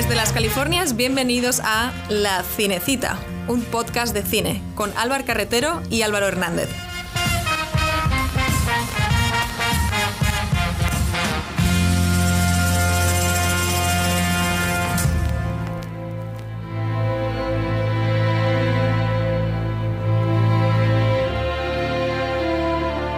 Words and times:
Desde 0.00 0.14
las 0.14 0.32
Californias, 0.32 0.96
bienvenidos 0.96 1.60
a 1.62 1.92
La 2.08 2.42
Cinecita, 2.42 3.18
un 3.48 3.60
podcast 3.60 4.14
de 4.14 4.22
cine 4.22 4.62
con 4.74 4.96
Álvaro 4.96 5.26
Carretero 5.26 5.82
y 5.90 6.00
Álvaro 6.00 6.26
Hernández. 6.26 6.70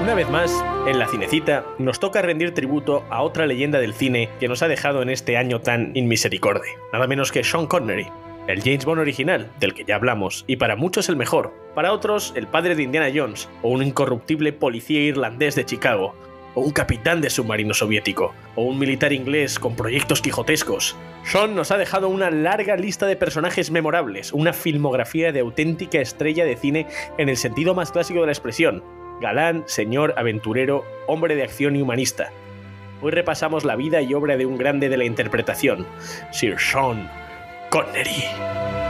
Una 0.03 0.15
vez 0.15 0.29
más, 0.29 0.51
en 0.87 0.99
la 0.99 1.07
cinecita, 1.07 1.65
nos 1.79 2.01
toca 2.01 2.23
rendir 2.23 2.55
tributo 2.55 3.05
a 3.09 3.23
otra 3.23 3.47
leyenda 3.47 3.79
del 3.79 3.95
cine 3.95 4.29
que 4.41 4.49
nos 4.49 4.63
ha 4.63 4.69
dejado 4.69 5.03
en 5.03 5.11
este 5.11 5.37
año 5.37 5.61
tan 5.61 5.93
inmisericorde, 5.95 6.69
nada 6.93 7.07
menos 7.07 7.31
que 7.31 7.45
Sean 7.45 7.67
Connery, 7.67 8.09
el 8.49 8.63
James 8.63 8.85
Bond 8.85 9.01
original, 9.01 9.51
del 9.61 9.75
que 9.75 9.85
ya 9.85 9.95
hablamos, 9.95 10.45
y 10.49 10.57
para 10.57 10.75
muchos 10.75 11.09
el 11.09 11.17
mejor, 11.17 11.53
para 11.77 11.93
otros 11.93 12.33
el 12.35 12.49
padre 12.49 12.75
de 12.75 12.83
Indiana 12.83 13.13
Jones, 13.15 13.49
o 13.63 13.69
un 13.69 13.83
incorruptible 13.83 14.53
policía 14.53 15.01
irlandés 15.01 15.55
de 15.55 15.65
Chicago, 15.65 16.17
o 16.55 16.61
un 16.61 16.73
capitán 16.73 17.21
de 17.21 17.31
submarino 17.31 17.75
soviético, 17.75 18.35
o 18.57 18.65
un 18.65 18.79
militar 18.79 19.13
inglés 19.13 19.61
con 19.61 19.77
proyectos 19.77 20.21
quijotescos. 20.21 20.97
Sean 21.25 21.55
nos 21.55 21.71
ha 21.71 21.79
dejado 21.79 22.09
una 22.09 22.31
larga 22.31 22.77
lista 22.77 23.07
de 23.07 23.17
personajes 23.17 23.71
memorables, 23.71 24.33
una 24.33 24.53
filmografía 24.53 25.31
de 25.31 25.41
auténtica 25.41 26.01
estrella 26.01 26.45
de 26.45 26.57
cine 26.57 26.87
en 27.19 27.29
el 27.29 27.37
sentido 27.37 27.75
más 27.77 27.93
clásico 27.93 28.21
de 28.21 28.27
la 28.27 28.33
expresión, 28.33 28.83
galán, 29.21 29.65
señor, 29.67 30.15
aventurero, 30.17 30.85
hombre 31.07 31.35
de 31.35 31.43
acción 31.43 31.77
y 31.77 31.83
humanista. 31.83 32.31
Hoy 33.01 33.11
repasamos 33.11 33.65
la 33.65 33.77
vida 33.77 34.01
y 34.01 34.15
obra 34.15 34.37
de 34.37 34.47
un 34.47 34.57
grande 34.57 34.89
de 34.89 34.97
la 34.97 35.05
interpretación, 35.05 35.87
Sir 36.31 36.57
Sean 36.59 37.11
Connery. 37.71 38.82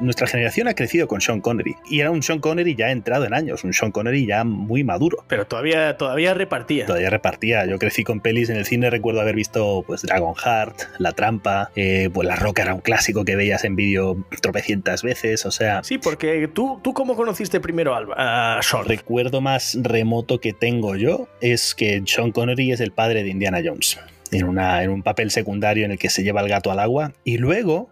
Nuestra 0.00 0.26
generación 0.26 0.68
ha 0.68 0.74
crecido 0.74 1.08
con 1.08 1.20
Sean 1.20 1.40
Connery 1.40 1.76
y 1.90 2.00
era 2.00 2.10
un 2.10 2.22
Sean 2.22 2.40
Connery 2.40 2.74
ya 2.74 2.90
entrado 2.90 3.24
en 3.24 3.34
años, 3.34 3.64
un 3.64 3.72
Sean 3.72 3.92
Connery 3.92 4.26
ya 4.26 4.44
muy 4.44 4.84
maduro. 4.84 5.24
Pero 5.28 5.46
todavía, 5.46 5.96
todavía 5.96 6.34
repartía. 6.34 6.86
Todavía 6.86 7.10
repartía. 7.10 7.66
Yo 7.66 7.78
crecí 7.78 8.04
con 8.04 8.20
pelis 8.20 8.50
en 8.50 8.56
el 8.56 8.64
cine, 8.64 8.90
recuerdo 8.90 9.20
haber 9.20 9.34
visto 9.34 9.84
pues 9.86 10.02
Dragonheart, 10.02 10.82
La 10.98 11.12
Trampa, 11.12 11.70
eh, 11.76 12.10
pues 12.12 12.26
La 12.26 12.36
Roca 12.36 12.62
era 12.62 12.74
un 12.74 12.80
clásico 12.80 13.24
que 13.24 13.36
veías 13.36 13.64
en 13.64 13.76
vídeo 13.76 14.16
tropecientas 14.40 15.02
veces, 15.02 15.46
o 15.46 15.50
sea... 15.50 15.82
Sí, 15.82 15.98
porque 15.98 16.48
tú, 16.48 16.80
tú 16.82 16.92
cómo 16.94 17.16
conociste 17.16 17.60
primero 17.60 17.94
a, 17.94 18.58
a 18.58 18.62
Sean. 18.62 18.84
Recuerdo 18.84 19.40
más 19.40 19.78
remoto 19.82 20.40
que 20.40 20.52
tengo 20.52 20.96
yo 20.96 21.28
es 21.40 21.74
que 21.74 22.02
Sean 22.06 22.32
Connery 22.32 22.72
es 22.72 22.80
el 22.80 22.92
padre 22.92 23.22
de 23.22 23.30
Indiana 23.30 23.60
Jones. 23.64 23.98
En, 24.30 24.44
una, 24.44 24.82
en 24.82 24.90
un 24.90 25.02
papel 25.02 25.30
secundario 25.30 25.86
en 25.86 25.92
el 25.92 25.98
que 25.98 26.10
se 26.10 26.22
lleva 26.22 26.42
el 26.42 26.48
gato 26.48 26.70
al 26.70 26.80
agua. 26.80 27.12
Y 27.24 27.38
luego, 27.38 27.88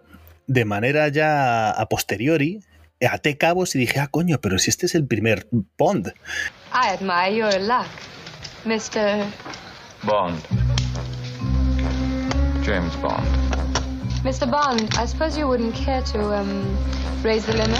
de 0.47 0.65
manera 0.65 1.09
ya 1.09 1.69
a 1.69 1.85
posteriori, 1.87 2.61
até 3.07 3.37
cabos 3.37 3.75
y 3.75 3.79
dije, 3.79 3.99
ah, 3.99 4.07
coño, 4.07 4.39
pero 4.41 4.57
si 4.57 4.69
este 4.69 4.85
es 4.87 4.95
el 4.95 5.05
primer 5.05 5.47
Bond. 5.77 6.13
I 6.73 6.89
admire 6.89 7.35
your 7.35 7.59
luck, 7.59 7.87
Mr. 8.65 9.25
Bond. 10.03 10.39
James 12.63 12.95
Bond. 13.01 13.25
Mr. 14.23 14.49
Bond. 14.49 14.89
I 14.97 15.05
suppose 15.05 15.37
you 15.37 15.47
wouldn't 15.47 15.75
care 15.75 16.01
to 16.01 16.19
um, 16.33 16.65
raise 17.23 17.45
the 17.45 17.53
limit. 17.53 17.79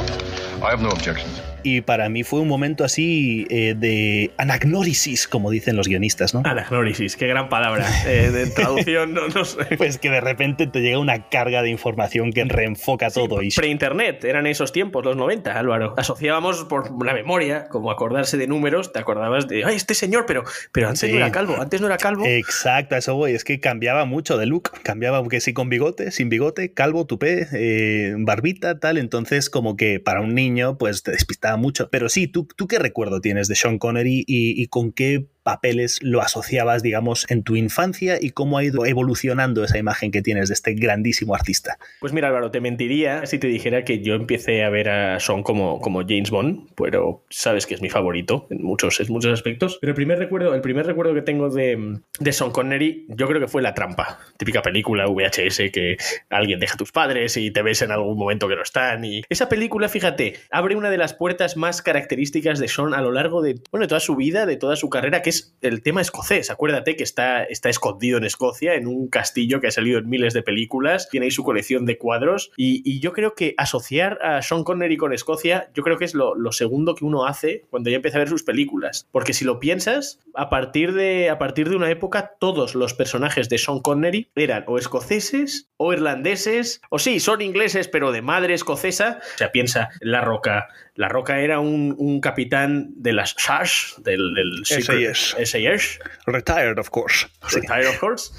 I 0.61 0.69
have 0.69 0.81
no 0.81 0.89
objections. 0.89 1.41
Y 1.69 1.81
para 1.81 2.07
mí 2.07 2.23
fue 2.23 2.39
un 2.39 2.47
momento 2.47 2.85
así 2.85 3.45
eh, 3.49 3.75
de 3.77 4.31
anagnórisis, 4.37 5.27
como 5.27 5.51
dicen 5.51 5.75
los 5.75 5.89
guionistas, 5.89 6.33
¿no? 6.33 6.41
Anagnórisis, 6.45 7.17
qué 7.17 7.27
gran 7.27 7.49
palabra. 7.49 7.85
Eh, 8.05 8.31
de 8.31 8.47
traducción, 8.55 9.13
no, 9.13 9.27
no, 9.27 9.43
sé. 9.43 9.65
Pues 9.75 9.97
que 9.97 10.09
de 10.09 10.21
repente 10.21 10.67
te 10.67 10.79
llega 10.79 10.97
una 10.97 11.27
carga 11.27 11.61
de 11.63 11.69
información 11.69 12.31
que 12.31 12.45
reenfoca 12.45 13.09
sí, 13.09 13.19
todo. 13.19 13.41
Y... 13.41 13.49
Pre-internet, 13.51 14.23
eran 14.23 14.47
esos 14.47 14.71
tiempos, 14.71 15.03
los 15.03 15.17
90, 15.17 15.59
Álvaro. 15.59 15.93
Asociábamos 15.97 16.63
por 16.63 17.03
la 17.05 17.13
memoria, 17.13 17.67
como 17.67 17.91
acordarse 17.91 18.37
de 18.37 18.47
números, 18.47 18.93
te 18.93 18.99
acordabas 18.99 19.49
de, 19.49 19.65
ay, 19.65 19.75
este 19.75 19.93
señor, 19.93 20.23
pero, 20.25 20.45
pero 20.71 20.87
antes 20.87 21.01
sí. 21.01 21.11
no 21.11 21.17
era 21.17 21.33
calvo, 21.33 21.57
antes 21.59 21.81
no 21.81 21.87
era 21.87 21.97
calvo. 21.97 22.23
Exacto, 22.25 22.95
eso 22.95 23.13
voy, 23.15 23.33
es 23.33 23.43
que 23.43 23.59
cambiaba 23.59 24.05
mucho 24.05 24.37
de 24.37 24.45
look, 24.45 24.71
cambiaba 24.83 25.21
que 25.27 25.41
sí 25.41 25.51
con 25.51 25.67
bigote, 25.67 26.11
sin 26.11 26.29
bigote, 26.29 26.71
calvo, 26.71 27.05
tupé, 27.05 27.45
eh, 27.51 28.15
barbita, 28.19 28.79
tal, 28.79 28.97
entonces 28.97 29.49
como 29.49 29.75
que 29.75 29.99
para 29.99 30.21
un 30.21 30.33
niño 30.33 30.77
pues 30.77 31.03
te 31.03 31.11
despistaba 31.11 31.56
mucho. 31.57 31.89
Pero 31.89 32.09
sí, 32.09 32.27
¿tú, 32.27 32.47
tú 32.55 32.67
qué 32.67 32.79
recuerdo 32.79 33.21
tienes 33.21 33.47
de 33.47 33.55
Sean 33.55 33.79
Connery 33.79 34.23
y, 34.27 34.61
y 34.61 34.67
con 34.67 34.91
qué 34.91 35.27
papeles 35.47 35.99
lo 36.01 36.21
asociabas, 36.21 36.83
digamos, 36.83 37.25
en 37.29 37.41
tu 37.41 37.55
infancia 37.55 38.17
y 38.19 38.31
cómo 38.31 38.57
ha 38.57 38.65
ido 38.65 38.85
evolucionando 38.85 39.63
esa 39.63 39.77
imagen 39.77 40.11
que 40.11 40.21
tienes 40.21 40.49
de 40.49 40.53
este 40.55 40.73
grandísimo 40.73 41.33
artista? 41.33 41.77
Pues 42.01 42.11
mira, 42.11 42.27
Álvaro, 42.27 42.51
te 42.51 42.59
mentiría 42.59 43.25
si 43.25 43.39
te 43.39 43.47
dijera 43.47 43.85
que 43.85 44.01
yo 44.01 44.15
empecé 44.15 44.65
a 44.65 44.69
ver 44.69 44.89
a 44.89 45.21
Sean 45.21 45.43
como, 45.43 45.79
como 45.79 46.01
James 46.01 46.31
Bond, 46.31 46.67
pero 46.75 47.23
sabes 47.29 47.65
que 47.65 47.75
es 47.75 47.81
mi 47.81 47.89
favorito 47.89 48.47
en 48.49 48.61
muchos, 48.61 48.99
en 48.99 49.09
muchos 49.09 49.31
aspectos. 49.31 49.77
Pero 49.79 49.91
el 49.91 49.95
primer 49.95 50.19
recuerdo, 50.19 50.53
el 50.53 50.59
primer 50.59 50.85
recuerdo 50.85 51.13
que 51.13 51.21
tengo 51.21 51.49
de, 51.49 52.01
de 52.19 52.33
Sean 52.33 52.51
Connery, 52.51 53.05
yo 53.07 53.25
creo 53.29 53.39
que 53.39 53.47
fue 53.47 53.61
La 53.61 53.73
Trampa, 53.73 54.19
típica 54.35 54.61
película 54.61 55.07
VHS 55.07 55.71
que 55.71 55.95
alguien 56.29 56.59
deja 56.59 56.73
a 56.73 56.77
tus 56.77 56.91
padres 56.91 57.37
y 57.37 57.51
te 57.51 57.61
ves 57.61 57.81
en 57.83 57.91
algún 57.91 58.17
momento 58.17 58.49
que 58.49 58.57
no 58.57 58.63
están. 58.63 59.05
Y 59.05 59.21
esa 59.29 59.47
película, 59.47 59.87
fíjate, 59.87 60.33
abre 60.51 60.75
una 60.75 60.89
de 60.89 60.97
las 60.97 61.13
puertas 61.13 61.55
más 61.55 61.81
características 61.81 62.59
de 62.59 62.67
Sean 62.67 62.93
a 62.93 63.01
lo 63.01 63.13
largo 63.13 63.41
de, 63.41 63.61
bueno, 63.71 63.85
de 63.85 63.87
toda 63.87 64.01
su 64.01 64.17
vida, 64.17 64.45
de 64.45 64.57
toda 64.57 64.75
su 64.75 64.89
carrera, 64.89 65.21
que 65.21 65.29
es 65.29 65.36
el 65.61 65.81
tema 65.81 66.01
escocés. 66.01 66.51
Acuérdate 66.51 66.95
que 66.95 67.03
está, 67.03 67.43
está 67.43 67.69
escondido 67.69 68.17
en 68.17 68.23
Escocia, 68.23 68.75
en 68.75 68.87
un 68.87 69.07
castillo 69.07 69.59
que 69.59 69.67
ha 69.67 69.71
salido 69.71 69.99
en 69.99 70.09
miles 70.09 70.33
de 70.33 70.43
películas, 70.43 71.09
tiene 71.09 71.25
ahí 71.25 71.31
su 71.31 71.43
colección 71.43 71.85
de 71.85 71.97
cuadros. 71.97 72.51
Y, 72.57 72.81
y 72.89 72.99
yo 72.99 73.13
creo 73.13 73.33
que 73.35 73.53
asociar 73.57 74.19
a 74.21 74.41
Sean 74.41 74.63
Connery 74.63 74.97
con 74.97 75.13
Escocia, 75.13 75.69
yo 75.73 75.83
creo 75.83 75.97
que 75.97 76.05
es 76.05 76.13
lo, 76.13 76.35
lo, 76.35 76.51
segundo 76.51 76.95
que 76.95 77.05
uno 77.05 77.25
hace 77.25 77.65
cuando 77.69 77.89
ya 77.89 77.97
empieza 77.97 78.17
a 78.17 78.19
ver 78.19 78.29
sus 78.29 78.43
películas. 78.43 79.07
Porque 79.11 79.33
si 79.33 79.45
lo 79.45 79.59
piensas, 79.59 80.19
a 80.33 80.49
partir, 80.49 80.93
de, 80.93 81.29
a 81.29 81.37
partir 81.37 81.69
de 81.69 81.75
una 81.75 81.89
época, 81.89 82.33
todos 82.39 82.75
los 82.75 82.93
personajes 82.93 83.49
de 83.49 83.57
Sean 83.57 83.79
Connery 83.79 84.29
eran 84.35 84.63
o 84.67 84.77
escoceses 84.77 85.69
o 85.77 85.93
irlandeses, 85.93 86.81
o 86.89 86.99
sí, 86.99 87.19
son 87.19 87.41
ingleses, 87.41 87.87
pero 87.87 88.11
de 88.11 88.21
madre 88.21 88.53
escocesa. 88.53 89.19
O 89.35 89.37
sea, 89.37 89.51
piensa 89.51 89.89
La 89.99 90.21
Roca. 90.21 90.67
La 90.95 91.07
Roca 91.09 91.39
era 91.39 91.59
un, 91.59 91.95
un 91.97 92.19
capitán 92.19 92.89
de 92.95 93.13
las 93.13 93.35
SARS, 93.37 93.95
del, 94.03 94.33
del 94.33 94.65
SAS. 94.65 95.26
SAS. 95.43 95.99
Retired, 96.27 96.79
of 96.79 96.91
course. 96.91 97.25
Retired, 97.53 97.87
of 97.87 97.99
course. 97.99 98.31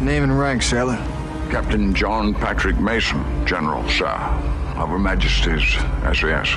Name 0.00 0.22
and 0.24 0.38
rank, 0.38 0.62
sailor. 0.62 0.96
Captain 1.50 1.94
John 1.94 2.34
Patrick 2.34 2.78
Mason, 2.78 3.22
General, 3.46 3.88
sir. 3.88 4.06
Of 4.76 4.90
Her 4.90 4.98
Majesty's 4.98 5.72
SAS. 6.14 6.56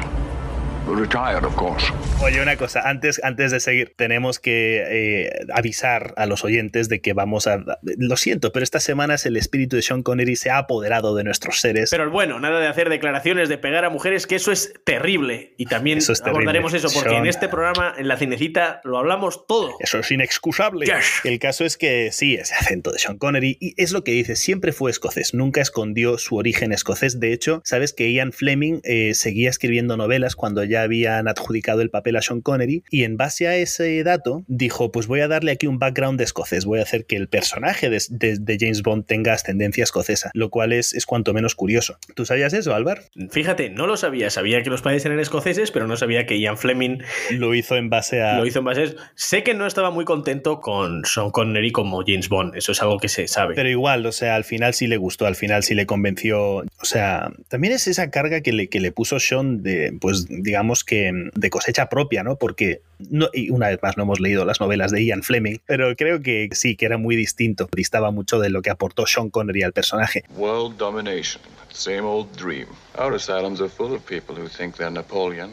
Retired, 0.95 1.43
of 1.43 1.55
course. 1.55 1.91
Oye, 2.21 2.41
una 2.41 2.55
cosa, 2.55 2.87
antes, 2.87 3.19
antes 3.23 3.51
de 3.51 3.59
seguir, 3.59 3.93
tenemos 3.95 4.39
que 4.39 4.83
eh, 4.87 5.29
avisar 5.53 6.13
a 6.17 6.25
los 6.25 6.43
oyentes 6.43 6.89
de 6.89 7.01
que 7.01 7.13
vamos 7.13 7.47
a. 7.47 7.63
Lo 7.81 8.17
siento, 8.17 8.51
pero 8.51 8.63
estas 8.63 8.83
semanas 8.83 9.25
el 9.25 9.37
espíritu 9.37 9.75
de 9.75 9.81
Sean 9.81 10.03
Connery 10.03 10.35
se 10.35 10.49
ha 10.49 10.57
apoderado 10.57 11.15
de 11.15 11.23
nuestros 11.23 11.59
seres. 11.59 11.89
Pero 11.89 12.09
bueno, 12.11 12.39
nada 12.39 12.59
de 12.59 12.67
hacer 12.67 12.89
declaraciones 12.89 13.49
de 13.49 13.57
pegar 13.57 13.85
a 13.85 13.89
mujeres, 13.89 14.27
que 14.27 14.35
eso 14.35 14.51
es 14.51 14.73
terrible. 14.85 15.53
Y 15.57 15.65
también 15.65 15.97
eso 15.97 16.13
es 16.13 16.21
abordaremos 16.21 16.73
eso, 16.73 16.89
porque 16.93 17.09
Sean... 17.09 17.23
en 17.23 17.29
este 17.29 17.49
programa, 17.49 17.93
en 17.97 18.07
la 18.07 18.17
cinecita, 18.17 18.81
lo 18.83 18.97
hablamos 18.97 19.47
todo. 19.47 19.75
Eso 19.79 19.99
es 19.99 20.11
inexcusable. 20.11 20.85
Yes. 20.85 21.21
El 21.23 21.39
caso 21.39 21.65
es 21.65 21.77
que 21.77 22.11
sí, 22.11 22.35
ese 22.35 22.53
acento 22.53 22.91
de 22.91 22.99
Sean 22.99 23.17
Connery, 23.17 23.57
y 23.59 23.73
es 23.81 23.91
lo 23.91 24.03
que 24.03 24.11
dice, 24.11 24.35
siempre 24.35 24.71
fue 24.71 24.91
escocés, 24.91 25.33
nunca 25.33 25.61
escondió 25.61 26.17
su 26.17 26.35
origen 26.35 26.71
escocés. 26.71 27.19
De 27.19 27.33
hecho, 27.33 27.61
sabes 27.63 27.93
que 27.93 28.11
Ian 28.11 28.31
Fleming 28.31 28.81
eh, 28.83 29.13
seguía 29.13 29.49
escribiendo 29.49 29.97
novelas 29.97 30.35
cuando 30.35 30.63
ya 30.63 30.80
habían 30.81 31.27
adjudicado 31.27 31.81
el 31.81 31.89
papel 31.89 32.15
a 32.15 32.21
Sean 32.21 32.41
Connery 32.41 32.83
y 32.89 33.03
en 33.03 33.17
base 33.17 33.47
a 33.47 33.55
ese 33.55 34.03
dato 34.03 34.43
dijo 34.47 34.91
pues 34.91 35.07
voy 35.07 35.21
a 35.21 35.27
darle 35.27 35.51
aquí 35.51 35.67
un 35.67 35.79
background 35.79 36.17
de 36.17 36.25
escocés, 36.25 36.65
voy 36.65 36.79
a 36.79 36.83
hacer 36.83 37.05
que 37.05 37.15
el 37.15 37.27
personaje 37.27 37.89
de, 37.89 38.01
de, 38.09 38.37
de 38.39 38.57
James 38.59 38.81
Bond 38.81 39.05
tenga 39.05 39.33
ascendencia 39.33 39.83
escocesa, 39.83 40.31
lo 40.33 40.49
cual 40.49 40.73
es, 40.73 40.93
es, 40.93 41.05
cuanto 41.05 41.33
menos 41.33 41.55
curioso. 41.55 41.97
¿Tú 42.15 42.25
sabías 42.25 42.53
eso, 42.53 42.73
Álvaro? 42.73 43.01
Fíjate, 43.29 43.69
no 43.69 43.87
lo 43.87 43.97
sabía, 43.97 44.29
sabía 44.29 44.63
que 44.63 44.69
los 44.69 44.81
padres 44.81 45.05
eran 45.05 45.19
escoceses, 45.19 45.71
pero 45.71 45.87
no 45.87 45.97
sabía 45.97 46.25
que 46.25 46.39
Ian 46.39 46.57
Fleming 46.57 46.99
lo 47.31 47.53
hizo 47.53 47.75
en 47.75 47.89
base 47.89 48.21
a... 48.21 48.37
Lo 48.37 48.45
hizo 48.45 48.59
en 48.59 48.65
base 48.65 48.83
a... 48.83 48.87
Sé 49.15 49.43
que 49.43 49.53
no 49.53 49.65
estaba 49.65 49.91
muy 49.91 50.05
contento 50.05 50.61
con 50.61 51.03
Sean 51.05 51.31
Connery 51.31 51.71
como 51.71 52.03
James 52.05 52.29
Bond, 52.29 52.55
eso 52.55 52.71
es 52.71 52.81
algo 52.81 52.97
que 52.97 53.09
se 53.09 53.27
sabe. 53.27 53.55
Pero 53.55 53.69
igual, 53.69 54.05
o 54.05 54.11
sea, 54.11 54.35
al 54.35 54.43
final 54.43 54.73
sí 54.73 54.87
le 54.87 54.97
gustó, 54.97 55.25
al 55.25 55.35
final 55.35 55.63
sí 55.63 55.75
le 55.75 55.85
convenció, 55.85 56.57
o 56.57 56.85
sea, 56.85 57.31
también 57.49 57.73
es 57.73 57.87
esa 57.87 58.09
carga 58.09 58.41
que 58.41 58.53
le, 58.53 58.69
que 58.69 58.79
le 58.79 58.91
puso 58.91 59.19
Sean 59.19 59.61
de, 59.63 59.93
pues 59.99 60.27
digamos 60.29 60.70
que 60.83 61.11
de 61.33 61.49
cosecha 61.49 61.89
propia, 61.89 62.23
¿no? 62.23 62.37
Porque, 62.37 62.81
no, 63.09 63.29
y 63.33 63.49
una 63.49 63.67
vez 63.67 63.79
más, 63.81 63.97
no 63.97 64.03
hemos 64.03 64.19
leído 64.19 64.45
las 64.45 64.59
novelas 64.59 64.91
de 64.91 65.03
Ian 65.03 65.23
Fleming, 65.23 65.57
pero 65.65 65.95
creo 65.95 66.21
que 66.21 66.49
sí, 66.51 66.75
que 66.75 66.85
era 66.85 66.97
muy 66.97 67.15
distinto. 67.15 67.69
Distaba 67.75 68.11
mucho 68.11 68.39
de 68.39 68.49
lo 68.49 68.61
que 68.61 68.69
aportó 68.69 69.05
Sean 69.05 69.29
Connery 69.29 69.63
al 69.63 69.73
personaje. 69.73 70.23
World 70.35 70.77
domination, 70.77 71.41
same 71.69 72.01
old 72.01 72.27
dream. 72.37 72.67
Our 72.97 73.15
asylums 73.15 73.61
are 73.61 73.69
full 73.69 73.93
of 73.93 74.05
people 74.05 74.35
who 74.35 74.47
think 74.47 74.77
they're 74.77 74.91
Napoleon 74.91 75.51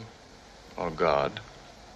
or 0.77 0.91
God. 0.91 1.31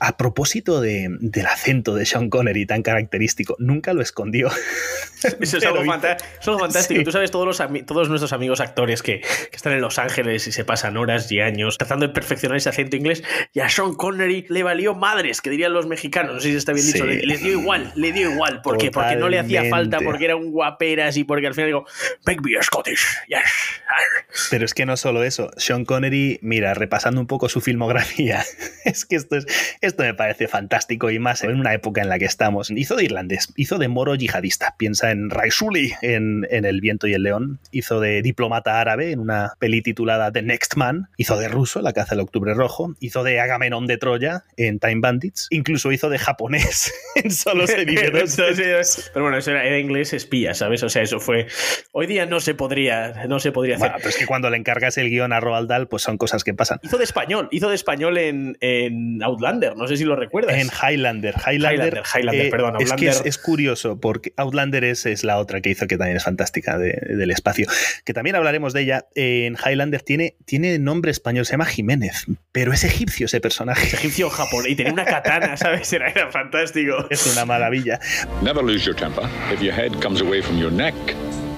A 0.03 0.17
propósito 0.17 0.81
de, 0.81 1.07
del 1.21 1.45
acento 1.45 1.95
de 1.95 2.05
Sean 2.05 2.29
Connery 2.29 2.65
tan 2.65 2.83
característico, 2.83 3.55
nunca 3.57 3.94
lo 3.94 4.01
escondió. 4.01 4.50
Eso 5.39 5.57
es 5.57 5.65
algo, 5.65 5.81
fantástico. 5.85 7.00
Sí. 7.00 7.03
Tú 7.05 7.11
sabes, 7.13 7.31
todos, 7.31 7.45
los 7.47 7.85
todos 7.85 8.09
nuestros 8.09 8.33
amigos 8.33 8.59
actores 8.59 9.01
que, 9.01 9.21
que 9.21 9.55
están 9.55 9.71
en 9.71 9.79
Los 9.79 10.00
Ángeles 10.00 10.45
y 10.47 10.51
se 10.51 10.65
pasan 10.65 10.97
horas 10.97 11.31
y 11.31 11.39
años 11.39 11.77
tratando 11.77 12.05
de 12.05 12.13
perfeccionar 12.13 12.57
ese 12.57 12.67
acento 12.67 12.97
inglés, 12.97 13.23
y 13.53 13.61
a 13.61 13.69
Sean 13.69 13.95
Connery 13.95 14.45
le 14.50 14.63
valió 14.63 14.94
madres, 14.94 15.39
que 15.39 15.50
dirían 15.50 15.71
los 15.71 15.88
mexicanos. 15.88 16.33
No 16.33 16.41
sé 16.41 16.49
si 16.49 16.57
está 16.57 16.73
bien 16.73 16.85
dicho. 16.85 17.06
Sí. 17.06 17.09
Le, 17.09 17.21
le 17.21 17.38
dio 17.38 17.51
igual, 17.53 17.94
le 17.95 18.11
dio 18.11 18.29
igual. 18.29 18.61
¿Por 18.61 18.77
qué? 18.77 18.91
Porque 18.91 19.15
no 19.15 19.29
le 19.29 19.39
hacía 19.39 19.69
falta, 19.69 19.99
porque 20.01 20.25
era 20.25 20.35
un 20.35 20.51
guaperas 20.51 21.15
y 21.15 21.23
porque 21.23 21.47
al 21.47 21.53
final 21.53 21.69
digo, 21.69 21.85
make 22.25 22.41
me 22.41 22.57
a 22.57 22.61
Scottish. 22.61 23.06
Yes. 23.29 23.39
arr". 23.39 24.25
Pero 24.49 24.65
es 24.65 24.73
que 24.73 24.85
no 24.85 24.97
solo 24.97 25.23
eso, 25.23 25.51
Sean 25.56 25.85
Connery, 25.85 26.39
mira, 26.41 26.73
repasando 26.73 27.21
un 27.21 27.27
poco 27.27 27.47
su 27.47 27.61
filmografía, 27.61 28.44
es 28.85 29.06
que 29.06 29.15
esto, 29.15 29.38
es, 29.38 29.93
esto 29.94 30.04
me 30.04 30.16
parece 30.16 30.48
fantástico 30.48 31.12
y 31.12 31.19
más 31.19 31.44
en 31.44 31.60
una 31.60 31.74
época 31.74 32.01
en 32.01 32.10
la 32.10 32.18
que 32.18 32.25
estamos. 32.25 32.72
Hizo 32.72 32.95
de 32.95 33.04
irlandés, 33.04 33.54
hizo 33.56 33.78
de 33.78 33.88
moro 33.88 34.16
yihadista, 34.16 34.74
piensa 34.78 35.12
en 35.12 35.30
Raisuli 35.30 35.94
en, 36.01 36.48
en 36.50 36.66
El 36.66 36.81
viento 36.81 37.06
y 37.06 37.13
el 37.13 37.22
león, 37.22 37.60
hizo 37.72 38.00
de 38.00 38.24
diplomata 38.24 38.81
árabe 38.81 39.12
en 39.12 39.19
una 39.19 39.54
peli 39.60 39.84
titulada 39.84 40.31
The 40.31 40.42
Next 40.42 40.78
Man, 40.78 41.10
hizo 41.18 41.38
de 41.38 41.48
ruso, 41.48 41.81
La 41.81 41.94
caza 41.94 42.16
del 42.16 42.24
octubre 42.24 42.56
rojo, 42.56 42.95
hizo 43.00 43.24
de 43.24 43.40
Agamenón 43.40 43.86
de 43.86 43.98
Troya 43.98 44.45
en 44.57 44.80
Time 44.80 45.00
Bandits, 45.00 45.48
incluso 45.51 45.92
hizo 45.92 46.10
de 46.10 46.18
japonés 46.18 46.92
en 47.16 47.30
Solo 47.30 47.68
se 47.68 47.86
vive 47.86 48.10
dos. 48.12 49.12
Pero 49.13 49.25
bueno, 49.25 49.38
eso 49.38 49.51
era, 49.51 49.63
era 49.63 49.78
inglés 49.78 50.13
espía, 50.13 50.56
¿sabes? 50.56 50.81
O 50.81 50.90
sea, 50.90 51.04
eso 51.04 51.19
fue. 51.19 51.45
Hoy 51.92 52.07
día 52.07 52.25
no 52.25 52.40
se 52.40 52.56
podría, 52.56 53.28
no 53.28 53.40
se 53.40 53.51
podría 53.51 53.75
hacer. 53.75 53.90
Bueno, 53.90 53.98
pero 54.00 54.10
es 54.10 54.18
que 54.18 54.25
cuando 54.25 54.50
le 54.50 54.57
encargas 54.57 54.98
el 54.98 55.12
guion 55.12 55.34
a 55.34 55.40
Roald 55.40 55.69
Dahl, 55.69 55.88
pues 55.88 56.01
son 56.01 56.18
cosas 56.18 56.44
que 56.44 56.56
pasan. 56.56 56.80
Hizo 56.81 56.98
de 56.98 57.04
español, 57.04 57.48
hizo 57.51 57.69
de 57.69 57.75
español 57.75 58.18
en, 58.18 58.57
en 58.60 59.22
Outlander, 59.22 59.75
no 59.75 59.82
sé 59.88 59.97
si 59.97 60.03
lo 60.03 60.15
recuerdas. 60.15 60.56
En 60.56 60.68
Highlander. 60.68 61.35
Highlander, 61.35 61.62
Highlander, 61.94 62.03
Highlander, 62.15 62.50
perdón, 62.50 62.75
Es 62.80 62.94
que 62.94 63.06
es, 63.07 63.12
Outlander. 63.18 63.27
es 63.27 63.38
curioso, 63.38 64.00
porque 64.00 64.33
Outlander 64.38 64.83
es, 64.83 65.06
es 65.06 65.24
la 65.24 65.38
otra 65.38 65.62
que 65.62 65.69
hizo 65.69 65.88
que 65.88 65.97
también 65.97 66.18
es 66.18 66.24
fantástica 66.24 66.77
de- 66.77 67.00
del 67.15 67.31
espacio. 67.31 67.68
Que 68.06 68.13
también 68.13 68.35
hablaremos 68.35 68.74
de 68.74 68.81
ella. 68.81 69.06
En 69.15 69.56
Highlander 69.63 70.01
tiene, 70.01 70.35
tiene 70.45 70.80
nombre 70.80 71.12
español, 71.12 71.45
se 71.45 71.51
llama 71.53 71.65
Jiménez, 71.65 72.25
pero 72.51 72.74
es 72.74 72.83
egipcio 72.83 73.25
ese 73.25 73.39
personaje. 73.41 73.88
egipcio 73.88 74.30
japonés 74.30 74.71
y 74.71 74.75
tenía 74.75 74.94
una 74.94 75.06
katana, 75.06 75.57
¿sabes? 75.57 75.91
Era, 75.94 76.09
era 76.09 76.31
fantástico. 76.31 77.07
Es 77.09 77.25
una 77.31 77.45
maravilla. 77.45 78.00
Never 78.41 78.63
lose 78.63 78.85
your 78.85 78.95
temper. 78.95 79.25
If 79.53 79.62
your 79.62 79.74
head 79.74 79.91
comes 80.01 80.21
away 80.21 80.41
from 80.41 80.57
your 80.59 80.71
neck, 80.71 80.94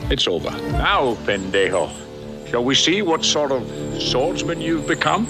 it's 0.10 0.28
over. 0.28 0.52
Now, 0.74 1.18
pendejo. 1.26 1.90
Shall 2.50 2.64
we 2.64 2.76
see 2.76 3.02
what 3.02 3.24
sort 3.24 3.52
of 3.52 3.64
swordsman 4.00 4.62
you've 4.62 4.88
become? 4.88 5.26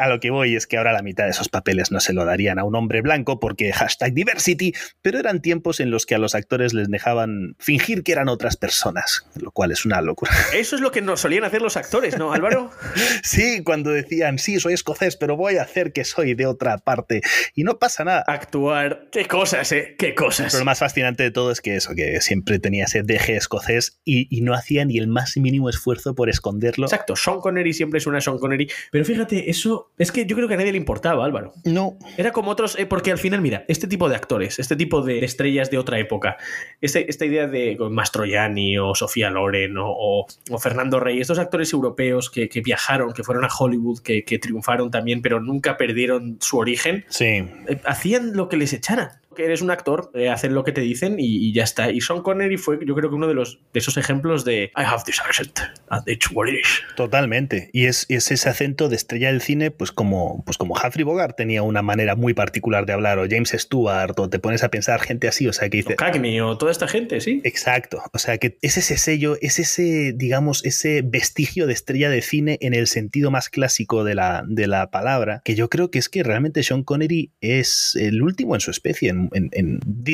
A 0.00 0.08
lo 0.08 0.18
que 0.18 0.30
voy 0.30 0.56
es 0.56 0.66
que 0.66 0.78
ahora 0.78 0.92
la 0.92 1.02
mitad 1.02 1.24
de 1.24 1.30
esos 1.30 1.50
papeles 1.50 1.90
no 1.90 2.00
se 2.00 2.14
lo 2.14 2.24
darían 2.24 2.58
a 2.58 2.64
un 2.64 2.74
hombre 2.74 3.02
blanco 3.02 3.38
porque 3.38 3.70
hashtag 3.72 4.14
diversity, 4.14 4.72
pero 5.02 5.18
eran 5.18 5.42
tiempos 5.42 5.78
en 5.78 5.90
los 5.90 6.06
que 6.06 6.14
a 6.14 6.18
los 6.18 6.34
actores 6.34 6.72
les 6.72 6.88
dejaban 6.88 7.54
fingir 7.58 8.02
que 8.02 8.12
eran 8.12 8.28
otras 8.28 8.56
personas, 8.56 9.26
lo 9.36 9.50
cual 9.50 9.72
es 9.72 9.84
una 9.84 10.00
locura. 10.00 10.32
Eso 10.54 10.76
es 10.76 10.82
lo 10.82 10.90
que 10.90 11.02
nos 11.02 11.20
solían 11.20 11.44
hacer 11.44 11.60
los 11.60 11.76
actores, 11.76 12.18
¿no, 12.18 12.32
Álvaro? 12.32 12.70
Sí, 13.22 13.62
cuando 13.62 13.90
decían, 13.90 14.38
sí, 14.38 14.58
soy 14.58 14.72
escocés, 14.72 15.16
pero 15.16 15.36
voy 15.36 15.56
a 15.56 15.62
hacer 15.62 15.92
que 15.92 16.04
soy 16.04 16.34
de 16.34 16.46
otra 16.46 16.78
parte. 16.78 17.20
Y 17.54 17.64
no 17.64 17.78
pasa 17.78 18.04
nada. 18.04 18.24
Actuar. 18.26 19.08
Qué 19.12 19.26
cosas, 19.26 19.70
¿eh? 19.72 19.94
Qué 19.98 20.14
cosas. 20.14 20.52
Pero 20.52 20.60
lo 20.60 20.64
más 20.64 20.78
fascinante 20.78 21.22
de 21.22 21.30
todo 21.30 21.50
es 21.50 21.60
que 21.60 21.76
eso, 21.76 21.94
que 21.94 22.20
siempre 22.20 22.58
tenía 22.58 22.84
ese 22.84 23.02
deje 23.02 23.36
escocés 23.36 24.00
y, 24.04 24.26
y 24.34 24.40
no 24.40 24.54
hacía 24.54 24.84
ni 24.84 24.98
el 24.98 25.08
más 25.08 25.36
mínimo 25.36 25.68
esfuerzo 25.68 26.14
por 26.14 26.30
esconderlo. 26.30 26.86
Exacto, 26.86 27.16
Sean 27.16 27.40
Connery 27.40 27.72
siempre 27.72 27.98
es 27.98 28.06
una 28.06 28.20
Sean 28.20 28.38
Connery. 28.38 28.70
Pero 28.90 29.04
fíjate, 29.04 29.50
eso 29.50 29.89
es 29.98 30.12
que 30.12 30.24
yo 30.26 30.34
creo 30.34 30.48
que 30.48 30.54
a 30.54 30.56
nadie 30.56 30.72
le 30.72 30.78
importaba, 30.78 31.24
Álvaro. 31.24 31.52
No, 31.64 31.98
Era 32.16 32.32
como 32.32 32.50
otros, 32.50 32.78
eh, 32.78 32.86
porque 32.86 33.10
al 33.10 33.18
final, 33.18 33.40
mira, 33.42 33.64
este 33.68 33.86
tipo 33.86 34.08
de 34.08 34.16
actores, 34.16 34.58
este 34.58 34.76
tipo 34.76 35.02
de 35.02 35.24
estrellas 35.24 35.70
de 35.70 35.76
otra 35.78 35.98
época, 35.98 36.36
este- 36.80 37.10
esta 37.10 37.26
idea 37.26 37.46
de 37.46 37.76
Mastroianni 37.90 38.78
o 38.78 38.94
Sofía 38.94 39.30
Loren 39.30 39.76
o, 39.76 39.86
o- 39.90 40.26
o 40.50 40.58
Fernando 40.58 41.00
Rey, 41.00 41.20
estos 41.20 41.38
actores 41.38 41.72
europeos 41.72 42.30
que, 42.30 42.48
que 42.48 42.60
viajaron, 42.60 43.12
que 43.12 43.22
fueron 43.22 43.44
a 43.44 43.48
Hollywood, 43.56 44.00
que, 44.00 44.24
que 44.24 44.38
triunfaron 44.38 44.90
también, 44.90 45.20
pero 45.22 45.40
nunca 45.40 45.76
perdieron 45.76 46.38
su 46.40 46.58
origen, 46.58 47.04
sí. 47.08 47.24
eh, 47.26 47.80
hacían 47.84 48.34
lo 48.36 48.48
que 48.48 48.56
les 48.56 48.72
echaran. 48.72 49.10
Que 49.34 49.44
eres 49.44 49.62
un 49.62 49.70
actor, 49.70 50.10
eh, 50.14 50.34
lo 50.48 50.64
que 50.64 50.72
te 50.72 50.80
dicen 50.80 51.16
y, 51.18 51.48
y 51.48 51.52
ya 51.52 51.64
está. 51.64 51.90
Y 51.90 52.00
Sean 52.00 52.22
Connery 52.22 52.56
fue, 52.56 52.78
yo 52.84 52.94
creo 52.94 53.10
que 53.10 53.16
uno 53.16 53.28
de 53.28 53.34
los 53.34 53.60
de 53.72 53.78
esos 53.78 53.96
ejemplos 53.96 54.44
de 54.44 54.64
I 54.76 54.82
have 54.84 55.02
this 55.04 55.20
accent 55.20 55.60
and 55.88 56.08
it's 56.08 56.30
what 56.32 56.48
it 56.48 56.60
is. 56.60 56.82
Totalmente. 56.96 57.70
Y 57.72 57.86
es, 57.86 58.06
es 58.08 58.30
ese 58.30 58.48
acento 58.48 58.88
de 58.88 58.96
estrella 58.96 59.28
del 59.28 59.40
cine, 59.40 59.70
pues 59.70 59.92
como, 59.92 60.42
pues 60.44 60.58
como 60.58 60.74
Humphrey 60.74 61.04
Bogart 61.04 61.36
tenía 61.36 61.62
una 61.62 61.82
manera 61.82 62.16
muy 62.16 62.34
particular 62.34 62.86
de 62.86 62.92
hablar, 62.92 63.18
o 63.18 63.26
James 63.28 63.50
Stewart, 63.56 64.18
o 64.18 64.28
te 64.28 64.38
pones 64.38 64.62
a 64.62 64.70
pensar 64.70 65.00
gente 65.00 65.28
así, 65.28 65.46
o 65.46 65.52
sea, 65.52 65.68
que 65.68 65.78
dice. 65.78 65.92
O 65.94 65.96
Cagney 65.96 66.40
o 66.40 66.56
toda 66.58 66.72
esta 66.72 66.88
gente, 66.88 67.20
sí. 67.20 67.40
Exacto, 67.44 68.02
o 68.12 68.18
sea 68.18 68.38
que 68.38 68.58
es 68.62 68.76
ese 68.76 68.96
sello, 68.96 69.36
es 69.40 69.58
ese, 69.58 70.12
digamos, 70.14 70.64
ese 70.64 71.02
vestigio 71.02 71.66
de 71.66 71.72
estrella 71.72 72.10
de 72.10 72.22
cine 72.22 72.58
en 72.60 72.74
el 72.74 72.86
sentido 72.86 73.30
más 73.30 73.48
clásico 73.48 74.04
de 74.04 74.14
la, 74.14 74.44
de 74.46 74.66
la 74.66 74.90
palabra, 74.90 75.42
que 75.44 75.54
yo 75.54 75.68
creo 75.68 75.90
que 75.90 75.98
es 75.98 76.08
que 76.08 76.22
realmente 76.22 76.62
Sean 76.62 76.82
Connery 76.82 77.32
es 77.40 77.96
el 77.96 78.22
último 78.22 78.54
en 78.54 78.60
su 78.60 78.70
especie, 78.70 79.10
en, 79.10 79.19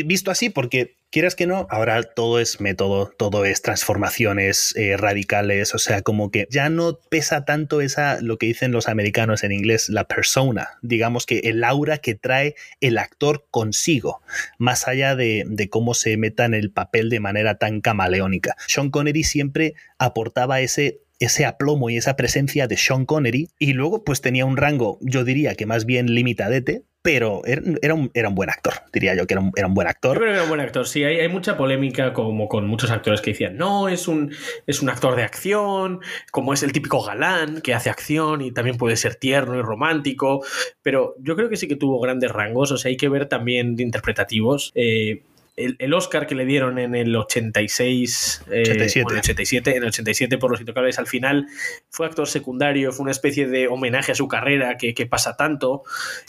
visto 0.05 0.31
así, 0.31 0.51
porque 0.51 0.97
quieras 1.11 1.35
que 1.35 1.47
no, 1.47 1.67
ahora 1.71 2.03
todo 2.03 2.41
es 2.41 2.61
método, 2.61 3.13
todo 3.17 3.45
es 3.45 3.63
transformaciones 3.63 4.75
eh, 4.77 4.97
radicales, 4.97 5.75
o 5.75 5.79
sea, 5.79 6.03
como 6.03 6.31
que 6.31 6.47
ya 6.51 6.69
no 6.69 6.99
pesa 7.11 7.45
tanto 7.45 7.81
esa, 7.81 8.21
lo 8.21 8.39
que 8.39 8.47
dicen 8.47 8.73
los 8.73 8.89
americanos 8.89 9.45
en 9.45 9.53
inglés, 9.53 9.89
la 9.89 10.05
persona, 10.05 10.79
digamos 10.83 11.27
que 11.27 11.39
el 11.41 11.65
aura 11.65 11.99
que 11.99 12.15
trae 12.15 12.55
el 12.81 12.99
actor 12.99 13.47
consigo, 13.51 14.21
más 14.59 14.89
allá 14.89 15.17
de, 15.17 15.45
de 15.47 15.69
cómo 15.69 15.95
se 15.95 16.17
meta 16.17 16.45
en 16.45 16.55
el 16.55 16.71
papel 16.71 17.11
de 17.11 17.21
manera 17.21 17.57
tan 17.57 17.81
camaleónica. 17.81 18.57
Sean 18.67 18.91
Connery 18.91 19.23
siempre 19.23 19.75
aportaba 19.99 20.61
ese 20.61 21.01
ese 21.19 21.47
aplomo 21.47 21.91
y 21.91 21.97
esa 21.97 22.17
presencia 22.17 22.67
de 22.67 22.77
Sean 22.77 23.07
Connery 23.07 23.49
y 23.59 23.73
luego 23.73 24.05
pues 24.05 24.21
tenía 24.21 24.45
un 24.45 24.57
rango, 24.57 24.99
yo 25.01 25.25
diría 25.25 25.55
que 25.55 25.67
más 25.67 25.87
bien 25.87 26.15
limitadete, 26.15 26.83
pero 27.07 27.43
era, 27.45 27.63
era 27.83 27.95
un, 27.95 28.11
era 28.15 28.29
un 28.29 28.35
buen 28.35 28.51
actor, 28.51 28.75
diría 28.93 29.15
yo 29.15 29.29
que 29.29 29.35
era 29.35 29.41
un, 29.41 29.75
buen 29.75 29.87
actor. 29.87 30.21
era 30.27 30.43
un 30.43 30.49
buen 30.49 30.61
actor. 30.61 30.89
Sí, 30.89 31.05
hay, 31.05 31.21
hay 31.21 31.29
mucha 31.29 31.57
polémica 31.57 32.13
como 32.13 32.49
con 32.49 32.67
muchos 32.67 32.91
actores 32.91 33.21
que 33.21 33.31
decían, 33.31 33.57
no, 33.57 33.87
es 33.87 34.09
un, 34.09 34.35
es 34.67 34.83
un 34.83 34.89
actor 34.89 35.15
de 35.15 35.23
acción, 35.23 36.01
como 36.33 36.53
es 36.53 36.65
el 36.65 36.73
típico 36.73 37.01
galán 37.05 37.61
que 37.61 37.75
hace 37.75 37.91
acción 37.91 38.43
y 38.43 38.51
también 38.51 38.77
puede 38.77 38.97
ser 38.97 39.15
tierno 39.15 39.57
y 39.57 39.63
romántico, 39.63 40.45
pero 40.83 41.15
yo 41.21 41.37
creo 41.37 41.49
que 41.49 41.57
sí 41.57 41.69
que 41.69 41.77
tuvo 41.77 42.01
grandes 42.01 42.33
rangos, 42.33 42.73
o 42.73 42.77
sea, 42.77 42.89
hay 42.89 42.97
que 42.97 43.09
ver 43.09 43.27
también 43.27 43.77
de 43.77 43.85
interpretativos. 43.85 44.73
Eh, 44.75 45.23
el, 45.57 45.77
el 45.79 45.95
Oscar 45.95 46.27
que 46.27 46.35
le 46.35 46.45
dieron 46.45 46.79
en 46.79 46.95
el 46.95 47.15
86, 47.17 48.43
eh, 48.51 48.61
87. 48.63 49.03
bueno, 49.05 49.17
el 49.17 49.21
87, 49.21 49.71
en 49.71 49.83
el 49.83 49.89
87 49.89 50.39
por 50.39 50.51
Los 50.51 50.61
Intocables, 50.61 50.99
al 50.99 51.07
final 51.07 51.47
fue 51.91 52.07
actor 52.07 52.29
secundario, 52.29 52.93
fue 52.93 53.05
una 53.05 53.13
especie 53.13 53.47
de 53.47 53.69
homenaje 53.69 54.13
a 54.13 54.15
su 54.15 54.29
carrera 54.29 54.77
que, 54.77 54.95
que 54.95 55.07
pasa 55.07 55.37
tanto. 55.37 55.83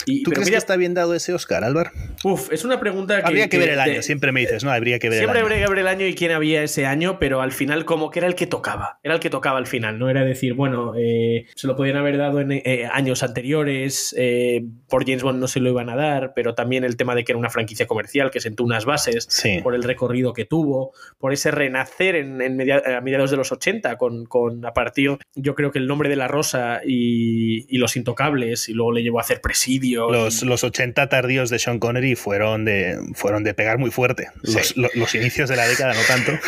Y, 0.05 0.23
¿Tú 0.23 0.31
pero 0.31 0.35
crees 0.35 0.45
que 0.47 0.51
mira, 0.51 0.57
está 0.57 0.77
bien 0.77 0.93
dado 0.93 1.13
ese 1.13 1.33
Oscar, 1.33 1.63
Álvaro? 1.63 1.91
uf, 2.23 2.51
es 2.51 2.63
una 2.63 2.79
pregunta 2.79 3.21
que... 3.21 3.27
Habría 3.27 3.49
que 3.49 3.57
ver 3.57 3.69
el 3.69 3.79
año, 3.79 4.01
siempre 4.01 4.31
me 4.31 4.41
dices, 4.41 4.63
no, 4.63 4.71
habría 4.71 4.99
que 4.99 5.09
ver 5.09 5.19
Siempre 5.19 5.39
el 5.39 5.45
año. 5.45 5.53
habría 5.53 5.65
que 5.65 5.69
ver 5.71 5.79
el 5.79 5.87
año 5.87 6.05
y 6.05 6.15
quién 6.15 6.31
había 6.31 6.63
ese 6.63 6.85
año, 6.85 7.19
pero 7.19 7.41
al 7.41 7.51
final 7.51 7.85
como 7.85 8.09
que 8.09 8.19
era 8.19 8.27
el 8.27 8.35
que 8.35 8.47
tocaba, 8.47 8.99
era 9.03 9.13
el 9.13 9.19
que 9.19 9.29
tocaba 9.29 9.57
al 9.57 9.67
final, 9.67 9.99
no 9.99 10.09
era 10.09 10.23
decir, 10.23 10.53
bueno, 10.53 10.93
eh, 10.97 11.45
se 11.55 11.67
lo 11.67 11.75
podían 11.75 11.97
haber 11.97 12.17
dado 12.17 12.39
en 12.39 12.51
eh, 12.51 12.87
años 12.91 13.23
anteriores, 13.23 14.15
eh, 14.17 14.63
por 14.89 15.05
James 15.05 15.23
Bond 15.23 15.39
no 15.39 15.47
se 15.47 15.59
lo 15.59 15.69
iban 15.69 15.89
a 15.89 15.95
dar, 15.95 16.33
pero 16.33 16.55
también 16.55 16.83
el 16.83 16.95
tema 16.95 17.15
de 17.15 17.23
que 17.23 17.33
era 17.33 17.39
una 17.39 17.49
franquicia 17.49 17.87
comercial 17.87 18.31
que 18.31 18.39
sentó 18.39 18.63
unas 18.63 18.85
bases, 18.85 19.16
Sí. 19.27 19.59
por 19.63 19.73
el 19.75 19.83
recorrido 19.83 20.33
que 20.33 20.45
tuvo, 20.45 20.91
por 21.17 21.33
ese 21.33 21.51
renacer 21.51 22.15
en, 22.15 22.41
en 22.41 22.55
media- 22.57 22.81
a 22.97 23.01
mediados 23.01 23.31
de 23.31 23.37
los 23.37 23.51
80 23.51 23.97
con, 23.97 24.25
con 24.25 24.65
a 24.65 24.73
partir, 24.73 25.17
yo 25.35 25.55
creo 25.55 25.71
que 25.71 25.79
el 25.79 25.87
nombre 25.87 26.09
de 26.09 26.15
la 26.15 26.27
rosa 26.27 26.81
y, 26.85 27.65
y 27.73 27.77
los 27.77 27.95
intocables, 27.95 28.69
y 28.69 28.73
luego 28.73 28.91
le 28.91 29.03
llevó 29.03 29.19
a 29.19 29.21
hacer 29.21 29.41
presidio. 29.41 30.11
Los, 30.11 30.43
y- 30.43 30.45
los 30.45 30.63
80 30.63 31.09
tardíos 31.09 31.49
de 31.49 31.59
Sean 31.59 31.79
Connery 31.79 32.15
fueron 32.15 32.65
de, 32.65 32.97
fueron 33.13 33.43
de 33.43 33.53
pegar 33.53 33.77
muy 33.77 33.91
fuerte. 33.91 34.27
Los, 34.41 34.67
Sí. 34.67 34.79
lo- 34.79 34.89
los 34.95 35.13
inicios 35.15 35.49
de 35.49 35.55
la 35.55 35.67
década 35.67 35.93
no 35.93 36.01
tanto. 36.07 36.31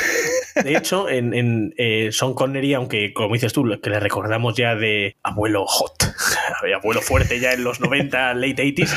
De 0.64 0.76
hecho, 0.76 1.08
en, 1.10 1.34
en 1.34 1.74
eh, 1.78 2.10
Sean 2.12 2.34
Connery, 2.34 2.74
aunque 2.74 3.14
como 3.14 3.34
dices 3.34 3.54
tú, 3.54 3.64
que 3.82 3.90
le 3.90 4.00
recordamos 4.00 4.56
ya 4.58 4.76
de 4.76 5.16
abuelo 5.24 5.66
hot, 5.66 6.09
de 6.64 6.74
abuelo 6.74 7.02
fuerte 7.02 7.40
ya 7.40 7.54
en 7.54 7.64
los 7.64 7.80
90, 7.80 8.34
late 8.36 8.64
80s, 8.64 8.94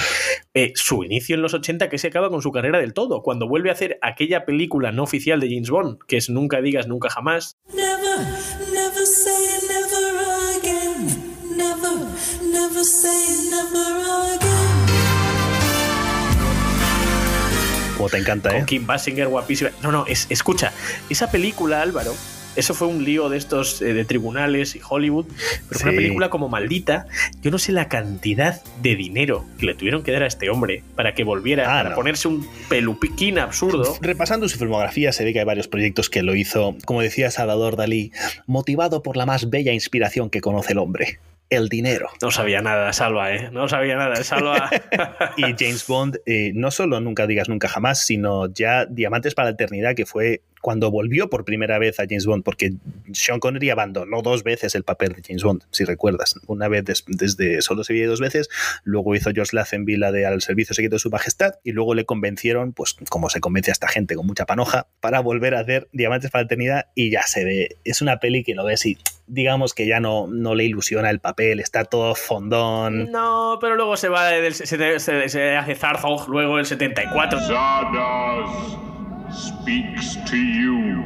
eh, 0.54 0.72
su 0.74 1.04
inicio 1.04 1.34
en 1.34 1.42
los 1.42 1.54
80 1.54 1.88
que 1.88 1.98
se 1.98 2.08
acaba 2.08 2.30
con 2.30 2.42
su 2.42 2.52
carrera 2.52 2.78
del 2.78 2.94
todo, 2.94 3.22
cuando 3.22 3.48
vuelve 3.48 3.70
a 3.70 3.72
hacer 3.72 3.98
aquella 4.02 4.44
película 4.44 4.92
no 4.92 5.04
oficial 5.04 5.40
de 5.40 5.48
James 5.48 5.70
Bond, 5.70 5.98
que 6.06 6.16
es 6.16 6.28
Nunca 6.28 6.60
digas 6.60 6.86
nunca 6.86 7.10
jamás, 7.10 7.58
Never, 7.74 8.18
never 8.72 9.06
say 9.06 9.32
never 9.68 10.58
again. 10.58 11.06
Never, 11.56 12.06
never 12.42 12.84
say 12.84 13.50
never 13.50 14.36
again. 14.36 14.52
Como 17.96 18.08
te 18.08 18.18
encanta, 18.18 18.50
con 18.50 18.58
¿eh? 18.58 18.64
Kim 18.66 18.86
Basinger 18.86 19.28
guapísima. 19.28 19.70
No, 19.82 19.92
no, 19.92 20.06
es, 20.06 20.26
escucha, 20.30 20.72
esa 21.08 21.30
película, 21.30 21.82
Álvaro, 21.82 22.14
Eso 22.56 22.74
fue 22.74 22.88
un 22.88 23.04
lío 23.04 23.28
de 23.28 23.38
estos 23.38 23.80
eh, 23.82 23.94
de 23.94 24.04
tribunales 24.04 24.76
y 24.76 24.80
Hollywood, 24.86 25.26
pero 25.68 25.80
fue 25.80 25.90
una 25.90 25.92
Sí. 25.92 25.96
película 25.96 26.30
como 26.30 26.48
maldita. 26.48 27.06
Yo 27.42 27.50
no 27.50 27.58
sé 27.58 27.72
la 27.72 27.88
cantidad 27.88 28.62
de 28.82 28.94
dinero 28.96 29.44
que 29.58 29.66
le 29.66 29.74
tuvieron 29.74 30.02
que 30.02 30.12
dar 30.12 30.22
a 30.22 30.26
este 30.26 30.50
hombre 30.50 30.82
para 30.94 31.14
que 31.14 31.24
volviera 31.24 31.80
Ah, 31.80 31.84
no. 31.84 31.94
ponerse 31.94 32.28
un 32.28 32.46
pelupiquín 32.68 33.38
absurdo. 33.38 33.96
Repasando 34.00 34.48
su 34.48 34.58
filmografía 34.58 35.12
se 35.12 35.24
ve 35.24 35.32
que 35.32 35.38
hay 35.38 35.44
varios 35.44 35.68
proyectos 35.68 36.10
que 36.10 36.22
lo 36.22 36.34
hizo, 36.34 36.76
como 36.84 37.00
decía 37.02 37.30
Salvador 37.30 37.76
Dalí, 37.76 38.12
motivado 38.46 39.02
por 39.02 39.16
la 39.16 39.26
más 39.26 39.48
bella 39.50 39.72
inspiración 39.72 40.28
que 40.30 40.40
conoce 40.40 40.72
el 40.72 40.78
hombre, 40.78 41.18
el 41.50 41.68
dinero. 41.68 42.08
No 42.20 42.30
sabía 42.30 42.60
nada, 42.62 42.92
Salva, 42.92 43.32
¿eh? 43.34 43.50
No 43.52 43.68
sabía 43.68 43.96
nada, 43.96 44.22
Salva. 44.24 44.70
Y 45.36 45.42
James 45.58 45.86
Bond, 45.86 46.18
eh, 46.26 46.52
no 46.54 46.70
solo 46.70 47.00
Nunca 47.00 47.26
digas 47.26 47.48
nunca 47.48 47.68
jamás, 47.68 48.04
sino 48.04 48.52
ya 48.52 48.84
Diamantes 48.86 49.34
para 49.34 49.48
la 49.48 49.54
Eternidad, 49.54 49.94
que 49.94 50.06
fue 50.06 50.42
cuando 50.62 50.90
volvió 50.90 51.28
por 51.28 51.44
primera 51.44 51.78
vez 51.78 52.00
a 52.00 52.04
James 52.08 52.24
Bond, 52.24 52.42
porque 52.42 52.72
Sean 53.12 53.38
Connery 53.40 53.68
abandonó 53.68 54.22
dos 54.22 54.42
veces 54.44 54.74
el 54.74 54.84
papel 54.84 55.12
de 55.12 55.22
James 55.22 55.42
Bond, 55.42 55.64
si 55.70 55.84
recuerdas. 55.84 56.36
Una 56.46 56.68
vez 56.68 56.84
des- 56.86 57.04
desde 57.06 57.60
solo 57.60 57.84
se 57.84 57.92
veía 57.92 58.06
dos 58.08 58.20
veces, 58.20 58.48
luego 58.84 59.14
hizo 59.14 59.30
George 59.34 59.54
Lazenby 59.54 59.96
la 59.96 60.10
de 60.12 60.24
Al 60.24 60.40
servicio 60.40 60.74
secreto 60.74 60.94
de 60.96 61.00
su 61.00 61.10
majestad, 61.10 61.56
y 61.62 61.72
luego 61.72 61.94
le 61.94 62.06
convencieron, 62.06 62.72
pues 62.72 62.94
como 63.10 63.28
se 63.28 63.40
convence 63.40 63.70
a 63.70 63.74
esta 63.74 63.88
gente 63.88 64.14
con 64.14 64.26
mucha 64.26 64.46
panoja, 64.46 64.86
para 65.00 65.20
volver 65.20 65.54
a 65.54 65.60
hacer 65.60 65.88
Diamantes 65.92 66.30
para 66.30 66.42
la 66.42 66.46
Eternidad, 66.46 66.86
y 66.94 67.10
ya 67.10 67.22
se 67.26 67.44
ve. 67.44 67.76
Es 67.84 68.00
una 68.00 68.18
peli 68.20 68.42
que 68.44 68.54
lo 68.54 68.64
ves 68.64 68.86
y 68.86 68.96
digamos 69.26 69.74
que 69.74 69.86
ya 69.86 69.98
no, 70.00 70.26
no 70.28 70.54
le 70.54 70.64
ilusiona 70.64 71.10
el 71.10 71.18
papel, 71.18 71.58
está 71.60 71.84
todo 71.84 72.14
fondón. 72.14 73.10
No, 73.10 73.58
pero 73.60 73.74
luego 73.76 73.96
se 73.96 74.08
va 74.08 74.28
del, 74.28 74.54
se, 74.54 74.66
se- 74.66 75.28
se 75.28 75.56
hace 75.56 75.74
Zarzog 75.74 76.28
luego 76.28 76.58
el 76.58 76.66
74. 76.66 77.40
Zardoz 77.40 78.78
speaks 79.34 80.16
to 80.30 80.36
you. 80.36 81.04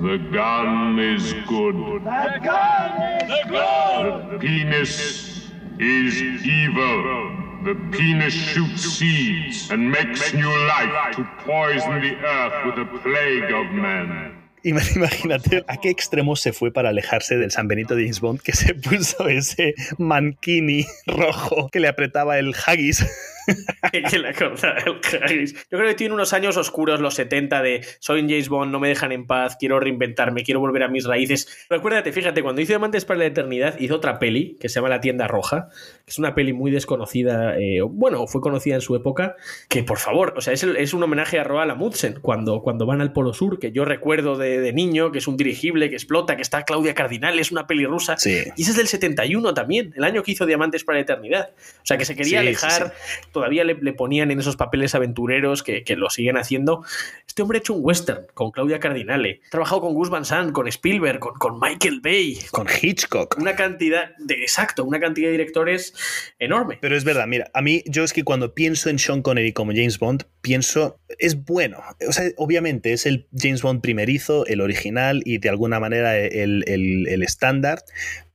The 0.00 0.18
gun 0.32 0.98
is 0.98 1.32
good. 1.48 1.74
The 2.04 2.40
gun 2.42 2.92
is 3.22 3.44
good. 3.48 4.30
The 4.32 4.38
penis 4.38 5.50
is 5.78 6.22
evil. 6.46 7.34
The 7.64 7.74
penis 7.90 8.32
shoots 8.32 8.82
seeds 8.98 9.70
and 9.70 9.90
makes 9.90 10.32
new 10.32 10.48
life 10.68 11.16
to 11.16 11.24
poison 11.44 12.00
the 12.00 12.14
earth 12.16 12.66
with 12.66 12.78
a 12.78 12.98
plague 13.02 13.50
of 13.52 13.66
men. 13.72 14.34
Ima- 14.62 14.80
Imagínate 14.94 15.64
a 15.66 15.76
qué 15.76 15.90
extremo 15.90 16.36
se 16.36 16.52
fue 16.52 16.70
para 16.72 16.90
alejarse 16.90 17.36
del 17.36 17.50
San 17.50 17.66
Benito 17.68 17.94
de 17.96 18.02
James 18.02 18.20
Bond 18.20 18.40
que 18.40 18.52
se 18.52 18.74
puso 18.74 19.28
ese 19.28 19.74
mankini 19.98 20.86
rojo 21.06 21.68
que 21.70 21.80
le 21.80 21.88
apretaba 21.88 22.38
el 22.38 22.54
haggis. 22.54 23.04
que 24.10 24.18
le 24.18 24.34
corta 24.34 24.74
el 24.84 25.00
Harris. 25.22 25.54
Yo 25.70 25.78
creo 25.78 25.88
que 25.88 25.94
tiene 25.94 26.14
unos 26.14 26.32
años 26.32 26.56
oscuros, 26.56 27.00
los 27.00 27.14
70, 27.14 27.62
de 27.62 27.84
soy 28.00 28.20
un 28.20 28.28
James 28.28 28.48
Bond, 28.48 28.70
no 28.72 28.80
me 28.80 28.88
dejan 28.88 29.12
en 29.12 29.26
paz, 29.26 29.56
quiero 29.58 29.80
reinventarme, 29.80 30.42
quiero 30.44 30.60
volver 30.60 30.82
a 30.82 30.88
mis 30.88 31.04
raíces. 31.06 31.66
Recuérdate, 31.70 32.12
fíjate, 32.12 32.42
cuando 32.42 32.60
hizo 32.60 32.68
Diamantes 32.72 33.04
para 33.04 33.18
la 33.20 33.26
Eternidad, 33.26 33.78
hizo 33.78 33.94
otra 33.96 34.18
peli 34.18 34.56
que 34.60 34.68
se 34.68 34.76
llama 34.76 34.88
La 34.88 35.00
Tienda 35.00 35.26
Roja, 35.28 35.68
que 36.04 36.10
es 36.10 36.18
una 36.18 36.34
peli 36.34 36.52
muy 36.52 36.70
desconocida, 36.70 37.58
eh, 37.58 37.80
bueno, 37.82 38.26
fue 38.26 38.40
conocida 38.40 38.74
en 38.76 38.80
su 38.80 38.94
época, 38.96 39.36
que 39.68 39.82
por 39.82 39.98
favor, 39.98 40.34
o 40.36 40.40
sea, 40.40 40.52
es, 40.52 40.62
el- 40.62 40.76
es 40.76 40.94
un 40.94 41.02
homenaje 41.02 41.38
a 41.38 41.44
Roald 41.44 41.70
Amundsen, 41.70 42.18
cuando, 42.20 42.62
cuando 42.62 42.86
van 42.86 43.00
al 43.00 43.12
Polo 43.12 43.32
Sur, 43.32 43.58
que 43.58 43.72
yo 43.72 43.84
recuerdo 43.84 44.36
de, 44.36 44.60
de 44.60 44.72
niño, 44.72 45.12
que 45.12 45.18
es 45.18 45.28
un 45.28 45.36
dirigible, 45.36 45.88
que 45.88 45.96
explota, 45.96 46.36
que 46.36 46.42
está 46.42 46.64
Claudia 46.64 46.94
Cardinal, 46.94 47.38
es 47.38 47.50
una 47.52 47.66
peli 47.66 47.84
rusa. 47.86 48.16
Sí. 48.16 48.42
Y 48.56 48.62
ese 48.62 48.70
es 48.72 48.76
del 48.76 48.88
71 48.88 49.54
también, 49.54 49.92
el 49.96 50.04
año 50.04 50.22
que 50.22 50.32
hizo 50.32 50.46
Diamantes 50.46 50.84
para 50.84 50.98
la 50.98 51.02
Eternidad. 51.02 51.50
O 51.82 51.86
sea, 51.86 51.96
que 51.96 52.04
se 52.04 52.14
quería 52.16 52.40
Sí, 52.40 52.46
alejar, 52.46 52.94
sí, 52.96 53.18
todavía 53.38 53.62
le, 53.62 53.74
le 53.80 53.92
ponían 53.92 54.30
en 54.32 54.40
esos 54.40 54.56
papeles 54.56 54.94
aventureros 54.96 55.62
que, 55.62 55.84
que 55.84 55.94
lo 55.96 56.10
siguen 56.10 56.36
haciendo. 56.36 56.84
Este 57.26 57.42
hombre 57.42 57.58
ha 57.58 57.60
hecho 57.60 57.74
un 57.74 57.80
western 57.84 58.26
con 58.34 58.50
Claudia 58.50 58.80
Cardinale, 58.80 59.40
ha 59.46 59.50
trabajado 59.50 59.80
con 59.82 59.94
Gus 59.94 60.10
Van 60.10 60.24
Sant, 60.24 60.50
con 60.52 60.66
Spielberg, 60.66 61.20
con, 61.20 61.34
con 61.34 61.60
Michael 61.60 62.00
Bay. 62.02 62.36
Con 62.50 62.66
Hitchcock. 62.68 63.36
Una 63.38 63.54
cantidad 63.54 64.10
de, 64.18 64.34
exacto, 64.34 64.84
una 64.84 64.98
cantidad 64.98 65.28
de 65.28 65.32
directores 65.32 65.94
enorme. 66.40 66.78
Pero 66.80 66.96
es 66.96 67.04
verdad, 67.04 67.26
mira, 67.28 67.48
a 67.54 67.62
mí 67.62 67.82
yo 67.86 68.02
es 68.02 68.12
que 68.12 68.24
cuando 68.24 68.54
pienso 68.54 68.90
en 68.90 68.98
Sean 68.98 69.22
Connery 69.22 69.52
como 69.52 69.70
James 69.72 69.98
Bond, 70.00 70.24
pienso, 70.40 70.98
es 71.18 71.44
bueno. 71.44 71.78
O 72.08 72.12
sea, 72.12 72.30
obviamente 72.36 72.92
es 72.92 73.06
el 73.06 73.28
James 73.36 73.62
Bond 73.62 73.80
primerizo, 73.82 74.44
el 74.46 74.60
original 74.60 75.22
y 75.24 75.38
de 75.38 75.48
alguna 75.48 75.78
manera 75.78 76.18
el, 76.18 76.64
el- 76.66 77.06
el 77.08 77.22
estándar, 77.22 77.82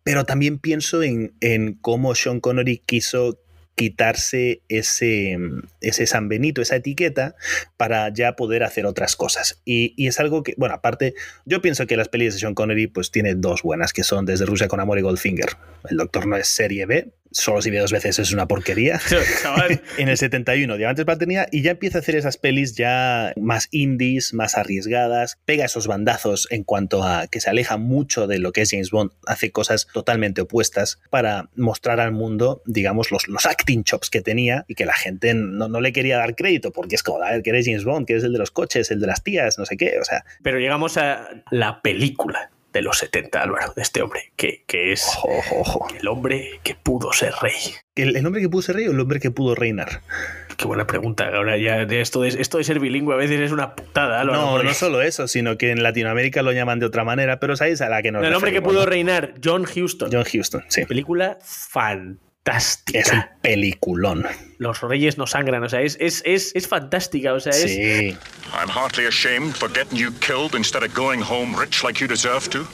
pero 0.03 0.25
también 0.25 0.59
pienso 0.59 1.01
en, 1.03 1.33
en 1.39 1.73
cómo 1.75 2.13
Sean 2.15 2.39
Connery 2.39 2.77
quiso 2.85 3.39
quitarse 3.75 4.61
ese, 4.69 5.37
ese 5.81 6.05
San 6.07 6.29
Benito, 6.29 6.61
esa 6.61 6.75
etiqueta, 6.75 7.35
para 7.77 8.09
ya 8.13 8.35
poder 8.35 8.63
hacer 8.63 8.85
otras 8.85 9.15
cosas. 9.15 9.61
Y, 9.65 9.93
y 9.97 10.07
es 10.07 10.19
algo 10.19 10.43
que, 10.43 10.53
bueno, 10.57 10.75
aparte, 10.75 11.15
yo 11.45 11.61
pienso 11.61 11.87
que 11.87 11.97
las 11.97 12.09
pelis 12.09 12.33
de 12.33 12.39
Sean 12.39 12.55
Connery 12.55 12.87
pues 12.87 13.11
tiene 13.11 13.35
dos 13.35 13.63
buenas, 13.63 13.93
que 13.93 14.03
son 14.03 14.25
Desde 14.25 14.45
Rusia 14.45 14.67
con 14.67 14.79
Amor 14.79 14.99
y 14.99 15.01
Goldfinger. 15.01 15.57
El 15.89 15.97
Doctor 15.97 16.27
no 16.27 16.37
es 16.37 16.47
serie 16.47 16.85
B, 16.85 17.11
solo 17.33 17.61
si 17.61 17.69
ve 17.69 17.79
dos 17.79 17.91
veces 17.91 18.19
es 18.19 18.31
una 18.31 18.47
porquería. 18.47 18.99
En 19.97 20.09
el 20.09 20.17
71, 20.17 20.77
Diamantes 20.77 21.05
para 21.05 21.15
Eternidad, 21.15 21.47
y 21.51 21.61
ya 21.61 21.71
empieza 21.71 21.97
a 21.97 22.01
hacer 22.01 22.15
esas 22.15 22.37
pelis 22.37 22.75
ya 22.75 23.33
más 23.35 23.67
indies, 23.71 24.33
más 24.33 24.57
arriesgadas, 24.57 25.37
pega 25.45 25.65
esos 25.65 25.87
bandazos 25.87 26.47
en 26.51 26.63
cuanto 26.63 27.03
a 27.03 27.27
que 27.27 27.39
se 27.39 27.49
aleja 27.49 27.77
mucho 27.77 28.27
de 28.27 28.39
lo 28.39 28.51
que 28.51 28.61
es 28.61 28.71
James 28.71 28.91
Bond, 28.91 29.11
hace 29.25 29.51
cosas 29.51 29.87
totalmente 29.93 30.41
opuestas 30.41 30.99
para 31.09 31.49
mostrar 31.55 31.99
al 31.99 32.11
mundo, 32.11 32.61
digamos, 32.65 33.11
los, 33.11 33.27
los 33.27 33.45
acting 33.45 33.83
chops 33.83 34.09
que 34.09 34.21
tenía 34.21 34.65
y 34.67 34.75
que 34.75 34.85
la 34.85 34.93
gente 34.93 35.33
no, 35.33 35.67
no 35.67 35.81
le 35.81 35.93
quería 35.93 36.17
dar 36.17 36.35
crédito, 36.35 36.71
porque 36.71 36.95
es 36.95 37.03
como, 37.03 37.21
a 37.21 37.31
ver, 37.31 37.43
que 37.43 37.49
eres 37.51 37.65
James 37.65 37.83
Bond, 37.83 38.07
que 38.07 38.13
eres 38.13 38.23
el 38.23 38.33
de 38.33 38.39
los 38.39 38.51
coches, 38.51 38.91
el 38.91 38.99
de 38.99 39.07
las 39.07 39.23
tías, 39.23 39.57
no 39.57 39.65
sé 39.65 39.77
qué, 39.77 39.97
o 39.99 40.05
sea, 40.05 40.25
pero 40.41 40.59
llegamos 40.59 40.97
a 40.97 41.29
la 41.51 41.81
película 41.81 42.52
de 42.73 42.81
los 42.81 42.97
70, 42.97 43.41
Álvaro, 43.41 43.71
de 43.75 43.81
este 43.81 44.01
hombre, 44.01 44.33
que, 44.35 44.63
que 44.67 44.91
es 44.91 45.07
ojo, 45.07 45.29
ojo, 45.37 45.59
ojo. 45.61 45.87
el 45.99 46.07
hombre 46.07 46.59
que 46.63 46.75
pudo 46.75 47.13
ser 47.13 47.33
rey. 47.41 47.53
¿El, 47.95 48.15
el 48.17 48.25
hombre 48.25 48.41
que 48.41 48.49
pudo 48.49 48.63
ser 48.63 48.75
rey 48.75 48.87
o 48.87 48.91
el 48.91 48.99
hombre 48.99 49.19
que 49.19 49.31
pudo 49.31 49.53
reinar? 49.55 50.01
Qué 50.57 50.65
buena 50.65 50.85
pregunta. 50.85 51.29
Ahora 51.33 51.57
ya 51.57 51.85
de 51.85 52.01
esto 52.01 52.21
de, 52.21 52.29
esto 52.29 52.57
de 52.57 52.63
ser 52.63 52.79
bilingüe 52.79 53.13
a 53.13 53.17
veces 53.17 53.39
es 53.39 53.51
una 53.51 53.75
putada, 53.75 54.19
Álvaro. 54.21 54.41
No, 54.41 54.51
porque- 54.51 54.67
no 54.67 54.73
solo 54.73 55.01
eso, 55.01 55.27
sino 55.27 55.57
que 55.57 55.71
en 55.71 55.81
Latinoamérica 55.83 56.41
lo 56.41 56.51
llaman 56.51 56.79
de 56.79 56.85
otra 56.87 57.03
manera, 57.03 57.39
pero 57.39 57.55
sabéis 57.55 57.81
a 57.81 57.89
la 57.89 58.01
que 58.01 58.11
nos 58.11 58.23
el 58.23 58.33
hombre 58.33 58.51
que 58.51 58.61
pudo 58.61 58.85
reinar, 58.85 59.33
John 59.43 59.63
Huston. 59.65 60.09
John 60.11 60.25
Huston, 60.31 60.63
sí. 60.67 60.85
Película 60.85 61.37
fantástica. 62.43 62.99
Es 62.99 63.11
un 63.11 63.23
peliculón. 63.41 64.25
Los 64.57 64.81
reyes 64.81 65.17
no 65.17 65.27
sangran, 65.27 65.63
o 65.63 65.69
sea, 65.69 65.81
es, 65.81 65.97
es, 65.99 66.21
es, 66.25 66.51
es 66.55 66.67
fantástica, 66.67 67.33
o 67.33 67.39
sea, 67.39 67.51
es... 67.51 67.71
Sí. 67.71 68.17
I'm 68.53 68.69
heartily 68.69 69.07
ashamed 69.07 69.55
for 69.55 69.69
getting 69.69 69.97
you 69.97 70.11
killed 70.19 70.55
instead 70.55 70.83
of 70.83 70.93
going 70.93 71.21
home 71.21 71.55
rich 71.57 71.83
like 71.83 71.99
you 71.99 72.07
deserve 72.07 72.49
to, 72.49 72.65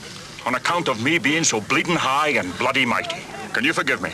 on 0.45 0.55
account 0.55 0.87
of 0.87 1.01
me 1.01 1.19
being 1.19 1.43
so 1.43 1.61
bleeding 1.61 1.95
high 1.97 2.37
and 2.37 2.51
bloody 2.57 2.85
mighty. 2.85 3.17
Can 3.53 3.63
you 3.63 3.73
forgive 3.73 4.01
me? 4.01 4.09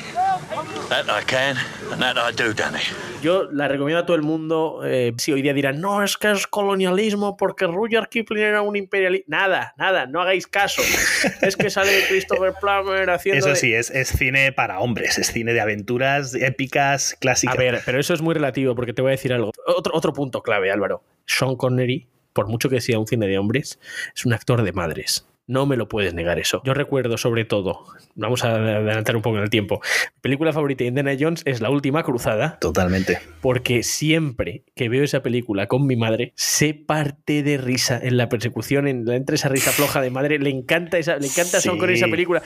That 0.89 1.10
I 1.10 1.24
can, 1.25 1.58
and 1.91 2.01
that 2.01 2.15
I 2.17 2.32
do, 2.32 2.53
Danny. 2.53 2.79
Yo 3.22 3.50
la 3.51 3.67
recomiendo 3.67 4.03
a 4.03 4.05
todo 4.05 4.15
el 4.15 4.22
mundo. 4.22 4.82
eh, 4.86 5.13
si 5.17 5.34
hoy 5.34 5.41
día 5.41 5.53
dirán, 5.53 5.82
no, 5.82 6.03
es 6.03 6.15
que 6.15 6.32
es 6.32 6.46
colonialismo 6.48 7.36
porque 7.36 7.65
Rudyard 7.65 8.08
Kipling 8.08 8.44
era 8.44 8.62
un 8.62 8.75
imperialista. 8.75 9.25
Nada, 9.27 9.74
nada, 9.77 10.05
no 10.05 10.22
hagáis 10.22 10.48
caso. 10.48 10.82
es 11.41 11.55
que 11.58 11.70
sale 11.70 12.05
Christopher 12.08 12.53
Plummer 12.62 13.10
haciendo. 13.10 13.39
Eso 13.39 13.50
de- 13.50 13.55
sí, 13.55 13.74
es, 13.74 13.89
es 13.89 14.10
cine 14.10 14.51
para 14.51 14.79
hombres, 14.79 15.17
es 15.17 15.27
cine 15.32 15.53
de 15.53 15.60
aventuras 15.62 16.34
épicas, 16.36 17.17
clásicas. 17.20 17.55
A 17.55 17.58
ver, 17.58 17.82
pero 17.86 18.00
eso 18.00 18.13
es 18.13 18.22
muy 18.22 18.34
relativo 18.36 18.75
porque 18.75 18.94
te 18.94 19.01
voy 19.01 19.10
a 19.10 19.13
decir 19.17 19.34
algo. 19.34 19.51
Otro, 19.67 19.94
otro 19.96 20.13
punto 20.13 20.41
clave, 20.44 20.72
Álvaro. 20.72 21.03
Sean 21.25 21.55
Connery, 21.55 22.08
por 22.32 22.48
mucho 22.48 22.70
que 22.70 22.79
sea 22.79 23.00
un 23.00 23.08
cine 23.08 23.27
de 23.27 23.38
hombres, 23.38 23.79
es 24.15 24.25
un 24.25 24.34
actor 24.34 24.62
de 24.62 24.72
madres. 24.72 25.27
No 25.48 25.66
me 25.66 25.78
lo 25.78 25.88
puedes 25.88 26.14
negar 26.14 26.40
eso. 26.40 26.62
Yo 26.66 26.74
recuerdo 26.74 27.18
sobre 27.18 27.46
todo, 27.46 27.86
vamos 28.16 28.44
a 28.44 28.56
adelantar 28.56 29.16
un 29.16 29.22
poco 29.22 29.38
en 29.38 29.44
el 29.44 29.50
tiempo, 29.50 29.80
mi 30.16 30.22
película 30.22 30.52
favorita 30.54 30.84
de 30.84 30.88
Indiana 30.88 31.16
Jones 31.20 31.44
es 31.46 31.62
La 31.62 31.70
Última 31.70 32.02
Cruzada, 32.04 32.58
Totalmente. 32.60 33.20
porque 33.42 33.84
siempre 33.84 34.64
que 34.75 34.90
veo 34.90 35.04
esa 35.04 35.22
película 35.22 35.68
con 35.68 35.86
mi 35.86 35.96
madre, 35.96 36.34
se 36.36 36.74
parte 36.74 37.44
de 37.44 37.58
risa 37.58 38.00
en 38.02 38.18
la 38.18 38.28
persecución, 38.30 38.88
en, 38.88 39.08
entre 39.10 39.36
esa 39.36 39.50
risa 39.50 39.72
floja 39.72 40.02
de 40.02 40.10
madre, 40.10 40.40
le 40.40 40.50
encanta 40.50 40.98
esa, 40.98 41.18
le 41.18 41.28
encanta 41.28 41.60
Sí. 41.62 41.70
Connery 41.70 41.94
esa 41.94 42.08
película. 42.08 42.42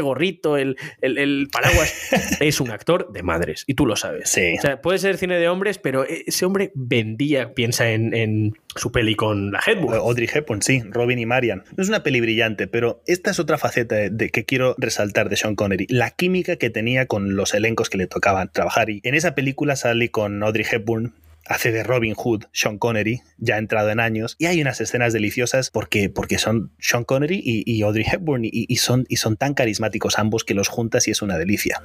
Gorrito, 0.00 0.56
el, 0.56 0.76
el- 1.00 1.18
el 1.18 1.48
paraguas, 1.52 1.92
es 2.40 2.60
un 2.60 2.70
actor 2.70 3.12
de 3.12 3.22
madres, 3.22 3.64
y 3.66 3.74
tú 3.74 3.86
lo 3.86 3.96
sabes. 3.96 4.28
Sí. 4.30 4.54
O 4.58 4.60
sea, 4.60 4.80
puede 4.80 4.98
ser 4.98 5.16
cine 5.18 5.38
de 5.38 5.48
hombres, 5.48 5.78
pero 5.78 6.04
ese 6.04 6.44
hombre 6.44 6.70
vendía, 6.74 7.54
piensa 7.54 7.90
en, 7.90 8.14
en 8.14 8.54
su 8.76 8.90
peli 8.92 9.14
con 9.14 9.52
la 9.52 9.60
Headwood. 9.66 9.94
Audrey 9.94 10.28
Hepburn, 10.32 10.62
sí, 10.62 10.82
Robin 10.90 11.18
y 11.18 11.26
Marian. 11.26 11.64
No 11.76 11.82
es 11.82 11.88
una 11.88 12.02
peli 12.02 12.20
brillante, 12.20 12.66
pero 12.66 13.02
esta 13.06 13.30
es 13.30 13.38
otra 13.38 13.58
faceta 13.58 13.94
de, 13.94 14.10
de 14.10 14.30
que 14.30 14.44
quiero 14.44 14.74
resaltar 14.78 15.28
de 15.28 15.36
Sean 15.36 15.54
Connery. 15.54 15.86
La 15.88 16.10
química 16.10 16.56
que 16.56 16.70
tenía 16.70 17.06
con 17.06 17.36
los 17.36 17.54
elencos 17.54 17.90
que 17.90 17.98
le 17.98 18.06
tocaban 18.06 18.50
trabajar. 18.52 18.90
Y 18.90 19.00
en 19.04 19.14
esa 19.14 19.34
película 19.34 19.76
sale 19.76 20.10
con 20.10 20.42
Audrey 20.42 20.64
Hepburn, 20.70 21.14
hace 21.46 21.72
de 21.72 21.82
Robin 21.82 22.14
Hood, 22.14 22.44
Sean 22.52 22.78
Connery, 22.78 23.22
ya 23.38 23.58
entrado 23.58 23.90
en 23.90 24.00
años, 24.00 24.36
y 24.38 24.46
hay 24.46 24.60
unas 24.60 24.80
escenas 24.80 25.12
deliciosas 25.12 25.70
porque, 25.70 26.08
porque 26.08 26.38
son 26.38 26.72
Sean 26.78 27.04
Connery 27.04 27.40
y, 27.42 27.62
y 27.70 27.82
Audrey 27.82 28.04
Hepburn, 28.10 28.44
y, 28.44 28.50
y 28.52 28.76
son, 28.76 29.04
y 29.08 29.16
son 29.16 29.36
tan 29.36 29.54
carismáticos 29.54 30.18
ambos 30.18 30.44
que 30.44 30.54
los 30.54 30.68
juntas 30.68 31.08
y 31.08 31.10
es 31.10 31.22
una 31.22 31.38
delicia. 31.38 31.82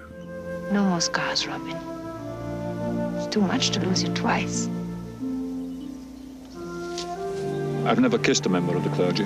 No 0.72 0.84
more 0.84 1.01
scars, 1.01 1.46
Robin. 1.46 1.75
too 3.32 3.42
much 3.42 3.70
to 3.72 3.80
lose 3.82 4.04
you 4.04 4.10
twice. 4.13 4.68
I've 7.86 8.00
never 8.00 8.18
kissed 8.18 8.46
a 8.46 8.50
member 8.50 8.75
of 8.75 8.84
the 8.84 8.89
clergy. 8.89 9.25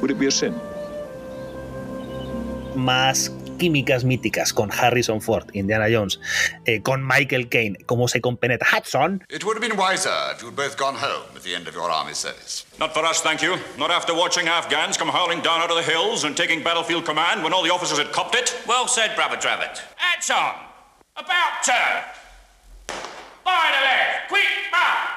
Would 0.00 0.10
it 0.10 0.18
be 0.18 0.26
a 0.26 0.30
sin? 0.30 0.54
Más 2.74 3.30
químicas 3.62 4.02
míticas 4.02 4.52
con 4.52 4.72
Harrison 4.72 5.20
Ford, 5.20 5.48
Indiana 5.52 5.86
Jones, 5.88 6.18
eh, 6.64 6.82
con 6.82 7.06
Michael 7.06 7.48
Caine, 7.48 7.78
cómo 7.86 8.08
se 8.08 8.20
compenetra 8.20 8.66
Hudson. 8.76 9.24
It 9.28 9.44
would 9.44 9.56
have 9.56 9.60
been 9.64 9.78
wiser 9.78 10.10
if 10.34 10.42
you'd 10.42 10.56
both 10.56 10.76
gone 10.76 10.96
home 10.96 11.22
at 11.36 11.44
the 11.44 11.54
end 11.54 11.68
of 11.68 11.74
your 11.74 11.88
army 11.88 12.12
service. 12.12 12.66
Not 12.80 12.92
for 12.92 13.04
us, 13.04 13.22
thank 13.22 13.40
you. 13.40 13.54
Not 13.78 13.92
after 13.92 14.14
watching 14.14 14.48
Afghans 14.48 14.98
come 14.98 15.12
hurling 15.12 15.42
down 15.42 15.60
out 15.60 15.70
of 15.70 15.76
the 15.76 15.88
hills 15.88 16.24
and 16.24 16.36
taking 16.36 16.64
battlefield 16.64 17.04
command 17.04 17.44
when 17.44 17.52
all 17.52 17.62
the 17.62 17.70
officers 17.72 17.98
had 17.98 18.10
copped 18.10 18.34
it. 18.34 18.52
Well 18.66 18.88
said, 18.88 19.14
Brother 19.14 19.36
Travis. 19.36 19.80
Hats 19.94 20.28
on! 20.28 20.54
About 21.14 21.62
turn! 21.64 22.02
Line 23.46 23.74
to 23.78 23.80
left! 23.86 24.28
Quick 24.28 24.50
march! 24.72 25.11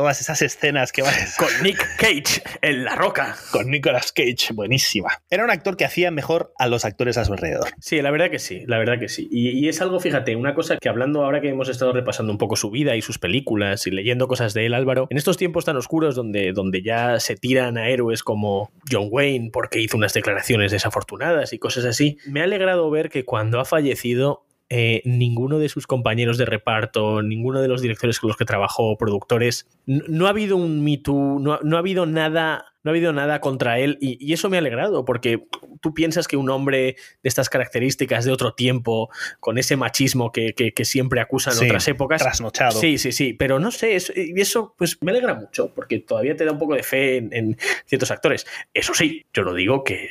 Todas 0.00 0.18
esas 0.22 0.40
escenas 0.40 0.92
que 0.92 1.02
van 1.02 1.12
Con 1.38 1.48
Nick 1.62 1.86
Cage 1.98 2.42
en 2.62 2.84
La 2.84 2.94
Roca. 2.94 3.36
con 3.52 3.70
Nicolas 3.70 4.12
Cage, 4.12 4.54
buenísima. 4.54 5.10
Era 5.28 5.44
un 5.44 5.50
actor 5.50 5.76
que 5.76 5.84
hacía 5.84 6.10
mejor 6.10 6.54
a 6.58 6.68
los 6.68 6.86
actores 6.86 7.18
a 7.18 7.26
su 7.26 7.34
alrededor. 7.34 7.68
Sí, 7.80 8.00
la 8.00 8.10
verdad 8.10 8.30
que 8.30 8.38
sí, 8.38 8.62
la 8.66 8.78
verdad 8.78 8.98
que 8.98 9.10
sí. 9.10 9.28
Y, 9.30 9.50
y 9.50 9.68
es 9.68 9.82
algo, 9.82 10.00
fíjate, 10.00 10.36
una 10.36 10.54
cosa 10.54 10.78
que 10.78 10.88
hablando 10.88 11.22
ahora 11.22 11.42
que 11.42 11.50
hemos 11.50 11.68
estado 11.68 11.92
repasando 11.92 12.32
un 12.32 12.38
poco 12.38 12.56
su 12.56 12.70
vida 12.70 12.96
y 12.96 13.02
sus 13.02 13.18
películas 13.18 13.86
y 13.86 13.90
leyendo 13.90 14.26
cosas 14.26 14.54
de 14.54 14.64
él, 14.64 14.72
Álvaro, 14.72 15.06
en 15.10 15.18
estos 15.18 15.36
tiempos 15.36 15.66
tan 15.66 15.76
oscuros 15.76 16.14
donde, 16.14 16.52
donde 16.54 16.80
ya 16.80 17.20
se 17.20 17.36
tiran 17.36 17.76
a 17.76 17.90
héroes 17.90 18.22
como 18.22 18.72
John 18.90 19.08
Wayne 19.10 19.50
porque 19.52 19.82
hizo 19.82 19.98
unas 19.98 20.14
declaraciones 20.14 20.72
desafortunadas 20.72 21.52
y 21.52 21.58
cosas 21.58 21.84
así, 21.84 22.16
me 22.24 22.40
ha 22.40 22.44
alegrado 22.44 22.88
ver 22.88 23.10
que 23.10 23.26
cuando 23.26 23.60
ha 23.60 23.66
fallecido 23.66 24.46
eh, 24.70 25.02
ninguno 25.04 25.58
de 25.58 25.68
sus 25.68 25.86
compañeros 25.86 26.38
de 26.38 26.46
reparto, 26.46 27.22
ninguno 27.22 27.60
de 27.60 27.68
los 27.68 27.82
directores 27.82 28.20
con 28.20 28.28
los 28.28 28.36
que 28.36 28.44
trabajó, 28.44 28.96
productores, 28.96 29.68
no, 29.86 30.26
ha 30.26 30.30
habido 30.30 30.56
un 30.56 30.82
Me 30.82 30.96
Too, 30.96 31.40
no 31.40 31.76
ha 31.76 31.78
habido 31.78 32.06
nada. 32.06 32.69
No 32.82 32.90
ha 32.90 32.92
habido 32.92 33.12
nada 33.12 33.40
contra 33.40 33.78
él 33.78 33.98
y, 34.00 34.16
y 34.24 34.32
eso 34.32 34.48
me 34.48 34.56
ha 34.56 34.60
alegrado 34.60 35.04
porque 35.04 35.46
tú 35.80 35.92
piensas 35.94 36.28
que 36.28 36.36
un 36.36 36.50
hombre 36.50 36.96
de 37.22 37.28
estas 37.28 37.48
características 37.50 38.24
de 38.24 38.32
otro 38.32 38.54
tiempo, 38.54 39.10
con 39.38 39.58
ese 39.58 39.76
machismo 39.76 40.32
que, 40.32 40.54
que, 40.54 40.72
que 40.72 40.84
siempre 40.84 41.20
acusan 41.20 41.54
Sí, 41.54 41.64
en 41.64 41.70
otras 41.70 41.88
épocas. 41.88 42.22
trasnochado. 42.22 42.80
Sí, 42.80 42.98
sí, 42.98 43.12
sí, 43.12 43.32
pero 43.34 43.58
no 43.58 43.70
sé, 43.70 43.96
eso, 43.96 44.12
y 44.16 44.40
eso 44.40 44.74
pues 44.78 44.98
me 45.02 45.10
alegra 45.10 45.34
mucho 45.34 45.72
porque 45.74 45.98
todavía 46.00 46.36
te 46.36 46.44
da 46.44 46.52
un 46.52 46.58
poco 46.58 46.74
de 46.74 46.82
fe 46.82 47.16
en, 47.18 47.32
en 47.32 47.56
ciertos 47.86 48.10
actores. 48.10 48.46
Eso 48.74 48.94
sí, 48.94 49.26
yo 49.32 49.42
no 49.44 49.54
digo 49.54 49.84
que 49.84 50.08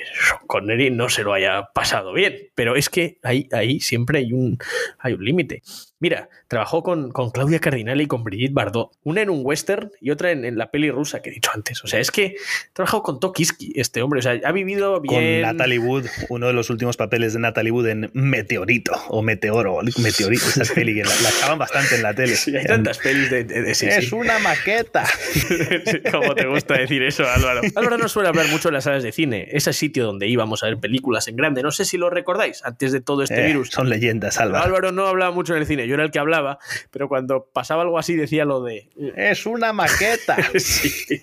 Connery 0.48 0.92
no 0.92 1.10
se 1.10 1.24
lo 1.24 1.34
haya 1.34 1.70
pasado 1.74 2.14
bien, 2.14 2.50
pero 2.56 2.76
es 2.76 2.90
que 2.90 3.18
ahí, 3.24 3.48
ahí 3.52 3.80
siempre 3.80 4.20
hay 4.20 4.34
un, 4.34 4.58
hay 5.00 5.14
un 5.14 5.24
límite. 5.24 5.62
Mira, 6.02 6.30
trabajó 6.48 6.82
con, 6.82 7.12
con 7.12 7.30
Claudia 7.32 7.60
Cardinale 7.60 8.04
y 8.04 8.08
con 8.08 8.24
Brigitte 8.24 8.54
Bardot, 8.54 8.92
una 9.04 9.22
en 9.22 9.30
un 9.30 9.42
western 9.44 9.92
y 10.00 10.12
otra 10.12 10.32
en, 10.32 10.46
en 10.46 10.58
la 10.58 10.72
peli 10.72 10.90
rusa 10.92 11.22
que 11.22 11.30
he 11.30 11.34
dicho 11.34 11.52
antes. 11.54 11.84
O 11.84 11.88
sea, 11.88 12.00
es 12.00 12.10
que 12.10 12.36
ha 12.70 12.74
trabajado 12.74 13.04
con 13.04 13.20
Tokiski, 13.20 13.74
este 13.76 14.02
hombre, 14.02 14.20
o 14.20 14.24
sea, 14.24 14.40
ha 14.46 14.52
vivido 14.54 14.94
Con 15.06 15.20
bien. 15.20 15.42
Natalie 15.42 15.80
Wood, 15.80 16.06
uno 16.30 16.48
de 16.48 16.54
los 16.54 16.70
últimos 16.70 16.96
papeles 16.96 17.34
de 17.34 17.40
Natalie 17.40 17.72
Wood 17.72 17.88
en 17.88 18.12
Meteorito 18.14 18.94
o 19.10 19.22
Meteoro, 19.22 19.80
Meteorito, 20.02 20.46
esa 20.48 20.74
peli 20.74 20.96
que 20.96 21.04
la, 21.04 21.12
la 21.22 21.30
echaban 21.30 21.60
bastante 21.60 21.96
en 21.96 22.04
la 22.04 22.14
tele. 22.14 22.36
Sí, 22.36 22.56
hay 22.56 22.66
tantas 22.66 22.98
pelis 23.00 23.30
de, 23.30 23.44
de- 23.44 23.62
de- 23.64 23.76
sí, 23.76 23.88
es 23.88 24.10
sí. 24.10 24.16
una 24.16 24.40
maqueta. 24.40 25.04
Sí, 25.90 26.02
¿Cómo 26.12 26.36
te 26.36 26.46
gusta 26.48 26.76
decir 26.78 27.02
eso, 27.04 27.26
Álvaro? 27.28 27.62
Álvaro 27.76 27.98
no 27.98 28.08
suele 28.08 28.30
hablar 28.30 28.48
mucho 28.50 28.68
en 28.70 28.76
las 28.76 28.84
salas 28.84 29.04
de 29.04 29.12
cine. 29.12 29.48
Ese 29.52 29.74
sitio 29.74 30.06
donde 30.06 30.28
íbamos 30.28 30.64
a 30.64 30.68
ver 30.68 30.78
películas 30.78 31.28
en 31.28 31.36
grande. 31.36 31.64
No 31.64 31.72
sé 31.72 31.86
si 31.86 31.98
lo 31.98 32.10
recordáis, 32.10 32.64
antes 32.64 32.92
de 32.92 33.02
todo 33.02 33.24
este 33.24 33.44
Eh, 33.44 33.48
virus. 33.48 33.70
son 33.70 33.90
leyendas, 33.90 34.40
Álvaro. 34.40 34.64
Álvaro 34.66 34.92
no 34.92 35.08
hablaba 35.08 35.32
mucho 35.32 35.54
en 35.56 35.62
el 35.62 35.68
cine, 35.68 35.88
yo 35.90 35.96
era 35.96 36.04
el 36.04 36.12
que 36.12 36.20
hablaba, 36.20 36.60
pero 36.92 37.08
cuando 37.08 37.50
pasaba 37.52 37.82
algo 37.82 37.98
así 38.00 38.16
decía 38.16 38.46
lo 38.46 38.64
de... 38.64 38.90
Es 39.16 39.46
una 39.46 39.74
maqueta. 39.74 40.38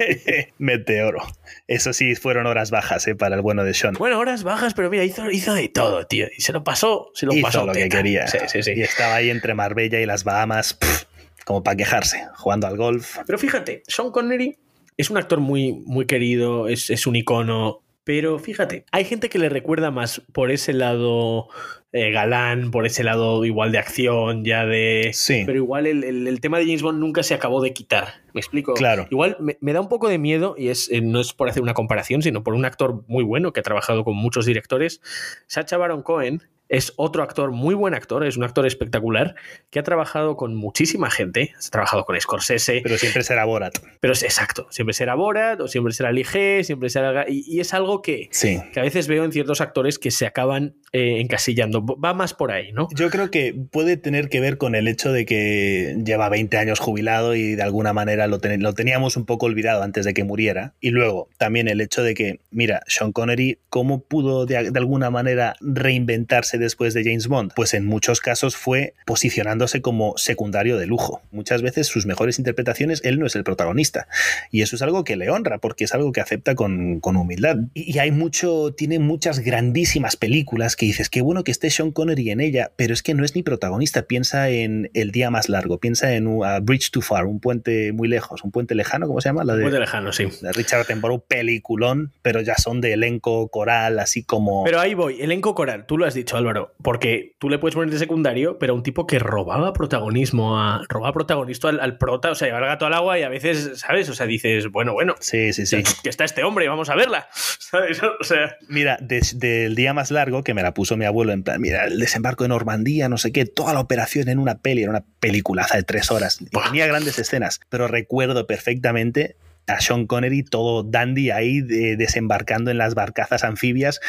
Meteoro. 0.59 1.23
Eso 1.67 1.93
sí, 1.93 2.15
fueron 2.15 2.47
horas 2.47 2.71
bajas 2.71 3.07
eh, 3.09 3.15
para 3.15 3.37
el 3.37 3.43
bueno 3.43 3.65
de 3.65 3.75
Sean. 3.75 3.95
Bueno, 3.95 4.19
horas 4.19 4.43
bajas, 4.43 4.75
pero 4.75 4.91
mira, 4.91 5.05
hizo, 5.05 5.31
hizo 5.31 5.55
de 5.55 5.69
todo, 5.69 6.07
tío. 6.07 6.27
Y 6.37 6.43
se 6.43 6.53
lo 6.53 6.65
pasó, 6.65 7.11
se 7.15 7.27
lo 7.27 7.33
Hizo 7.33 7.43
pasó 7.43 7.67
lo 7.67 7.73
que 7.73 7.89
quería. 7.89 8.27
Sí, 8.27 8.39
sí, 8.49 8.63
sí. 8.63 8.73
Y 8.77 8.83
estaba 8.83 9.17
ahí 9.17 9.31
entre 9.31 9.55
Marbella 9.55 10.01
y 10.01 10.07
las 10.07 10.25
Bahamas, 10.25 10.75
pff, 10.75 11.05
como 11.45 11.63
para 11.63 11.77
quejarse, 11.77 12.27
jugando 12.35 12.67
al 12.67 12.77
golf. 12.77 13.19
Pero 13.27 13.39
fíjate, 13.39 13.83
Sean 13.87 14.11
Connery 14.11 14.59
es 14.97 15.11
un 15.11 15.17
actor 15.17 15.41
muy, 15.41 15.73
muy 15.73 16.07
querido, 16.07 16.69
es, 16.69 16.91
es 16.91 17.07
un 17.07 17.17
icono. 17.17 17.83
Pero 18.07 18.39
fíjate, 18.39 18.85
hay 18.93 19.05
gente 19.05 19.29
que 19.29 19.41
le 19.41 19.49
recuerda 19.49 19.91
más 19.91 20.23
por 20.33 20.53
ese 20.53 20.73
lado 20.73 21.49
eh, 21.91 22.13
galán, 22.13 22.71
por 22.71 22.87
ese 22.87 23.03
lado 23.03 23.45
igual 23.45 23.73
de 23.73 23.79
acción, 23.79 24.45
ya 24.45 24.65
de. 24.65 25.11
Sí. 25.13 25.43
Pero 25.45 25.59
igual 25.59 25.89
el, 25.89 26.05
el- 26.05 26.29
el 26.29 26.41
tema 26.41 26.59
de 26.59 26.67
James 26.67 26.83
Bond 26.83 27.01
nunca 27.01 27.25
se 27.25 27.35
acabó 27.35 27.61
de 27.61 27.73
quitar. 27.73 28.07
¿Me 28.33 28.41
explico? 28.41 28.75
Claro. 28.75 29.09
Igual 29.11 29.37
me, 29.41 29.59
me 29.61 29.73
da 29.73 29.81
un 29.81 29.89
poco 29.89 30.09
de 30.09 30.19
miedo, 30.19 30.55
y 30.57 30.69
es, 30.69 30.89
eh, 30.93 31.01
no 31.01 31.19
es 31.21 31.33
por 31.33 31.49
hacer 31.49 31.65
una 31.65 31.75
comparación, 31.75 32.23
sino 32.23 32.45
por 32.45 32.55
un 32.55 32.65
actor 32.65 33.03
muy 33.09 33.25
bueno 33.25 33.53
que 33.53 33.59
ha 33.59 33.65
trabajado 33.65 34.05
con 34.05 34.15
muchos 34.15 34.47
directores. 34.47 35.01
Sacha 35.49 35.77
Baron 35.77 36.03
Cohen 36.03 36.43
es 36.69 36.93
otro 36.97 37.23
actor, 37.23 37.53
muy 37.53 37.75
buen 37.75 37.95
actor, 37.95 38.25
es 38.27 38.37
un 38.37 38.45
actor 38.45 38.67
espectacular, 38.67 39.35
que 39.71 39.79
ha 39.79 39.83
trabajado 39.83 40.37
con 40.37 40.55
muchísima 40.55 41.11
gente. 41.11 41.53
Ha 41.57 41.71
trabajado 41.71 42.05
con 42.05 42.21
Scorsese, 42.21 42.81
Pero 42.83 42.99
siempre 42.99 43.23
será 43.23 43.45
Borat. 43.45 43.75
pero 44.01 44.13
es 44.13 44.23
exacto, 44.23 44.67
siempre 44.71 44.93
será 44.95 45.15
Borat 45.15 45.61
o 45.61 45.69
siempre 45.69 45.93
será 45.93 46.13
Lige, 46.13 46.65
siempre 46.65 46.89
será... 46.91 47.27
Y, 47.29 47.45
y 47.47 47.61
es 47.61 47.73
algo 47.75 48.03
que, 48.03 48.29
Sí. 48.33 48.61
que 48.73 48.81
a 48.81 48.83
veces 48.83 49.07
veo 49.09 49.25
en 49.25 49.33
ciertos 49.33 49.61
actores 49.61 49.99
que 49.99 50.11
se 50.11 50.27
acaban 50.27 50.75
eh, 50.93 51.21
encasillando. 51.21 51.85
Va 51.85 52.15
más 52.15 52.35
por 52.35 52.51
ahí, 52.53 52.73
¿no? 52.73 52.89
Yo 52.95 53.11
creo 53.11 53.31
que 53.31 53.55
puede 53.71 53.97
tener 53.97 54.29
que 54.29 54.41
ver 54.41 54.57
con 54.59 54.75
el 54.75 54.89
hecho 54.89 55.13
de 55.13 55.27
que 55.27 55.97
lleva 56.05 56.29
20 56.29 56.57
años 56.59 56.79
jubilado 56.81 57.35
y 57.35 57.55
de 57.55 57.63
alguna 57.63 57.93
manera 57.93 58.27
lo, 58.27 58.39
ten- 58.39 58.63
lo 58.63 58.73
teníamos 58.73 59.17
un 59.17 59.27
poco 59.27 59.47
olvidado 59.47 59.83
antes 59.83 60.05
de 60.05 60.15
que 60.15 60.25
muriera. 60.25 60.75
Y 60.81 60.91
luego 60.91 61.29
también 61.39 61.69
el 61.69 61.81
hecho 61.81 62.03
de 62.03 62.15
que, 62.15 62.41
mira, 62.51 62.81
Sean 62.87 63.13
Connery, 63.13 63.59
¿cómo 63.69 64.03
pudo 64.05 64.47
de, 64.47 64.71
de 64.71 64.79
alguna 64.79 65.11
manera 65.11 65.55
reinventarse 65.61 66.56
después 66.59 66.95
de 66.95 67.05
James 67.05 67.29
Bond? 67.29 67.53
Pues 67.55 67.75
en 67.75 67.87
muchos 67.87 68.21
casos 68.21 68.57
fue 68.57 68.95
posicionándose 69.05 69.83
como 69.83 70.17
secundario 70.17 70.77
de 70.79 70.87
lujo. 70.87 71.23
Muchas 71.31 71.63
veces 71.63 71.87
sus 71.87 72.07
mejores 72.07 72.39
interpretaciones, 72.39 73.01
él 73.05 73.19
no 73.19 73.27
es 73.27 73.37
el 73.37 73.45
protagonista. 73.45 74.09
Y 74.51 74.63
eso 74.63 74.77
es 74.77 74.83
algo 74.83 75.05
que 75.05 75.17
le 75.17 75.31
honra 75.31 75.59
porque 75.59 75.85
es 75.85 75.95
algo 75.95 76.13
que 76.13 76.21
acepta 76.21 76.55
con, 76.55 77.01
con 77.01 77.17
humildad. 77.17 77.57
Y, 77.75 77.95
y 77.95 77.99
hay 77.99 78.11
mucho, 78.11 78.75
tiene 78.77 78.99
muchas 78.99 79.41
grandísimas 79.41 80.17
películas 80.17 80.77
que 80.77 80.87
dices, 80.87 81.11
qué 81.11 81.21
bueno 81.21 81.45
que 81.45 81.51
esté 81.51 81.71
Sean 81.71 81.93
Connery 81.93 82.31
en 82.31 82.41
ella, 82.41 82.73
pero 82.77 82.95
es 82.95 83.03
que 83.03 83.15
no 83.15 83.25
es 83.25 83.35
ni 83.35 83.43
protagonista. 83.43 84.03
Piensa 84.03 84.51
en 84.51 84.91
El 84.95 85.11
Día 85.11 85.31
Más 85.31 85.49
Largo, 85.49 85.79
piensa 85.79 86.15
en 86.15 86.43
A 86.45 86.61
Bridge 86.61 86.91
Too 86.91 87.03
Far, 87.03 87.27
un 87.27 87.41
puente 87.41 87.93
muy 87.93 88.09
lejos, 88.09 88.45
un 88.45 88.51
puente 88.51 88.75
lejano, 88.75 89.07
¿cómo 89.07 89.21
se 89.21 89.29
llama? 89.29 89.45
La 89.45 89.57
de, 89.57 89.71
de 89.71 89.81
lejano, 89.81 90.13
sí. 90.13 90.29
de 90.41 90.53
Richard 90.53 90.81
Attenborough, 90.81 91.25
peliculón, 91.27 92.13
pero 92.23 92.41
ya 92.41 92.57
son 92.57 92.81
de 92.81 92.93
elenco 92.93 93.49
coral, 93.49 93.99
así 93.99 94.23
como... 94.23 94.65
Pero 94.65 94.81
ahí 94.81 94.95
voy, 94.95 95.21
elenco 95.21 95.55
coral, 95.55 95.87
tú 95.87 95.99
lo 95.99 96.07
has 96.07 96.15
dicho 96.15 96.37
Álvaro, 96.49 96.75
porque 96.83 97.35
tú 97.39 97.49
le 97.49 97.59
puedes 97.59 97.75
poner 97.75 97.91
de 97.91 97.99
secundario, 97.99 98.59
pero 98.59 98.75
un 98.75 98.83
tipo 98.83 99.07
que 99.07 99.19
robaba 99.19 99.73
protagonismo 99.73 100.61
a, 100.61 100.83
robaba 100.89 101.13
protagonismo 101.13 101.69
al, 101.69 101.81
al 101.81 101.99
prota, 101.99 102.31
o 102.31 102.35
sea, 102.35 102.49
llevar 102.49 102.63
el 102.63 102.69
gato 102.69 102.87
al 102.87 102.95
agua 102.95 103.19
y 103.19 103.23
a 103.23 103.29
veces, 103.29 103.73
¿sabes? 103.75 104.09
O 104.09 104.15
sea, 104.15 104.27
dices, 104.27 104.71
bueno, 104.71 104.93
bueno, 104.93 105.15
sí, 105.21 105.53
sí, 105.53 105.67
sí. 105.67 105.83
que 106.03 106.09
está 106.09 106.25
este 106.25 106.45
hombre, 106.45 106.69
vamos 106.69 106.91
a 106.91 106.95
verla, 106.95 107.29
¿sabes? 107.33 108.01
O 108.03 108.25
sea, 108.25 108.57
Mira, 108.69 108.99
desde 109.01 109.67
el 109.67 109.75
día 109.75 109.95
más 109.95 110.11
largo, 110.11 110.45
que 110.45 110.55
me 110.55 110.63
la 110.63 110.75
puso 110.75 110.97
mi 110.97 111.05
abuelo 111.05 111.33
en 111.33 111.43
plan, 111.43 111.61
mira, 111.61 111.87
el 111.87 111.99
desembarco 111.99 112.45
de 112.45 112.49
Normandía, 112.49 113.09
no 113.09 113.19
sé 113.19 113.33
qué, 113.33 113.45
toda 113.45 113.75
la 113.75 113.81
operación 113.81 114.29
en 114.29 114.39
una 114.39 114.59
peli, 114.59 114.83
era 114.83 114.91
una 114.91 115.05
peliculaza 115.21 115.77
de 115.77 115.83
tres 115.83 116.11
horas. 116.11 116.41
Y 116.41 116.47
tenía 116.47 116.87
grandes 116.87 117.19
escenas, 117.19 117.61
pero 117.69 117.89
recuerdo 117.89 118.47
perfectamente 118.47 119.37
a 119.69 119.81
Sean 119.81 120.07
Connery 120.07 120.43
todo 120.45 120.83
dandy 120.85 121.31
ahí 121.31 121.61
de- 121.61 121.97
desembarcando 121.97 122.71
en 122.71 122.79
las 122.79 122.95
barcazas 122.95 123.43
anfibias, 123.45 124.01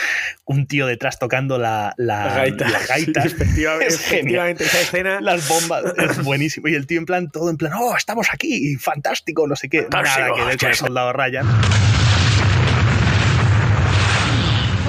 un 0.45 0.67
tío 0.67 0.85
detrás 0.85 1.17
tocando 1.19 1.57
la, 1.57 1.93
la, 1.97 2.25
la 2.25 2.33
gaita. 2.35 2.69
la 2.69 2.79
gaita. 2.87 3.21
Sí, 3.23 3.27
efectivamente, 3.27 3.87
Es 3.93 3.99
genial. 4.01 4.17
efectivamente, 4.49 4.63
esa 4.65 4.79
escena. 4.81 5.21
Las 5.21 5.47
bombas, 5.47 5.83
es 5.97 6.23
buenísimo. 6.23 6.67
Y 6.67 6.75
el 6.75 6.85
tío 6.87 6.99
en 6.99 7.05
plan, 7.05 7.29
todo 7.31 7.49
en 7.49 7.57
plan, 7.57 7.73
oh, 7.75 7.95
estamos 7.97 8.27
aquí, 8.31 8.75
fantástico, 8.75 9.47
no 9.47 9.55
sé 9.55 9.69
qué. 9.69 9.81
Fantástico. 9.83 10.27
Nada 10.27 10.35
que 10.35 10.45
ver 10.45 10.57
con 10.57 10.69
el 10.69 10.75
soldado 10.75 11.13
Ryan. 11.13 11.45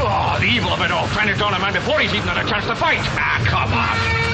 Oh, 0.00 0.36
the 0.38 0.46
evil 0.46 0.70
of 0.72 0.80
it 0.84 0.90
all, 0.92 1.08
trying 1.14 1.32
to 1.32 1.38
down 1.38 1.54
a 1.54 1.58
man 1.58 1.72
before 1.72 1.98
he's 2.00 2.12
even 2.14 2.28
had 2.28 2.38
a 2.44 2.48
chance 2.48 2.66
to 2.66 2.76
fight. 2.76 3.00
Ah, 3.18 3.40
come 3.48 3.72
on. 3.74 4.27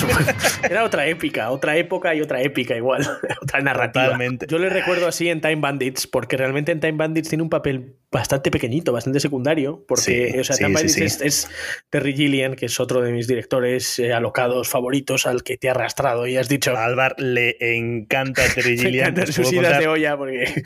Por 0.00 0.10
supuesto. 0.10 0.32
Era 0.68 0.84
otra 0.84 1.06
épica, 1.06 1.50
otra 1.50 1.76
época 1.76 2.14
y 2.14 2.20
otra 2.20 2.42
épica 2.42 2.76
igual, 2.76 3.06
otra 3.42 3.60
narrativa. 3.60 4.04
Totalmente. 4.06 4.46
Yo 4.48 4.58
le 4.58 4.68
recuerdo 4.68 5.06
así 5.06 5.28
en 5.28 5.40
Time 5.40 5.56
Bandits, 5.56 6.06
porque 6.06 6.36
realmente 6.36 6.72
en 6.72 6.80
Time 6.80 6.92
Bandits 6.92 7.28
tiene 7.28 7.42
un 7.42 7.50
papel 7.50 7.96
bastante 8.14 8.52
pequeñito, 8.52 8.92
bastante 8.92 9.18
secundario, 9.18 9.84
porque 9.88 10.30
Sí, 10.30 10.38
o 10.38 10.44
sea, 10.44 10.56
sí. 10.56 11.02
Es, 11.02 11.20
es 11.20 11.50
Terry 11.90 12.14
Gilliam, 12.14 12.54
que 12.54 12.66
es 12.66 12.78
otro 12.78 13.02
de 13.02 13.10
mis 13.10 13.26
directores 13.26 13.98
eh, 13.98 14.12
alocados 14.12 14.68
favoritos 14.68 15.26
al 15.26 15.42
que 15.42 15.56
te 15.56 15.68
ha 15.68 15.72
arrastrado 15.72 16.28
y 16.28 16.36
has 16.36 16.48
dicho. 16.48 16.76
A 16.76 16.84
Álvar 16.84 17.16
le 17.18 17.56
encanta 17.58 18.42
Terry 18.54 18.76
Me 18.84 18.98
encantan 19.00 19.24
os 19.28 19.34
sus 19.34 19.52
idas 19.52 19.80
de 19.80 19.88
olla 19.88 20.16
porque 20.16 20.62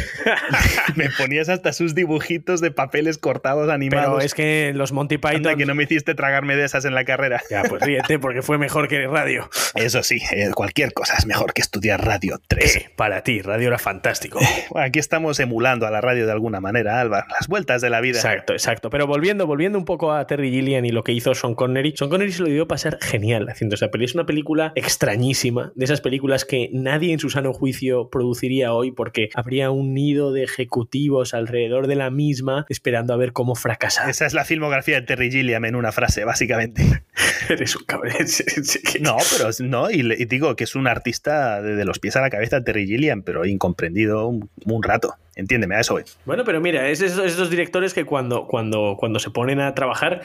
me 0.96 1.10
ponías 1.10 1.50
hasta 1.50 1.74
sus 1.74 1.94
dibujitos 1.94 2.62
de 2.62 2.70
papeles 2.70 3.18
cortados 3.18 3.68
animados. 3.68 4.14
Pero 4.14 4.20
es 4.20 4.32
que 4.32 4.72
los 4.74 4.92
Monty 4.92 5.18
Python. 5.18 5.36
Anda, 5.36 5.56
que 5.56 5.66
no 5.66 5.74
me 5.74 5.82
hiciste 5.82 6.14
tragarme 6.14 6.56
de 6.56 6.64
esas 6.64 6.86
en 6.86 6.94
la 6.94 7.04
carrera. 7.04 7.42
Ya, 7.50 7.62
pues 7.64 7.82
ríete 7.82 8.18
porque 8.18 8.40
fue 8.40 8.56
mejor 8.56 8.88
que 8.88 9.06
radio. 9.06 9.50
Eso 9.74 10.02
sí, 10.02 10.22
eh, 10.32 10.50
cualquier 10.54 10.94
cosa 10.94 11.14
es 11.18 11.26
mejor 11.26 11.52
que 11.52 11.60
estudiar 11.60 12.02
Radio 12.04 12.40
3. 12.48 12.76
Eh, 12.76 12.90
para 12.96 13.22
ti, 13.22 13.42
radio 13.42 13.68
era 13.68 13.78
fantástico. 13.78 14.40
Bueno, 14.70 14.86
aquí 14.86 14.98
estamos 14.98 15.38
emulando 15.40 15.86
a 15.86 15.90
la 15.90 16.00
radio 16.00 16.24
de 16.24 16.32
alguna 16.32 16.60
manera, 16.60 16.69
Álvaro. 16.76 17.26
Las 17.30 17.48
vueltas 17.48 17.80
de 17.82 17.90
la 17.90 18.00
vida. 18.00 18.18
Exacto, 18.18 18.52
exacto. 18.52 18.90
Pero 18.90 19.06
volviendo, 19.06 19.46
volviendo 19.46 19.78
un 19.78 19.84
poco 19.84 20.12
a 20.12 20.26
Terry 20.26 20.50
Gilliam 20.50 20.84
y 20.84 20.90
lo 20.90 21.04
que 21.04 21.12
hizo 21.12 21.34
Sean 21.34 21.54
Connery, 21.54 21.94
Sean 21.96 22.10
Connery 22.10 22.32
se 22.32 22.42
lo 22.42 22.48
dio 22.48 22.66
pasar 22.68 22.98
genial 23.00 23.48
haciendo 23.48 23.74
esa 23.74 23.88
peli. 23.90 24.04
Es 24.04 24.14
una 24.14 24.26
película 24.26 24.72
extrañísima, 24.76 25.72
de 25.74 25.84
esas 25.84 26.00
películas 26.00 26.44
que 26.44 26.68
nadie 26.72 27.12
en 27.12 27.18
su 27.18 27.30
sano 27.30 27.52
juicio 27.52 28.08
produciría 28.10 28.72
hoy 28.72 28.92
porque 28.92 29.30
habría 29.34 29.70
un 29.70 29.94
nido 29.94 30.32
de 30.32 30.42
ejecutivos 30.44 31.34
alrededor 31.34 31.86
de 31.86 31.94
la 31.96 32.10
misma 32.10 32.66
esperando 32.68 33.12
a 33.14 33.16
ver 33.16 33.32
cómo 33.32 33.54
fracasa. 33.54 34.08
Esa 34.10 34.26
es 34.26 34.34
la 34.34 34.44
filmografía 34.44 35.00
de 35.00 35.06
Terry 35.06 35.30
Gilliam 35.30 35.64
en 35.64 35.74
una 35.76 35.92
frase, 35.92 36.24
básicamente. 36.24 36.82
Eres 37.48 37.74
un 37.76 37.84
cabrón. 37.84 38.12
No, 39.00 39.16
pero 39.36 39.50
no, 39.60 39.90
y, 39.90 40.02
le- 40.02 40.16
y 40.18 40.24
digo 40.26 40.54
que 40.56 40.64
es 40.64 40.74
un 40.74 40.86
artista 40.86 41.62
de, 41.62 41.74
de 41.76 41.84
los 41.84 41.98
pies 41.98 42.16
a 42.16 42.20
la 42.20 42.30
cabeza 42.30 42.62
Terry 42.62 42.86
Gilliam, 42.86 43.22
pero 43.22 43.44
incomprendido 43.46 44.26
un, 44.26 44.48
un 44.66 44.82
rato. 44.82 45.14
Entiéndeme, 45.40 45.74
a 45.74 45.80
eso 45.80 45.94
voy. 45.94 46.04
Bueno, 46.26 46.44
pero 46.44 46.60
mira, 46.60 46.88
es 46.88 47.00
esos, 47.00 47.24
esos 47.24 47.50
directores 47.50 47.94
que 47.94 48.04
cuando, 48.04 48.46
cuando, 48.46 48.96
cuando 48.98 49.18
se 49.18 49.30
ponen 49.30 49.58
a 49.60 49.74
trabajar, 49.74 50.20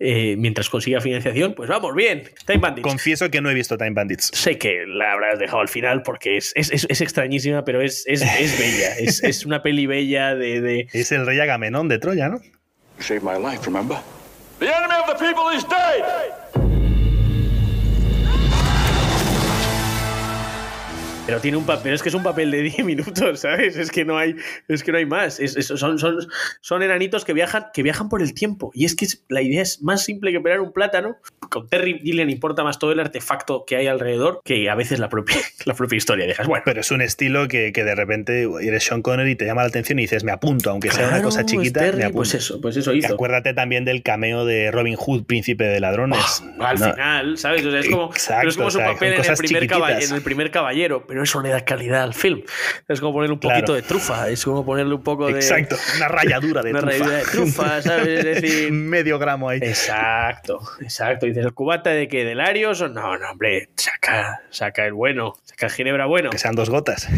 eh, 0.00 0.34
mientras 0.36 0.68
consiga 0.68 1.00
financiación, 1.00 1.54
pues 1.54 1.68
vamos, 1.70 1.94
bien. 1.94 2.24
Time 2.44 2.58
Bandits. 2.58 2.86
Confieso 2.86 3.30
que 3.30 3.40
no 3.40 3.50
he 3.50 3.54
visto 3.54 3.78
Time 3.78 3.92
Bandits. 3.92 4.30
Sé 4.34 4.58
que 4.58 4.84
la 4.86 5.12
habrás 5.12 5.38
dejado 5.38 5.60
al 5.60 5.68
final 5.68 6.02
porque 6.02 6.36
es, 6.36 6.52
es, 6.56 6.70
es- 6.72 6.86
es 6.90 7.00
extrañísima, 7.00 7.64
pero 7.64 7.80
es, 7.80 8.04
es, 8.06 8.22
es 8.22 8.58
bella. 8.58 8.94
Es, 8.98 9.22
es 9.22 9.46
una 9.46 9.62
peli 9.62 9.86
bella 9.86 10.34
de, 10.34 10.60
de- 10.60 10.88
Es 10.92 11.12
el 11.12 11.24
rey 11.24 11.38
Agamenón 11.40 11.88
de 11.88 11.98
Troya, 11.98 12.28
¿no? 12.28 12.40
Saved 12.98 13.22
my 13.22 13.38
life, 13.40 13.64
remember? 13.64 13.96
The 14.58 14.66
enemy 14.66 14.94
of 15.00 15.06
the 15.06 15.24
people 15.24 15.54
is 15.56 15.64
dead! 15.68 16.02
Pero 21.28 21.40
tiene 21.42 21.58
un 21.58 21.66
papel, 21.66 21.92
es 21.92 22.02
que 22.02 22.08
es 22.08 22.14
un 22.14 22.22
papel 22.22 22.50
de 22.50 22.62
10 22.74 22.84
minutos, 22.86 23.40
¿sabes? 23.40 23.76
Es 23.76 23.90
que 23.90 24.02
no 24.06 24.16
hay, 24.16 24.34
es 24.66 24.82
que 24.82 24.92
no 24.92 24.96
hay 24.98 25.04
más. 25.04 25.38
Es- 25.40 25.56
es- 25.58 25.66
son, 25.66 25.98
son, 25.98 26.16
son 26.62 26.82
enanitos 26.82 27.26
que 27.26 27.34
viajan, 27.34 27.66
que 27.74 27.82
viajan 27.82 28.08
por 28.08 28.22
el 28.22 28.32
tiempo. 28.32 28.70
Y 28.72 28.86
es 28.86 28.96
que 28.96 29.04
es- 29.04 29.24
la 29.28 29.42
idea 29.42 29.60
es 29.60 29.82
más 29.82 30.02
simple 30.02 30.32
que 30.32 30.40
pelar 30.40 30.60
un 30.60 30.72
plátano. 30.72 31.18
Con 31.50 31.68
Terry 31.68 32.00
Gilliam 32.02 32.30
importa 32.30 32.64
más 32.64 32.78
todo 32.78 32.92
el 32.92 33.00
artefacto 33.00 33.64
que 33.66 33.76
hay 33.76 33.86
alrededor 33.88 34.40
que 34.42 34.70
a 34.70 34.74
veces 34.74 35.00
la 35.00 35.10
propia, 35.10 35.36
la 35.66 35.74
propia 35.74 35.96
historia. 35.98 36.26
Dejas, 36.26 36.46
bueno. 36.46 36.62
Pero 36.64 36.80
es 36.80 36.90
un 36.90 37.02
estilo 37.02 37.46
que, 37.46 37.72
que 37.74 37.84
de 37.84 37.94
repente 37.94 38.48
eres 38.62 38.84
Sean 38.84 39.02
Connery 39.02 39.32
y 39.32 39.36
te 39.36 39.44
llama 39.44 39.60
la 39.62 39.68
atención 39.68 39.98
y 39.98 40.02
dices, 40.02 40.24
me 40.24 40.32
apunto, 40.32 40.70
aunque 40.70 40.90
sea 40.90 41.08
una 41.08 41.20
cosa 41.22 41.44
chiquita, 41.44 41.80
Terry, 41.80 41.98
me 41.98 42.04
apunto. 42.04 42.16
pues 42.16 42.34
eso, 42.34 42.58
pues 42.62 42.74
eso 42.78 42.94
Y 42.94 43.04
acuérdate 43.04 43.52
también 43.52 43.84
del 43.84 44.02
cameo 44.02 44.46
de 44.46 44.70
Robin 44.70 44.96
Hood, 44.96 45.24
príncipe 45.24 45.64
de 45.64 45.78
ladrones. 45.80 46.42
Al 46.58 46.78
No, 46.78 46.92
final, 46.92 47.36
¿sabes? 47.38 47.66
O 47.66 47.70
sea, 47.70 47.80
es 47.80 47.88
como, 47.90 48.06
Exacto, 48.12 48.38
pero 48.40 48.48
es 48.50 48.56
como 48.56 48.70
su 48.70 48.78
o 48.78 48.80
sea, 48.80 48.92
papel 48.94 49.12
en 49.12 49.24
el, 49.24 49.36
primer 49.36 49.66
caba- 49.66 49.86
chiquititas. 49.88 50.10
en 50.10 50.16
el 50.16 50.22
primer 50.22 50.50
caballero, 50.50 51.04
pero 51.06 51.17
eso 51.22 51.40
le 51.42 51.50
da 51.50 51.64
calidad 51.64 52.02
al 52.02 52.14
film. 52.14 52.42
Es 52.88 53.00
como 53.00 53.12
ponerle 53.12 53.34
un 53.34 53.38
Claro. 53.40 53.56
poquito 53.60 53.74
de 53.74 53.82
trufa, 53.82 54.28
es 54.28 54.44
como 54.44 54.64
ponerle 54.64 54.94
un 54.94 55.02
poco 55.02 55.26
de. 55.26 55.34
Exacto, 55.34 55.76
una 55.96 56.08
ralladura 56.08 56.62
de 56.62 56.70
una 56.72 56.80
trufa. 56.80 56.92
rayadura 56.98 57.16
de 57.18 57.24
trufa, 57.24 57.82
¿sabes? 57.82 58.24
Es 58.26 58.42
decir. 58.42 58.72
Medio 58.88 59.18
gramo 59.18 59.48
ahí. 59.48 59.58
Exacto, 59.62 60.60
exacto. 60.80 61.26
Dices, 61.26 61.44
¿el 61.44 61.52
cubata 61.54 61.90
de 61.90 62.08
qué? 62.08 62.24
¿De 62.24 62.34
Larios? 62.34 62.80
o 62.80 62.88
No, 62.88 63.16
no, 63.18 63.30
hombre, 63.30 63.68
saca, 63.76 64.42
saca 64.50 64.84
el 64.86 64.92
bueno, 64.92 65.34
saca 65.44 65.66
el 65.66 65.72
ginebra 65.72 66.06
bueno. 66.06 66.30
Que 66.30 66.38
sean 66.38 66.54
dos 66.54 66.70
gotas. 66.70 67.08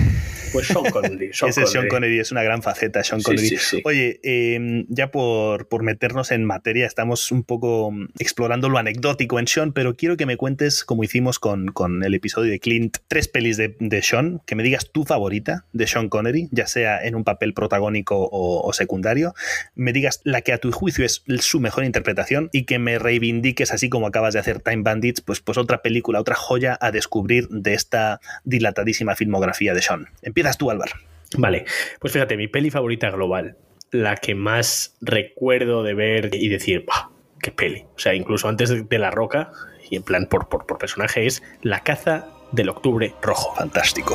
Pues 0.53 0.67
Sean 0.67 0.85
Connery. 0.91 1.33
Sean 1.33 1.51
Ese 1.51 1.63
es 1.63 1.71
Sean 1.71 1.85
Connery. 1.87 1.89
Connery, 1.89 2.19
es 2.21 2.33
una 2.33 2.43
gran 2.43 2.61
faceta, 2.63 3.05
Sean 3.05 3.23
Connery. 3.23 3.49
sí, 3.51 3.57
sí. 3.57 3.83
Oye, 3.85 4.19
eh, 4.25 4.85
ya 4.89 5.13
por, 5.13 5.69
por 5.69 5.85
meternos 5.85 6.33
en 6.33 6.45
materia, 6.45 6.87
estamos 6.87 7.31
un 7.31 7.45
poco 7.45 7.93
mm, 7.93 8.09
explorando 8.19 8.69
lo 8.69 8.77
anecdótico 8.79 9.39
en 9.39 9.47
Sean, 9.47 9.73
pero 9.73 9.95
quiero 9.95 10.17
que 10.17 10.27
me 10.27 10.37
cuentes, 10.37 10.85
como 10.85 11.05
hicimos 11.05 11.39
con, 11.39 11.69
con 11.69 12.03
el 12.03 12.15
episodio 12.15 12.51
de 12.51 12.59
Clint, 12.59 12.97
tres 13.07 13.29
pelis 13.29 13.57
de, 13.59 13.77
de 13.91 14.03
Sean, 14.03 14.41
que 14.47 14.55
me 14.55 14.63
digas 14.63 14.91
tu 14.91 15.05
favorita 15.05 15.67
de 15.73 15.87
Sean 15.87 16.09
Connery, 16.09 16.49
ya 16.53 16.67
sea 16.67 17.05
en 17.05 17.15
un 17.15 17.25
papel 17.25 17.53
protagónico 17.53 18.29
o, 18.31 18.73
secundario, 18.73 19.35
me 19.75 19.93
digas 19.93 20.21
la 20.25 20.41
que 20.41 20.53
a 20.53 20.59
tu 20.59 20.73
juicio 20.73 21.05
es 21.05 21.23
su 21.41 21.61
mejor 21.61 21.85
interpretación 21.85 22.49
y 22.53 22.65
que 22.65 22.79
me 22.79 22.99
reivindiques, 22.99 23.73
así 23.73 23.91
como 23.91 24.07
acabas 24.07 24.33
de 24.33 24.41
hacer 24.41 24.61
Time 24.61 24.83
Bandits, 24.83 25.21
pues, 25.21 25.41
pues 25.41 25.59
otra 25.59 25.83
película, 25.83 26.21
otra 26.21 26.37
joya 26.37 26.79
a 26.81 26.93
descubrir 26.93 27.49
de 27.49 27.75
esta 27.75 28.21
dilatadísima 28.45 29.17
filmografía 29.17 29.75
de 29.75 29.83
Sean. 29.83 30.07
Empiezas 30.23 30.57
tú, 30.57 30.71
Álvaro. 30.71 30.93
Vale, 31.37 31.65
pues 32.01 32.13
fíjate, 32.13 32.37
mi 32.37 32.49
peli 32.49 32.71
favorita 32.71 33.11
global, 33.11 33.57
la 33.91 34.17
que 34.17 34.35
más 34.35 34.97
recuerdo 35.01 35.83
de 35.83 35.95
ver 35.95 36.31
y 36.35 36.49
decir, 36.49 36.85
"Buah, 36.87 37.11
qué 37.43 37.51
peli. 37.51 37.87
O 37.97 37.99
sea, 37.99 38.15
incluso 38.15 38.49
antes 38.49 38.69
de, 38.69 38.83
de 38.83 38.99
La 38.99 39.11
Roca, 39.11 39.51
y 39.91 39.97
en 39.97 40.03
plan 40.05 40.27
por, 40.27 40.49
por, 40.49 40.67
por 40.67 40.79
personaje, 40.79 41.27
es 41.27 41.43
La 41.63 41.81
caza 41.81 42.29
del 42.53 42.69
octubre 42.69 43.15
rojo. 43.21 43.55
Fantástico. 43.55 44.15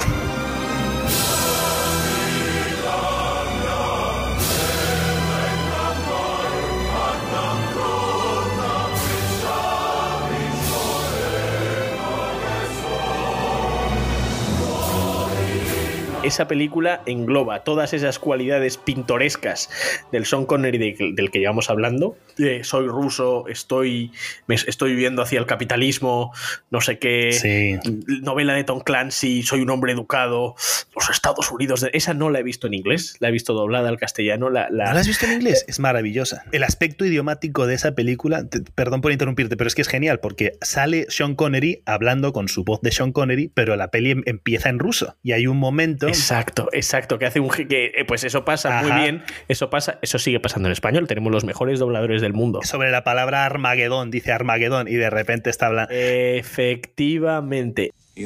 Esa 16.25 16.47
película 16.47 17.01
engloba 17.05 17.63
todas 17.63 17.93
esas 17.93 18.19
cualidades 18.19 18.77
pintorescas 18.77 19.69
del 20.11 20.25
Sean 20.25 20.45
Connery 20.45 20.77
de- 20.77 21.11
del 21.13 21.31
que 21.31 21.39
llevamos 21.39 21.69
hablando. 21.69 22.17
de 22.37 22.65
soy 22.65 22.87
ruso, 22.87 23.47
estoy, 23.47 24.11
me 24.47 24.55
estoy 24.55 24.91
viviendo 24.91 25.21
hacia 25.21 25.39
el 25.39 25.45
capitalismo, 25.45 26.33
no 26.69 26.81
sé 26.81 26.99
qué. 26.99 27.31
Sí. 27.31 27.79
Novela 28.23 28.53
de 28.53 28.65
Tom 28.65 28.81
Clancy, 28.81 29.41
soy 29.43 29.61
un 29.61 29.69
hombre 29.69 29.93
educado, 29.93 30.55
los 30.95 31.09
Estados 31.09 31.49
Unidos. 31.49 31.79
de- 31.79 31.91
Esa 31.93 32.13
no 32.13 32.29
la 32.29 32.39
he 32.39 32.43
visto 32.43 32.67
en 32.67 32.73
inglés, 32.73 33.15
la 33.19 33.29
he 33.29 33.31
visto 33.31 33.53
doblada 33.53 33.87
al 33.87 33.97
castellano. 33.97 34.49
La, 34.49 34.67
la- 34.69 34.87
¿No 34.87 34.93
la 34.95 34.99
has 34.99 35.07
visto 35.07 35.25
en 35.25 35.31
inglés? 35.33 35.63
Es 35.69 35.79
maravillosa. 35.79 36.43
El 36.51 36.63
aspecto 36.63 37.05
idiomático 37.05 37.67
de 37.67 37.75
esa 37.75 37.93
película, 37.95 38.45
te- 38.49 38.59
perdón 38.61 38.99
por 38.99 39.13
interrumpirte, 39.13 39.55
pero 39.55 39.69
es 39.69 39.75
que 39.75 39.81
es 39.83 39.87
genial 39.87 40.19
porque 40.19 40.57
sale 40.61 41.05
Sean 41.07 41.35
Connery 41.35 41.83
hablando 41.85 42.33
con 42.33 42.49
su 42.49 42.65
voz 42.65 42.81
de 42.81 42.91
Sean 42.91 43.13
Connery, 43.13 43.49
pero 43.53 43.77
la 43.77 43.91
peli 43.91 44.11
em- 44.11 44.23
empieza 44.25 44.67
en 44.67 44.79
ruso. 44.79 45.15
Y 45.23 45.31
hay 45.31 45.47
un 45.47 45.55
momento. 45.57 46.07
Exacto, 46.15 46.69
exacto, 46.71 47.19
que 47.19 47.25
hace 47.25 47.39
un 47.39 47.49
que 47.49 47.91
eh, 47.95 48.05
pues 48.05 48.23
eso 48.23 48.45
pasa 48.45 48.81
muy 48.81 48.91
bien, 48.91 49.23
eso 49.47 49.69
pasa, 49.69 49.99
eso 50.01 50.19
sigue 50.19 50.39
pasando 50.39 50.67
en 50.67 50.73
español, 50.73 51.07
tenemos 51.07 51.31
los 51.31 51.43
mejores 51.43 51.79
dobladores 51.79 52.21
del 52.21 52.33
mundo. 52.33 52.61
Sobre 52.63 52.91
la 52.91 53.03
palabra 53.03 53.45
Armagedón, 53.45 54.11
dice 54.11 54.31
Armagedón, 54.31 54.87
y 54.87 54.95
de 54.95 55.09
repente 55.09 55.49
está 55.49 55.67
hablando. 55.67 55.93
Efectivamente. 55.93 57.91
I 58.15 58.25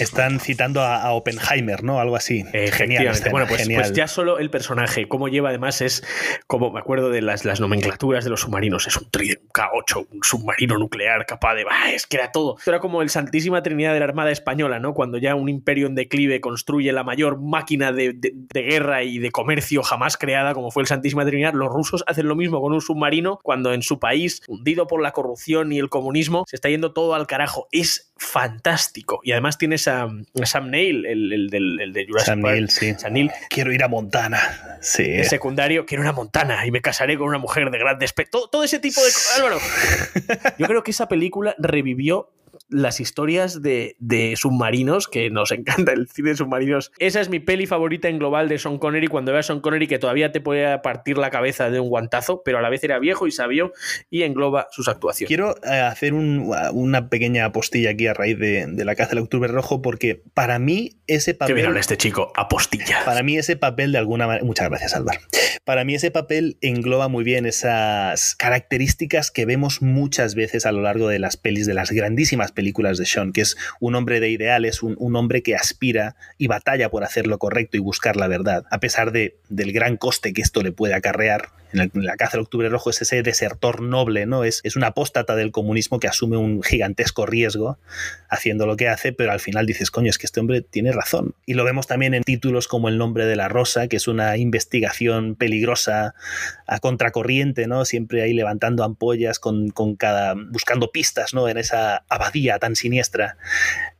Están 0.00 0.40
citando 0.40 0.80
a, 0.80 1.02
a 1.02 1.12
Oppenheimer, 1.12 1.82
¿no? 1.84 2.00
Algo 2.00 2.16
así. 2.16 2.44
Genial. 2.72 3.06
Escena, 3.08 3.30
Bueno, 3.30 3.46
pues, 3.46 3.62
genial. 3.62 3.82
pues 3.82 3.92
ya 3.92 4.08
solo 4.08 4.38
el 4.38 4.48
personaje, 4.50 5.06
cómo 5.08 5.28
lleva 5.28 5.50
además 5.50 5.80
es, 5.82 6.02
como 6.46 6.70
me 6.72 6.80
acuerdo 6.80 7.10
de 7.10 7.20
las, 7.22 7.44
las 7.44 7.60
nomenclaturas 7.60 8.24
de 8.24 8.30
los 8.30 8.40
submarinos, 8.40 8.86
es 8.86 8.96
un, 8.96 9.10
tri- 9.10 9.38
un 9.40 9.48
K8, 9.48 10.06
un 10.12 10.20
submarino 10.22 10.78
nuclear 10.78 11.26
capaz 11.26 11.54
de... 11.54 11.64
bah, 11.64 11.90
es 11.92 12.06
que 12.06 12.16
era 12.16 12.32
todo. 12.32 12.56
Era 12.66 12.80
como 12.80 13.02
el 13.02 13.10
Santísima 13.10 13.62
Trinidad 13.62 13.92
de 13.92 13.98
la 13.98 14.06
Armada 14.06 14.30
Española, 14.30 14.78
¿no? 14.78 14.94
Cuando 14.94 15.18
ya 15.18 15.34
un 15.34 15.48
imperio 15.48 15.86
en 15.86 15.94
declive 15.94 16.40
construye 16.40 16.92
la 16.92 17.04
mayor 17.04 17.40
máquina 17.40 17.92
de, 17.92 18.12
de- 18.14 18.32
de 18.34 18.62
guerra 18.62 19.02
y 19.02 19.18
de 19.18 19.30
comercio 19.30 19.82
jamás 19.82 20.16
creada, 20.16 20.54
como 20.54 20.70
fue 20.70 20.82
el 20.82 20.86
Santísima 20.86 21.24
Trinidad, 21.26 21.52
los 21.54 21.68
rusos 21.70 22.02
hacen 22.06 22.28
lo 22.28 22.34
mismo 22.36 22.60
con 22.60 22.72
un 22.72 22.80
submarino 22.80 23.38
cuando 23.42 23.72
en 23.72 23.82
su 23.82 23.98
país, 23.98 24.40
hundido 24.48 24.86
por 24.86 25.02
la 25.02 25.12
corrupción 25.12 25.65
y 25.72 25.78
el 25.78 25.88
comunismo, 25.88 26.44
se 26.48 26.56
está 26.56 26.68
yendo 26.68 26.92
todo 26.92 27.14
al 27.14 27.26
carajo. 27.26 27.68
Es 27.72 28.12
fantástico. 28.16 29.20
Y 29.22 29.32
además 29.32 29.58
tienes 29.58 29.88
a, 29.88 30.04
a 30.04 30.46
Sam 30.46 30.70
Neill, 30.70 31.06
el, 31.06 31.32
el 31.32 31.80
el 31.80 31.92
de 31.92 32.06
Jurassic 32.06 32.26
Sam 32.26 32.42
Park. 32.42 32.54
Neill, 32.54 32.70
sí. 32.70 32.94
Sam 32.98 33.12
Neill, 33.12 33.30
Quiero 33.48 33.72
ir 33.72 33.82
a 33.82 33.88
Montana. 33.88 34.78
Sí. 34.80 35.24
secundario, 35.24 35.86
quiero 35.86 36.02
una 36.02 36.12
montana 36.12 36.64
y 36.66 36.70
me 36.70 36.80
casaré 36.80 37.16
con 37.16 37.28
una 37.28 37.38
mujer 37.38 37.70
de 37.70 37.78
gran 37.78 37.98
despe... 37.98 38.24
Todo, 38.26 38.48
todo 38.48 38.64
ese 38.64 38.78
tipo 38.78 39.00
de... 39.02 39.10
Álvaro, 39.36 39.58
yo 40.58 40.66
creo 40.66 40.82
que 40.82 40.90
esa 40.90 41.08
película 41.08 41.54
revivió 41.58 42.30
las 42.68 43.00
historias 43.00 43.62
de, 43.62 43.96
de 43.98 44.34
submarinos, 44.36 45.08
que 45.08 45.30
nos 45.30 45.50
encanta 45.52 45.92
el 45.92 46.08
cine 46.08 46.30
de 46.30 46.36
submarinos. 46.36 46.92
Esa 46.98 47.20
es 47.20 47.28
mi 47.28 47.40
peli 47.40 47.66
favorita 47.66 48.08
en 48.08 48.18
global 48.18 48.48
de 48.48 48.58
Sean 48.58 48.78
Connery, 48.78 49.06
cuando 49.08 49.30
era 49.32 49.42
Sean 49.42 49.60
Connery 49.60 49.86
que 49.86 49.98
todavía 49.98 50.32
te 50.32 50.40
podía 50.40 50.82
partir 50.82 51.18
la 51.18 51.30
cabeza 51.30 51.70
de 51.70 51.80
un 51.80 51.88
guantazo, 51.88 52.42
pero 52.44 52.58
a 52.58 52.62
la 52.62 52.68
vez 52.70 52.82
era 52.84 52.98
viejo 52.98 53.26
y 53.26 53.30
sabio 53.30 53.72
y 54.10 54.22
engloba 54.22 54.68
sus 54.70 54.88
actuaciones. 54.88 55.28
Quiero 55.28 55.56
eh, 55.64 55.78
hacer 55.80 56.14
un- 56.14 56.52
una 56.72 57.08
pequeña 57.08 57.44
apostilla 57.46 57.90
aquí 57.90 58.06
a 58.06 58.14
raíz 58.14 58.38
de, 58.38 58.66
de 58.66 58.84
la 58.84 58.94
caza 58.94 59.10
del 59.10 59.20
octubre 59.20 59.48
rojo, 59.48 59.82
porque 59.82 60.22
para 60.34 60.58
mí 60.58 60.98
ese 61.06 61.32
Qué 61.32 61.38
papel. 61.38 61.66
habla 61.66 61.80
este 61.80 61.96
chico, 61.96 62.32
apostilla. 62.36 63.04
Para 63.04 63.22
mí 63.22 63.36
ese 63.38 63.56
papel 63.56 63.92
de 63.92 63.98
alguna 63.98 64.26
manera, 64.26 64.44
muchas 64.44 64.68
gracias 64.68 64.94
Álvaro, 64.96 65.20
para 65.64 65.84
mí 65.84 65.94
ese 65.94 66.10
papel 66.10 66.58
engloba 66.60 67.08
muy 67.08 67.24
bien 67.24 67.46
esas 67.46 68.34
características 68.36 69.30
que 69.30 69.44
vemos 69.46 69.82
muchas 69.82 70.34
veces 70.34 70.66
a 70.66 70.72
lo 70.72 70.82
largo 70.82 71.08
de 71.08 71.18
las 71.18 71.36
pelis, 71.36 71.66
de 71.66 71.74
las 71.74 71.90
grandísimas 71.92 72.52
películas 72.56 72.98
de 72.98 73.06
Sean, 73.06 73.32
que 73.32 73.42
es 73.42 73.56
un 73.78 73.94
hombre 73.94 74.18
de 74.18 74.30
ideales, 74.30 74.82
un, 74.82 74.96
un 74.98 75.14
hombre 75.14 75.44
que 75.44 75.54
aspira 75.54 76.16
y 76.38 76.48
batalla 76.48 76.90
por 76.90 77.04
hacer 77.04 77.28
lo 77.28 77.38
correcto 77.38 77.76
y 77.76 77.80
buscar 77.80 78.16
la 78.16 78.26
verdad, 78.26 78.64
a 78.72 78.80
pesar 78.80 79.12
de, 79.12 79.36
del 79.48 79.72
gran 79.72 79.96
coste 79.96 80.32
que 80.32 80.42
esto 80.42 80.62
le 80.62 80.72
puede 80.72 80.94
acarrear. 80.94 81.50
La 81.94 82.16
caza 82.16 82.32
del 82.32 82.42
octubre 82.42 82.68
rojo 82.68 82.90
es 82.90 83.02
ese 83.02 83.22
desertor 83.22 83.82
noble, 83.82 84.26
¿no? 84.26 84.44
Es, 84.44 84.60
es 84.64 84.76
un 84.76 84.84
apóstata 84.84 85.36
del 85.36 85.52
comunismo 85.52 86.00
que 86.00 86.08
asume 86.08 86.36
un 86.36 86.62
gigantesco 86.62 87.26
riesgo 87.26 87.78
haciendo 88.28 88.66
lo 88.66 88.76
que 88.76 88.88
hace, 88.88 89.12
pero 89.12 89.32
al 89.32 89.40
final 89.40 89.66
dices, 89.66 89.90
coño, 89.90 90.10
es 90.10 90.18
que 90.18 90.26
este 90.26 90.40
hombre 90.40 90.62
tiene 90.62 90.92
razón. 90.92 91.34
Y 91.46 91.54
lo 91.54 91.64
vemos 91.64 91.86
también 91.86 92.14
en 92.14 92.22
títulos 92.22 92.68
como 92.68 92.88
El 92.88 92.98
nombre 92.98 93.26
de 93.26 93.36
la 93.36 93.48
rosa, 93.48 93.88
que 93.88 93.96
es 93.96 94.08
una 94.08 94.36
investigación 94.36 95.34
peligrosa 95.34 96.14
a 96.66 96.78
contracorriente, 96.78 97.66
¿no? 97.66 97.84
Siempre 97.84 98.22
ahí 98.22 98.32
levantando 98.32 98.84
ampollas 98.84 99.38
con, 99.38 99.70
con 99.70 99.96
cada. 99.96 100.34
buscando 100.34 100.90
pistas, 100.90 101.34
¿no? 101.34 101.48
En 101.48 101.58
esa 101.58 102.04
abadía 102.08 102.58
tan 102.58 102.76
siniestra. 102.76 103.36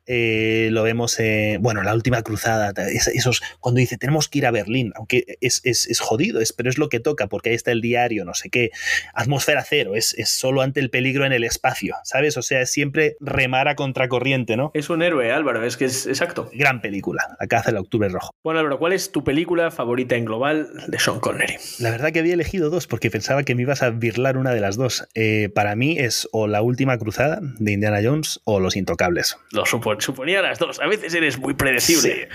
Eh, 0.06 0.68
lo 0.72 0.82
vemos, 0.82 1.18
eh, 1.18 1.58
bueno, 1.60 1.82
la 1.82 1.94
última 1.94 2.22
cruzada, 2.22 2.72
es- 2.90 3.08
esos, 3.08 3.42
cuando 3.60 3.78
dice 3.80 3.96
tenemos 3.98 4.28
que 4.28 4.38
ir 4.38 4.46
a 4.46 4.50
Berlín, 4.50 4.92
aunque 4.96 5.36
es, 5.40 5.60
es, 5.64 5.86
es 5.88 6.00
jodido, 6.00 6.40
es, 6.40 6.52
pero 6.52 6.70
es 6.70 6.78
lo 6.78 6.88
que 6.88 7.00
toca, 7.00 7.26
porque 7.26 7.50
ahí 7.50 7.54
está 7.56 7.72
el 7.72 7.80
diario, 7.80 8.24
no 8.24 8.34
sé 8.34 8.50
qué, 8.50 8.70
atmósfera 9.14 9.64
cero, 9.68 9.94
es, 9.94 10.14
es 10.14 10.30
solo 10.30 10.62
ante 10.62 10.80
el 10.80 10.90
peligro 10.90 11.24
en 11.26 11.32
el 11.32 11.44
espacio, 11.44 11.96
¿sabes? 12.04 12.36
O 12.36 12.42
sea, 12.42 12.60
es 12.62 12.70
siempre 12.70 13.16
remar 13.20 13.68
a 13.68 13.74
contracorriente, 13.76 14.56
¿no? 14.56 14.70
Es 14.74 14.90
un 14.90 15.02
héroe, 15.02 15.32
Álvaro, 15.32 15.64
es 15.64 15.76
que 15.76 15.86
es 15.86 16.06
exacto. 16.06 16.50
Gran 16.54 16.80
película, 16.80 17.36
La 17.40 17.46
caza 17.46 17.70
del 17.70 17.78
octubre 17.80 18.08
rojo. 18.08 18.30
Bueno, 18.44 18.60
Álvaro, 18.60 18.78
¿cuál 18.78 18.92
es 18.92 19.10
tu 19.12 19.24
película 19.24 19.70
favorita 19.70 20.16
en 20.16 20.24
global 20.24 20.68
de 20.86 20.98
Sean 20.98 21.20
Connery? 21.20 21.54
La 21.78 21.90
verdad 21.90 22.12
que 22.12 22.20
había 22.20 22.34
elegido 22.34 22.70
dos 22.70 22.86
porque 22.86 23.10
pensaba 23.10 23.42
que 23.42 23.54
me 23.54 23.62
ibas 23.62 23.82
a 23.82 23.90
birlar 23.90 24.36
una 24.36 24.52
de 24.54 24.60
las 24.60 24.76
dos. 24.76 25.06
Eh, 25.14 25.48
para 25.54 25.74
mí 25.76 25.98
es 25.98 26.28
o 26.32 26.46
La 26.46 26.62
última 26.62 26.98
cruzada 26.98 27.40
de 27.58 27.72
Indiana 27.72 27.98
Jones 28.02 28.40
o 28.44 28.60
Los 28.60 28.76
intocables. 28.76 29.36
Lo 29.52 29.64
supo- 29.64 29.95
suponía 30.00 30.42
las 30.42 30.58
dos. 30.58 30.80
A 30.80 30.86
veces 30.86 31.12
eres 31.14 31.38
muy 31.38 31.54
predecible. 31.54 32.28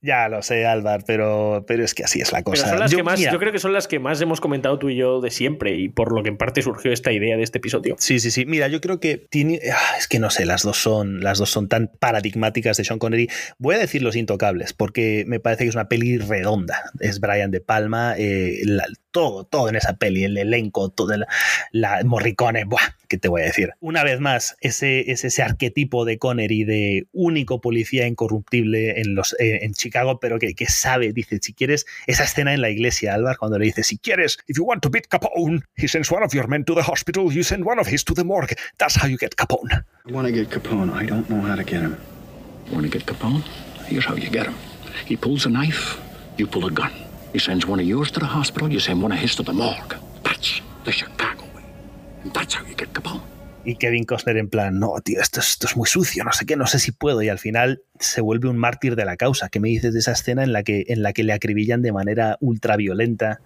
Ya 0.00 0.28
lo 0.28 0.42
sé, 0.42 0.66
Álvar, 0.66 1.02
pero, 1.06 1.64
pero 1.66 1.84
es 1.84 1.94
que 1.94 2.04
así 2.04 2.20
es 2.20 2.32
la 2.32 2.42
cosa. 2.42 2.68
son 2.68 2.78
las 2.78 2.90
Yo- 2.90 2.98
que 2.98 3.02
más, 3.02 3.18
yo 3.20 3.38
creo 3.38 3.52
que 3.52 3.58
son 3.58 3.72
las 3.72 3.88
que 3.88 3.98
más 3.98 4.20
hemos 4.20 4.40
comentado 4.40 4.78
tú 4.78 4.88
y 4.90 4.96
yo 4.96 5.20
de 5.20 5.30
siempre 5.30 5.74
y 5.76 5.88
por 5.88 6.12
lo 6.12 6.22
que 6.22 6.28
en 6.28 6.36
parte 6.36 6.62
surgió 6.62 6.92
esta 6.92 7.12
idea 7.12 7.36
de 7.36 7.42
este 7.42 7.58
episodio. 7.58 7.96
Sí, 7.98 8.20
sí, 8.20 8.30
sí. 8.30 8.46
Mira, 8.46 8.68
yo 8.68 8.80
creo 8.80 9.00
que 9.00 9.16
tiene. 9.16 9.60
ah, 9.72 9.96
Es 9.98 10.08
que 10.08 10.18
no 10.18 10.30
sé, 10.30 10.46
las 10.46 10.62
dos 10.62 10.76
son, 10.76 11.20
las 11.20 11.38
dos 11.38 11.50
son 11.50 11.68
tan 11.68 11.90
paradigmáticas 11.98 12.76
de 12.76 12.84
Sean 12.84 12.98
Connery. 12.98 13.28
Voy 13.58 13.74
a 13.74 13.78
decir 13.78 14.02
Los 14.02 14.16
Intocables, 14.16 14.72
porque 14.72 15.24
me 15.26 15.40
parece 15.40 15.64
que 15.64 15.68
es 15.70 15.74
una 15.74 15.88
peli 15.88 16.18
redonda. 16.18 16.82
Es 17.00 17.20
Brian 17.20 17.50
De 17.50 17.60
Palma, 17.60 18.14
eh, 18.18 18.60
la- 18.64 18.86
todo, 19.16 19.44
todo 19.44 19.70
en 19.70 19.76
esa 19.76 19.96
peli, 19.96 20.24
el 20.24 20.36
elenco, 20.36 20.90
todo 20.90 21.16
la, 21.16 21.26
la 21.72 22.04
Morricone, 22.04 22.64
buah, 22.64 22.82
¿qué 23.08 23.16
te 23.16 23.28
voy 23.28 23.40
a 23.40 23.44
decir? 23.46 23.70
Una 23.80 24.04
vez 24.04 24.20
más, 24.20 24.58
ese, 24.60 25.10
es 25.10 25.24
ese 25.24 25.42
arquetipo 25.42 26.04
de 26.04 26.18
Connery 26.18 26.64
de 26.64 27.06
único 27.14 27.62
policía 27.62 28.06
incorruptible 28.06 29.00
en, 29.00 29.14
los, 29.14 29.32
eh, 29.38 29.60
en 29.62 29.72
Chicago, 29.72 30.20
pero 30.20 30.38
que, 30.38 30.52
que 30.52 30.66
sabe, 30.66 31.14
dice, 31.14 31.38
si 31.40 31.54
quieres, 31.54 31.86
esa 32.06 32.24
escena 32.24 32.52
en 32.52 32.60
la 32.60 32.68
iglesia, 32.68 33.14
Álvaro, 33.14 33.38
cuando 33.38 33.58
le 33.58 33.64
dice, 33.64 33.84
si 33.84 33.96
quieres, 33.96 34.36
if 34.48 34.58
you 34.58 34.64
want 34.64 34.82
to 34.82 34.90
beat 34.90 35.06
Capone, 35.08 35.62
he 35.78 35.88
sends 35.88 36.12
one 36.12 36.22
of 36.22 36.34
your 36.34 36.46
men 36.46 36.62
to 36.66 36.74
the 36.74 36.82
hospital, 36.82 37.32
you 37.32 37.42
send 37.42 37.64
one 37.64 37.80
of 37.80 37.88
his 37.90 38.04
to 38.04 38.12
the 38.12 38.22
morgue. 38.22 38.54
That's 38.76 39.02
how 39.02 39.08
you 39.08 39.16
get 39.16 39.34
Capone. 39.34 39.82
I 40.06 40.12
want 40.12 40.26
to 40.26 40.32
get 40.32 40.50
Capone. 40.50 40.92
I 40.92 41.06
don't 41.06 41.26
know 41.30 41.40
how 41.40 41.54
to 41.54 41.64
get 41.64 41.80
him. 41.80 41.96
Want 42.70 42.82
to 42.82 42.90
get 42.90 43.06
Capone? 43.06 43.42
Here's 43.86 44.04
how 44.04 44.14
you 44.14 44.28
get 44.28 44.44
him. 44.44 44.54
He 45.06 45.16
pulls 45.16 45.46
a 45.46 45.48
knife, 45.48 45.98
you 46.36 46.46
pull 46.46 46.66
a 46.66 46.70
gun. 46.70 47.05
He 47.32 47.38
sends 47.38 47.66
one 47.66 47.80
of 47.80 47.86
yours 47.86 48.10
to 48.12 48.20
the 48.20 48.26
hospital, 48.26 48.70
you 48.70 48.80
send 48.80 49.02
one 49.02 49.12
of 49.12 49.18
his 49.18 49.34
to 49.36 49.42
the 49.42 49.52
morgue. 49.52 49.96
That's 50.22 50.60
the 50.84 50.92
Chicago 50.92 51.44
way. 51.54 51.64
And 52.22 52.32
that's 52.32 52.54
how 52.54 52.64
you 52.64 52.74
get 52.74 52.92
Capone. 52.92 53.22
Y 53.64 53.74
Kevin 53.74 54.04
Costner 54.04 54.36
en 54.36 54.48
plan, 54.48 54.78
no, 54.78 54.94
tío, 55.02 55.20
esto 55.20 55.40
es, 55.40 55.48
esto 55.48 55.66
es 55.66 55.76
muy 55.76 55.88
sucio, 55.88 56.22
no 56.22 56.32
sé 56.32 56.46
qué, 56.46 56.56
no 56.56 56.68
sé 56.68 56.78
si 56.78 56.92
puedo. 56.92 57.20
Y 57.22 57.28
al 57.28 57.40
final 57.40 57.82
se 57.98 58.20
vuelve 58.20 58.48
un 58.48 58.56
mártir 58.56 58.94
de 58.94 59.04
la 59.04 59.16
causa. 59.16 59.48
¿Qué 59.48 59.58
me 59.58 59.68
dices 59.68 59.92
de 59.92 59.98
esa 59.98 60.12
escena 60.12 60.44
en 60.44 60.52
la 60.52 60.62
que, 60.62 60.84
en 60.86 61.02
la 61.02 61.12
que 61.12 61.24
le 61.24 61.32
acribillan 61.32 61.82
de 61.82 61.92
manera 61.92 62.38
ultraviolenta? 62.40 63.40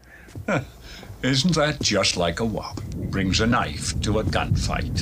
Isn't 1.23 1.55
that 1.55 1.77
just 1.83 2.17
like 2.17 2.41
a 2.41 2.45
wop? 2.45 2.81
Brings 3.11 3.41
a 3.41 3.47
knife 3.47 3.99
to 4.01 4.21
a 4.21 4.23
gunfight. 4.23 5.01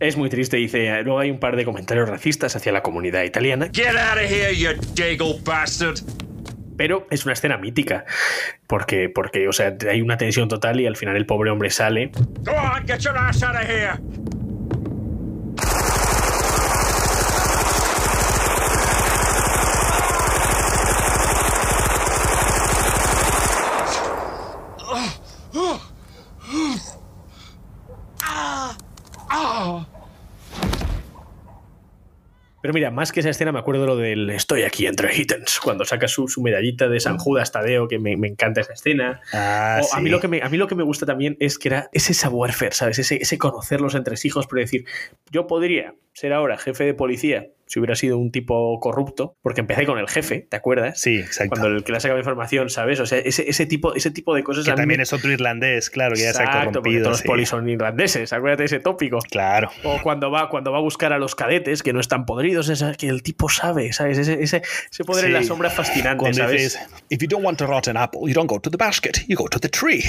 Es 0.00 0.16
muy 0.16 0.28
triste, 0.28 0.56
dice. 0.56 1.02
Luego 1.04 1.20
hay 1.20 1.30
un 1.30 1.38
par 1.38 1.54
de 1.54 1.64
comentarios 1.64 2.08
racistas 2.08 2.56
hacia 2.56 2.72
la 2.72 2.82
comunidad 2.82 3.22
italiana. 3.22 3.68
Get 3.72 3.96
out 3.96 4.18
of 4.18 4.28
here, 4.28 4.52
you 4.52 4.70
dago 4.94 5.38
bastard! 5.44 6.00
Pero 6.82 7.06
es 7.10 7.24
una 7.24 7.34
escena 7.34 7.58
mítica. 7.58 8.04
Porque, 8.66 9.08
porque, 9.08 9.46
o 9.46 9.52
sea, 9.52 9.76
hay 9.88 10.00
una 10.00 10.16
tensión 10.16 10.48
total 10.48 10.80
y 10.80 10.86
al 10.88 10.96
final 10.96 11.14
el 11.14 11.26
pobre 11.26 11.48
hombre 11.48 11.70
sale. 11.70 12.10
Go 12.40 12.50
on, 12.50 12.84
get 12.88 12.98
your 12.98 13.16
ass 13.16 13.40
out 13.44 13.54
of 13.54 13.62
here! 13.62 14.41
Pero 32.62 32.72
mira, 32.72 32.92
más 32.92 33.10
que 33.10 33.20
esa 33.20 33.30
escena, 33.30 33.50
me 33.50 33.58
acuerdo 33.58 33.84
lo 33.84 33.96
del 33.96 34.30
Estoy 34.30 34.62
aquí 34.62 34.86
entre 34.86 35.14
Hittens, 35.14 35.58
cuando 35.58 35.84
saca 35.84 36.06
su, 36.06 36.28
su 36.28 36.40
medallita 36.40 36.88
de 36.88 37.00
San 37.00 37.18
Judas 37.18 37.50
Tadeo, 37.50 37.88
que 37.88 37.98
me, 37.98 38.16
me 38.16 38.28
encanta 38.28 38.60
esa 38.60 38.72
escena. 38.72 39.20
Ah, 39.32 39.80
O 39.82 39.96
a, 39.96 40.00
mí 40.00 40.08
lo 40.08 40.20
que 40.20 40.28
me, 40.28 40.40
a 40.42 40.48
mí 40.48 40.56
lo 40.56 40.68
que 40.68 40.76
me 40.76 40.84
gusta 40.84 41.04
también 41.04 41.36
es 41.40 41.58
que 41.58 41.68
era 41.68 41.90
ese 41.92 42.14
savoir-faire, 42.14 42.72
¿sabes? 42.72 43.00
Ese, 43.00 43.16
ese 43.16 43.36
conocer 43.36 43.80
los 43.80 43.96
entresijos, 43.96 44.46
pero 44.46 44.60
decir, 44.60 44.84
yo 45.30 45.48
podría 45.48 45.96
ser 46.12 46.32
ahora 46.32 46.56
jefe 46.56 46.84
de 46.84 46.94
policía 46.94 47.48
si 47.72 47.78
hubiera 47.80 47.94
sido 47.94 48.18
un 48.18 48.30
tipo 48.30 48.78
corrupto, 48.80 49.34
porque 49.40 49.62
empecé 49.62 49.86
con 49.86 49.98
el 49.98 50.06
jefe, 50.06 50.46
¿te 50.50 50.56
acuerdas? 50.58 51.00
Sí, 51.00 51.16
exacto. 51.20 51.52
Cuando 51.56 51.68
el 51.68 51.84
que 51.84 51.92
le 51.92 51.96
ha 51.96 52.00
sacado 52.00 52.18
información, 52.18 52.68
¿sabes? 52.68 53.00
O 53.00 53.06
sea, 53.06 53.16
ese, 53.18 53.48
ese, 53.48 53.64
tipo, 53.64 53.94
ese 53.94 54.10
tipo 54.10 54.34
de 54.34 54.44
cosas 54.44 54.66
Que 54.66 54.72
también 54.72 54.98
me- 54.98 55.04
es 55.04 55.12
otro 55.14 55.32
irlandés, 55.32 55.88
claro, 55.88 56.14
que 56.14 56.20
ya 56.20 56.34
se 56.34 56.42
ha 56.42 56.44
Exacto, 56.44 56.58
porque 56.64 56.72
corrompido. 56.80 57.02
todos 57.04 57.18
los 57.20 57.22
polis 57.22 57.48
son 57.48 57.66
irlandeses, 57.70 58.30
acuérdate 58.34 58.64
de 58.64 58.66
ese 58.66 58.80
tópico. 58.80 59.20
Claro. 59.30 59.70
O 59.84 60.02
cuando 60.02 60.30
va, 60.30 60.50
cuando 60.50 60.70
va 60.70 60.76
a 60.76 60.80
buscar 60.82 61.14
a 61.14 61.18
los 61.18 61.34
cadetes 61.34 61.82
que 61.82 61.94
no 61.94 62.00
están 62.00 62.26
podridos, 62.26 62.68
esa- 62.68 62.92
que 62.94 63.08
el 63.08 63.22
tipo 63.22 63.48
sabe, 63.48 63.94
¿sabes? 63.94 64.18
Ese, 64.18 64.42
ese, 64.42 64.60
ese 64.90 65.04
poder 65.04 65.24
en 65.24 65.32
la 65.32 65.42
sombra 65.42 65.70
fascinante, 65.70 66.18
Cuando 66.18 66.36
¿sabes? 66.36 66.74
dices, 66.74 66.88
if 67.08 67.20
you 67.22 67.26
don't 67.28 67.42
want 67.42 67.62
a 67.62 67.66
rotten 67.66 67.96
apple, 67.96 68.20
you 68.26 68.34
don't 68.34 68.50
go 68.50 68.60
to 68.60 68.70
the 68.70 68.76
basket, 68.76 69.12
you 69.28 69.36
go 69.38 69.48
to 69.48 69.58
the 69.58 69.70
tree. 69.70 70.02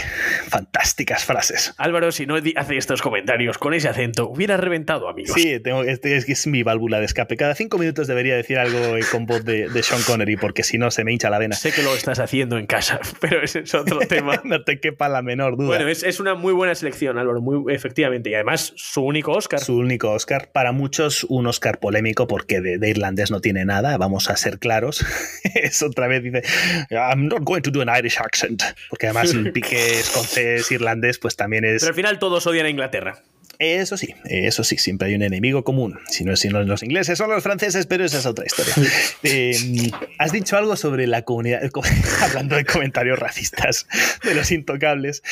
Fantásticas 0.50 1.24
frases. 1.24 1.74
Álvaro, 1.78 2.12
si 2.12 2.26
no 2.26 2.36
hace 2.56 2.78
estos 2.78 3.02
comentarios 3.02 3.58
con 3.58 3.74
ese 3.74 3.88
acento, 3.88 4.28
hubiera 4.30 4.58
reventado, 4.58 5.08
amigos. 5.08 5.34
Sí, 5.34 5.60
tengo, 5.62 5.84
este 5.84 6.18
es, 6.18 6.28
es 6.28 6.46
mi 6.48 6.64
válvula 6.64 7.00
de 7.00 7.06
escape. 7.06 7.38
Cada 7.38 7.53
cinco 7.56 7.78
minutos 7.78 8.08
debería 8.08 8.36
decir 8.36 8.58
algo 8.58 8.80
con 9.12 9.26
voz 9.26 9.44
de, 9.44 9.70
de 9.70 9.84
Sean 9.84 10.02
Connery, 10.04 10.38
porque 10.38 10.64
si 10.64 10.78
no 10.78 10.92
se 10.92 11.04
me 11.04 11.14
hincha 11.14 11.30
la 11.30 11.40
vena. 11.40 11.56
Sé 11.56 11.72
que 11.72 11.84
lo 11.84 11.96
estás 11.96 12.20
haciendo 12.20 12.58
en 12.58 12.66
casa, 12.66 13.00
pero 13.20 13.44
ese 13.44 13.60
es 13.60 13.74
otro 13.74 14.00
tema. 14.08 14.42
no 14.44 14.64
te 14.64 14.80
quepa 14.80 15.10
la 15.10 15.22
menor 15.22 15.58
duda. 15.58 15.68
Bueno, 15.68 15.88
es, 15.88 16.04
es 16.04 16.20
una 16.20 16.36
muy 16.36 16.54
buena 16.54 16.76
selección, 16.76 17.18
Álvaro, 17.18 17.42
muy 17.42 17.74
efectivamente. 17.74 18.30
Y 18.30 18.36
además, 18.36 18.74
su 18.76 19.02
único 19.02 19.32
Oscar. 19.32 19.60
Su 19.60 19.78
único 19.78 20.12
Oscar. 20.12 20.52
Para 20.52 20.72
muchos, 20.72 21.24
un 21.26 21.48
Oscar 21.48 21.80
polémico 21.80 22.28
porque 22.28 22.62
de, 22.62 22.78
de 22.78 22.90
irlandés 22.90 23.32
no 23.32 23.42
tiene 23.42 23.66
nada, 23.66 23.98
vamos 23.98 24.30
a 24.30 24.38
ser 24.38 24.60
claros. 24.60 25.06
es 25.56 25.82
otra 25.82 26.08
vez 26.08 26.24
dice, 26.24 26.44
I'm 26.92 27.28
not 27.28 27.44
going 27.44 27.62
to 27.62 27.72
do 27.72 27.82
an 27.82 27.90
Irish 27.90 28.20
accent. 28.20 28.64
Porque 28.90 29.08
además 29.08 29.32
el 29.34 29.52
pique 29.52 30.00
escocés, 30.00 30.72
irlandés, 30.72 31.20
pues 31.20 31.36
también 31.36 31.66
es... 31.66 31.82
Pero 31.82 31.90
al 31.90 31.96
final 31.96 32.20
todos 32.20 32.46
odian 32.48 32.66
a 32.66 32.70
Inglaterra. 32.70 33.24
Eso 33.64 33.96
sí, 33.96 34.14
eso 34.26 34.64
sí, 34.66 34.78
siempre 34.78 35.08
hay 35.08 35.16
un 35.16 35.22
enemigo 35.22 35.64
común. 35.64 35.98
Si 36.10 36.26
no 36.26 36.34
es 36.34 36.42
si 36.42 36.50
no 36.50 36.62
los 36.64 36.84
ingleses, 36.84 37.18
son 37.18 37.30
los 37.30 37.42
franceses, 37.42 37.86
pero 37.86 38.04
esa 38.04 38.20
es 38.20 38.26
otra 38.26 38.46
historia. 38.46 38.74
Eh, 39.26 39.92
has 40.18 40.34
dicho 40.34 40.58
algo 40.58 40.76
sobre 40.76 41.08
la 41.08 41.22
comunidad, 41.22 41.62
hablando 42.22 42.58
de 42.58 42.66
comentarios 42.66 43.18
racistas 43.18 43.88
de 44.24 44.36
los 44.36 44.52
intocables. 44.52 45.24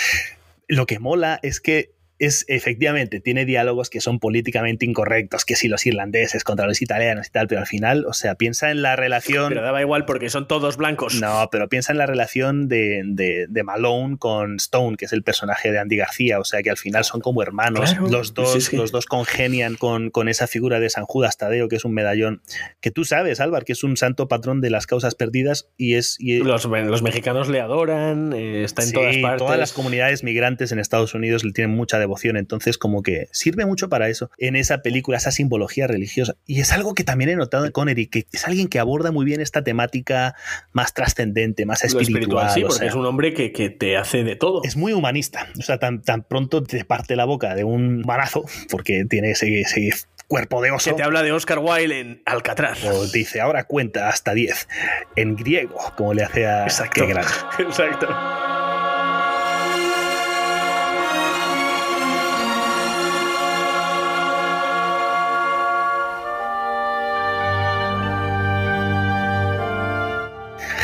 Lo 0.67 0.85
que 0.85 0.99
mola 0.99 1.39
es 1.43 1.59
que 1.59 1.91
es 2.21 2.45
efectivamente, 2.47 3.19
tiene 3.19 3.45
diálogos 3.45 3.89
que 3.89 3.99
son 3.99 4.19
políticamente 4.19 4.85
incorrectos, 4.85 5.43
que 5.43 5.55
si 5.55 5.67
los 5.67 5.85
irlandeses 5.87 6.43
contra 6.43 6.67
los 6.67 6.81
italianos 6.81 7.27
y 7.27 7.31
tal, 7.31 7.47
pero 7.47 7.61
al 7.61 7.67
final, 7.67 8.05
o 8.05 8.13
sea, 8.13 8.35
piensa 8.35 8.69
en 8.69 8.83
la 8.83 8.95
relación... 8.95 9.49
Pero 9.49 9.63
daba 9.63 9.81
igual 9.81 10.05
porque 10.05 10.29
son 10.29 10.47
todos 10.47 10.77
blancos. 10.77 11.19
No, 11.19 11.49
pero 11.51 11.67
piensa 11.67 11.91
en 11.91 11.97
la 11.97 12.05
relación 12.05 12.67
de, 12.67 13.01
de, 13.05 13.47
de 13.49 13.63
Malone 13.63 14.17
con 14.19 14.57
Stone, 14.57 14.97
que 14.97 15.05
es 15.05 15.13
el 15.13 15.23
personaje 15.23 15.71
de 15.71 15.79
Andy 15.79 15.97
García, 15.97 16.39
o 16.39 16.43
sea, 16.43 16.61
que 16.61 16.69
al 16.69 16.77
final 16.77 17.03
son 17.03 17.21
como 17.21 17.41
hermanos, 17.41 17.91
Claro. 17.91 18.07
los, 18.09 18.33
dos, 18.35 18.53
Sí, 18.53 18.61
sí. 18.61 18.77
los 18.77 18.91
dos 18.91 19.07
congenian 19.07 19.75
con, 19.75 20.11
con 20.11 20.29
esa 20.29 20.45
figura 20.45 20.79
de 20.79 20.91
San 20.91 21.05
Judas 21.05 21.37
Tadeo, 21.37 21.67
que 21.69 21.77
es 21.77 21.85
un 21.85 21.93
medallón, 21.95 22.43
que 22.81 22.91
tú 22.91 23.03
sabes, 23.03 23.39
Álvaro, 23.39 23.65
que 23.65 23.71
es 23.73 23.83
un 23.83 23.97
santo 23.97 24.27
patrón 24.27 24.61
de 24.61 24.69
las 24.69 24.85
causas 24.85 25.15
perdidas 25.15 25.69
y 25.75 25.95
es... 25.95 26.17
Y 26.19 26.37
Los, 26.37 26.65
los 26.65 27.01
mexicanos 27.01 27.49
le 27.49 27.61
adoran, 27.61 28.31
eh, 28.33 28.63
está 28.63 28.83
en 28.83 28.89
Sí, 28.89 28.93
todas 28.93 29.17
partes. 29.17 29.39
Todas 29.39 29.57
las 29.59 29.73
comunidades 29.73 30.23
migrantes 30.23 30.71
en 30.71 30.77
Estados 30.77 31.15
Unidos 31.15 31.43
le 31.43 31.51
tienen 31.51 31.75
mucha 31.75 31.97
devoción, 31.97 32.10
entonces 32.39 32.77
como 32.77 33.03
que 33.03 33.27
sirve 33.31 33.65
mucho 33.65 33.89
para 33.89 34.09
eso 34.09 34.29
en 34.37 34.55
esa 34.55 34.81
película, 34.81 35.17
esa 35.17 35.31
simbología 35.31 35.87
religiosa. 35.87 36.35
Y 36.45 36.61
es 36.61 36.71
algo 36.71 36.93
que 36.93 37.03
también 37.03 37.29
he 37.29 37.35
notado 37.35 37.65
en 37.65 37.71
Connery, 37.71 38.07
que 38.07 38.25
es 38.31 38.47
alguien 38.47 38.67
que 38.67 38.79
aborda 38.79 39.11
muy 39.11 39.25
bien 39.25 39.41
esta 39.41 39.63
temática 39.63 40.35
más 40.71 40.93
trascendente, 40.93 41.65
más 41.65 41.81
Lo 41.93 41.99
espiritual. 41.99 42.49
sí, 42.51 42.63
o 42.63 42.67
porque 42.67 42.79
sea, 42.79 42.87
es 42.87 42.95
un 42.95 43.05
hombre 43.05 43.33
que, 43.33 43.51
que 43.51 43.69
te 43.69 43.97
hace 43.97 44.23
de 44.23 44.35
todo. 44.35 44.61
es 44.63 44.75
muy 44.75 44.93
humanista. 44.93 45.47
O 45.59 45.61
sea, 45.61 45.77
tan, 45.77 46.01
tan 46.01 46.23
pronto 46.23 46.63
te 46.63 46.83
parte 46.85 47.15
la 47.15 47.25
boca 47.25 47.55
de 47.55 47.63
un 47.63 48.01
manazo, 48.01 48.43
porque 48.69 49.05
tiene 49.09 49.31
ese, 49.31 49.61
ese 49.61 49.91
cuerpo 50.27 50.61
de 50.61 50.71
oso. 50.71 50.91
Que 50.91 50.95
te 50.95 51.03
habla 51.03 51.23
de 51.23 51.31
Oscar 51.31 51.59
Wilde 51.59 51.99
en 51.99 52.21
Alcatraz. 52.25 52.83
O 52.85 53.07
dice, 53.07 53.41
ahora 53.41 53.65
cuenta 53.65 54.09
hasta 54.09 54.33
10 54.33 54.67
en 55.15 55.35
griego, 55.35 55.77
como 55.97 56.13
le 56.13 56.23
hace 56.23 56.47
a 56.47 56.63
Exacto. 56.63 57.05
Qué 57.05 57.07
grande. 57.13 57.31
Exacto. 57.59 58.07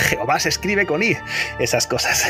Jehová 0.08 0.40
se 0.40 0.50
escribe 0.50 0.86
con 0.86 1.04
I, 1.04 1.18
esas 1.60 1.86
cosas. 1.88 2.26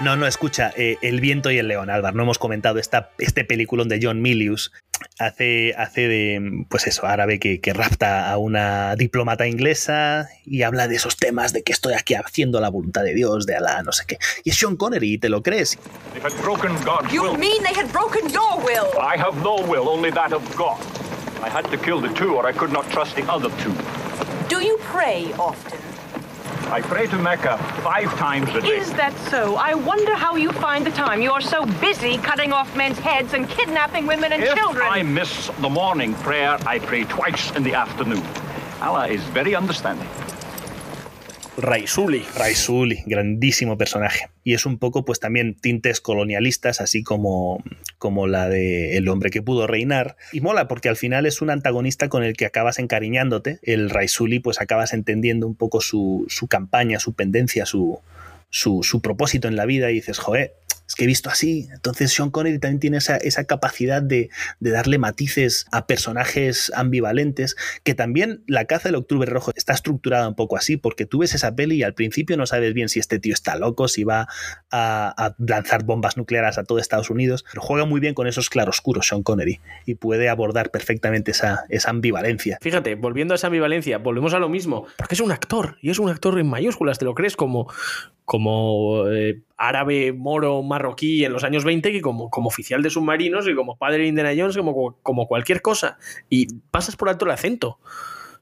No, 0.00 0.14
no, 0.14 0.26
escucha, 0.26 0.72
eh, 0.76 0.98
El 1.00 1.20
viento 1.20 1.50
y 1.50 1.58
el 1.58 1.68
león, 1.68 1.88
Álvaro, 1.88 2.14
no 2.16 2.22
hemos 2.24 2.38
comentado 2.38 2.78
esta, 2.78 3.12
este 3.18 3.44
peliculón 3.44 3.88
de 3.88 3.98
John 4.02 4.20
Milius. 4.20 4.70
Hace, 5.18 5.74
hace 5.76 6.08
de, 6.08 6.64
pues 6.68 6.86
eso, 6.86 7.06
árabe 7.06 7.38
que, 7.38 7.60
que 7.60 7.72
rapta 7.72 8.30
a 8.30 8.36
una 8.36 8.94
diplomata 8.96 9.46
inglesa 9.46 10.28
y 10.44 10.62
habla 10.62 10.86
de 10.86 10.96
esos 10.96 11.16
temas 11.16 11.54
de 11.54 11.62
que 11.62 11.72
estoy 11.72 11.94
aquí 11.94 12.14
haciendo 12.14 12.60
la 12.60 12.68
voluntad 12.68 13.04
de 13.04 13.14
Dios, 13.14 13.46
de 13.46 13.56
Alá, 13.56 13.82
no 13.82 13.92
sé 13.92 14.04
qué. 14.06 14.18
Y 14.44 14.50
es 14.50 14.56
Sean 14.56 14.76
Connery, 14.76 15.14
y 15.14 15.18
te 15.18 15.30
lo 15.30 15.42
crees. 15.42 15.78
They 16.12 16.22
had 16.22 16.38
broken 16.42 16.72
God's 16.84 17.10
You 17.12 17.34
mean 17.36 17.62
they 17.62 17.74
had 17.74 17.90
broken 17.90 18.28
your 18.30 18.58
will? 18.58 18.86
I 19.00 19.18
have 19.18 19.36
no 19.42 19.56
will, 19.56 19.88
only 19.88 20.10
that 20.12 20.32
of 20.32 20.42
God. 20.56 20.76
I 21.42 21.48
had 21.48 21.70
to 21.70 21.76
kill 21.76 22.00
the 22.00 22.12
two, 22.14 22.34
or 22.34 22.46
I 22.46 22.52
could 22.52 22.72
not 22.72 22.90
trust 22.90 23.16
the 23.16 23.30
other 23.30 23.50
two. 23.62 23.74
Do 24.48 24.64
you 24.64 24.78
pray 24.80 25.32
often? 25.38 25.80
I 26.70 26.80
pray 26.80 27.06
to 27.06 27.16
Mecca 27.18 27.58
five 27.82 28.12
times 28.18 28.48
a 28.50 28.60
day. 28.60 28.78
Is 28.78 28.92
that 28.94 29.16
so? 29.30 29.54
I 29.54 29.74
wonder 29.74 30.14
how 30.16 30.34
you 30.34 30.50
find 30.50 30.84
the 30.84 30.90
time. 30.90 31.22
You 31.22 31.30
are 31.30 31.40
so 31.40 31.64
busy 31.80 32.18
cutting 32.18 32.52
off 32.52 32.74
men's 32.76 32.98
heads 32.98 33.34
and 33.34 33.48
kidnapping 33.48 34.06
women 34.06 34.32
and 34.32 34.42
If 34.42 34.56
children. 34.56 34.84
I 34.84 35.02
miss 35.02 35.48
the 35.60 35.68
morning 35.68 36.14
prayer, 36.14 36.58
I 36.66 36.80
pray 36.80 37.04
twice 37.04 37.52
in 37.52 37.62
the 37.62 37.74
afternoon. 37.74 38.24
Allah 38.82 39.06
is 39.06 39.22
very 39.22 39.54
understanding. 39.54 40.08
Raisuli. 41.56 42.22
Raisuli, 42.36 43.02
grandísimo 43.06 43.78
personaje. 43.78 44.28
Y 44.44 44.54
es 44.54 44.66
un 44.66 44.78
poco, 44.78 45.04
pues 45.04 45.20
también 45.20 45.54
tintes 45.54 46.00
colonialistas, 46.00 46.80
así 46.80 47.02
como, 47.02 47.62
como 47.98 48.26
la 48.26 48.48
de 48.48 48.96
El 48.96 49.08
hombre 49.08 49.30
que 49.30 49.42
pudo 49.42 49.66
reinar. 49.66 50.16
Y 50.32 50.40
mola, 50.40 50.68
porque 50.68 50.88
al 50.88 50.96
final 50.96 51.26
es 51.26 51.40
un 51.40 51.50
antagonista 51.50 52.08
con 52.08 52.22
el 52.22 52.36
que 52.36 52.46
acabas 52.46 52.78
encariñándote. 52.78 53.58
El 53.62 53.90
Raisuli, 53.90 54.38
pues 54.38 54.60
acabas 54.60 54.92
entendiendo 54.92 55.46
un 55.46 55.54
poco 55.54 55.80
su, 55.80 56.26
su 56.28 56.46
campaña, 56.46 57.00
su 57.00 57.14
pendencia, 57.14 57.64
su, 57.64 58.00
su, 58.50 58.82
su 58.82 59.00
propósito 59.00 59.48
en 59.48 59.56
la 59.56 59.64
vida. 59.64 59.90
Y 59.90 59.94
dices, 59.94 60.18
joder, 60.18 60.54
es 60.86 60.94
que 60.94 61.04
he 61.04 61.06
visto 61.06 61.30
así. 61.30 61.68
Entonces 61.72 62.12
Sean 62.12 62.30
Connery 62.30 62.58
también 62.58 62.80
tiene 62.80 62.96
esa, 62.98 63.16
esa 63.16 63.44
capacidad 63.44 64.02
de, 64.02 64.30
de 64.60 64.70
darle 64.70 64.98
matices 64.98 65.66
a 65.72 65.86
personajes 65.86 66.72
ambivalentes, 66.74 67.56
que 67.82 67.94
también 67.94 68.42
la 68.46 68.64
caza 68.66 68.88
del 68.88 68.96
Octubre 68.96 69.30
Rojo 69.30 69.52
está 69.56 69.72
estructurada 69.72 70.28
un 70.28 70.34
poco 70.34 70.56
así, 70.56 70.76
porque 70.76 71.06
tú 71.06 71.18
ves 71.18 71.34
esa 71.34 71.54
peli 71.54 71.76
y 71.76 71.82
al 71.82 71.94
principio 71.94 72.36
no 72.36 72.46
sabes 72.46 72.74
bien 72.74 72.88
si 72.88 73.00
este 73.00 73.18
tío 73.18 73.34
está 73.34 73.56
loco, 73.56 73.88
si 73.88 74.04
va 74.04 74.28
a, 74.70 75.24
a 75.26 75.34
lanzar 75.38 75.84
bombas 75.84 76.16
nucleares 76.16 76.58
a 76.58 76.64
todo 76.64 76.78
Estados 76.78 77.10
Unidos, 77.10 77.44
pero 77.50 77.62
juega 77.62 77.84
muy 77.84 78.00
bien 78.00 78.14
con 78.14 78.26
esos 78.26 78.50
claroscuros 78.50 79.08
Sean 79.08 79.22
Connery 79.22 79.60
y 79.84 79.94
puede 79.94 80.28
abordar 80.28 80.70
perfectamente 80.70 81.32
esa, 81.32 81.64
esa 81.68 81.90
ambivalencia. 81.90 82.58
Fíjate, 82.60 82.94
volviendo 82.94 83.34
a 83.34 83.36
esa 83.36 83.48
ambivalencia, 83.48 83.98
volvemos 83.98 84.34
a 84.34 84.38
lo 84.38 84.48
mismo, 84.48 84.86
porque 84.96 85.14
es 85.14 85.20
un 85.20 85.32
actor, 85.32 85.76
y 85.82 85.90
es 85.90 85.98
un 85.98 86.08
actor 86.08 86.38
en 86.38 86.48
mayúsculas, 86.48 86.98
te 86.98 87.04
lo 87.04 87.14
crees 87.14 87.36
como, 87.36 87.70
como 88.24 89.06
eh, 89.08 89.42
árabe, 89.56 90.12
moro, 90.12 90.62
marroquí 90.76 91.24
en 91.24 91.32
los 91.32 91.42
años 91.42 91.64
20, 91.64 91.90
que 91.90 92.00
como, 92.02 92.28
como 92.28 92.48
oficial 92.48 92.82
de 92.82 92.90
submarinos 92.90 93.48
y 93.48 93.54
como 93.54 93.78
padre 93.78 94.02
de 94.02 94.08
Indiana 94.08 94.32
Jones, 94.36 94.56
como, 94.56 94.98
como 95.02 95.26
cualquier 95.26 95.62
cosa. 95.62 95.98
Y 96.28 96.48
pasas 96.70 96.96
por 96.96 97.08
alto 97.08 97.24
el 97.24 97.30
acento, 97.30 97.78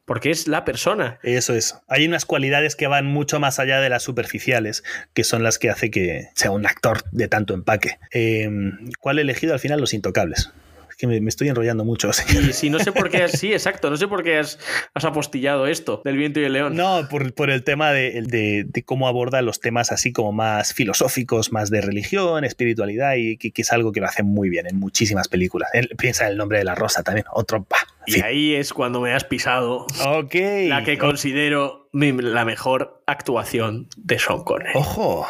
porque 0.05 0.31
es 0.31 0.49
la 0.49 0.65
persona. 0.65 1.19
Eso 1.23 1.55
es. 1.55 1.77
Hay 1.87 2.07
unas 2.07 2.27
cualidades 2.27 2.75
que 2.75 2.89
van 2.89 3.07
mucho 3.07 3.39
más 3.39 3.61
allá 3.61 3.81
de 3.81 3.89
las 3.89 4.03
superficiales, 4.03 4.83
que 5.13 5.23
son 5.23 5.45
las 5.45 5.59
que 5.59 5.71
hace 5.71 5.91
que 5.91 6.29
sea 6.35 6.51
un 6.51 6.67
actor 6.67 7.05
de 7.13 7.29
tanto 7.29 7.55
empaque. 7.55 7.99
Eh, 8.13 8.51
¿Cuál 8.99 9.19
he 9.19 9.23
elegido 9.23 9.53
al 9.53 9.61
final? 9.61 9.81
Los 9.81 9.95
intocables. 9.95 10.53
Es 10.95 10.99
que 10.99 11.09
me, 11.09 11.21
me 11.21 11.29
estoy 11.29 11.49
enrollando 11.49 11.85
mucho. 11.85 12.11
Y 12.31 12.53
si 12.53 12.71
no 12.71 12.79
sé 12.79 12.93
por 12.93 13.11
qué 13.11 13.27
sí, 13.27 13.53
exacto, 13.53 13.91
no 13.91 13.97
sé 13.97 14.07
por 14.07 14.23
qué 14.23 14.39
has, 14.39 14.61
has 14.95 15.05
apostillado 15.05 15.67
esto 15.67 16.01
del 16.05 16.17
viento 16.17 16.39
y 16.39 16.45
el 16.45 16.53
león. 16.53 16.77
No, 16.77 17.09
por, 17.11 17.35
por 17.35 17.51
el 17.51 17.65
tema 17.65 17.91
de, 17.91 18.23
de- 18.23 18.65
de 18.65 18.83
cómo 18.85 19.09
aborda 19.09 19.43
los 19.43 19.59
temas 19.59 19.91
así 19.91 20.13
como 20.13 20.31
más 20.31 20.73
filosóficos, 20.73 21.51
más 21.51 21.69
de 21.71 21.81
religión, 21.81 22.45
espiritualidad, 22.45 23.15
y 23.17 23.37
que, 23.39 23.51
que 23.51 23.63
es 23.63 23.73
algo 23.73 23.91
que 23.91 23.99
lo 23.99 24.07
hace 24.07 24.23
muy 24.23 24.49
bien 24.51 24.69
en 24.69 24.79
muchísimas 24.79 25.27
películas. 25.27 25.69
Él 25.73 25.89
piensa 25.99 26.27
en 26.27 26.31
el 26.33 26.37
nombre 26.37 26.59
de 26.59 26.65
la 26.65 26.77
rosa 26.77 27.03
también, 27.03 27.27
otro 27.33 27.65
pa. 27.65 27.79
Y 28.07 28.21
ahí 28.23 28.55
es 28.55 28.73
cuando 28.73 29.01
me 29.01 29.15
has 29.15 29.25
pisado 29.25 29.87
Ok. 30.07 30.35
la 30.69 30.85
que 30.85 30.97
considero 30.97 31.89
mi- 31.93 32.13
la 32.13 32.45
mejor 32.45 33.03
actuación 33.07 33.89
de 33.97 34.19
Sean 34.21 34.45
Connery. 34.45 34.71
Ojo, 34.75 35.27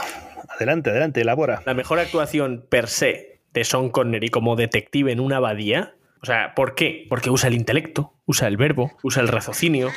adelante, 0.50 0.90
adelante, 0.90 1.22
elabora. 1.22 1.62
La 1.64 1.72
mejor 1.74 2.00
actuación 2.00 2.66
per 2.68 2.88
se 2.88 3.33
de 3.54 3.64
Sean 3.64 3.88
Connery 3.88 4.28
como 4.28 4.56
detective 4.56 5.12
en 5.12 5.20
una 5.20 5.38
abadía. 5.38 5.94
O 6.22 6.26
sea, 6.26 6.54
¿por 6.54 6.74
qué? 6.74 7.06
Porque 7.08 7.30
usa 7.30 7.48
el 7.48 7.54
intelecto, 7.54 8.12
usa 8.26 8.48
el 8.48 8.56
verbo, 8.56 8.92
usa 9.02 9.22
el 9.22 9.28
raciocinio. 9.28 9.90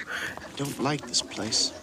don't 0.58 0.80
like 0.80 1.06
this 1.06 1.22
place. 1.24 1.74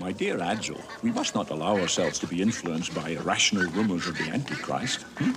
My 0.00 0.12
dear 0.12 0.40
Agil, 0.40 0.78
we 1.02 1.10
must 1.10 1.34
not 1.34 1.50
allow 1.50 1.76
ourselves 1.76 2.18
to 2.20 2.26
be 2.26 2.40
influenced 2.40 2.94
by 2.94 3.10
irrational 3.10 3.68
rumors 3.72 4.06
of 4.06 4.16
the 4.16 4.30
Antichrist. 4.32 5.02
hmm? 5.18 5.32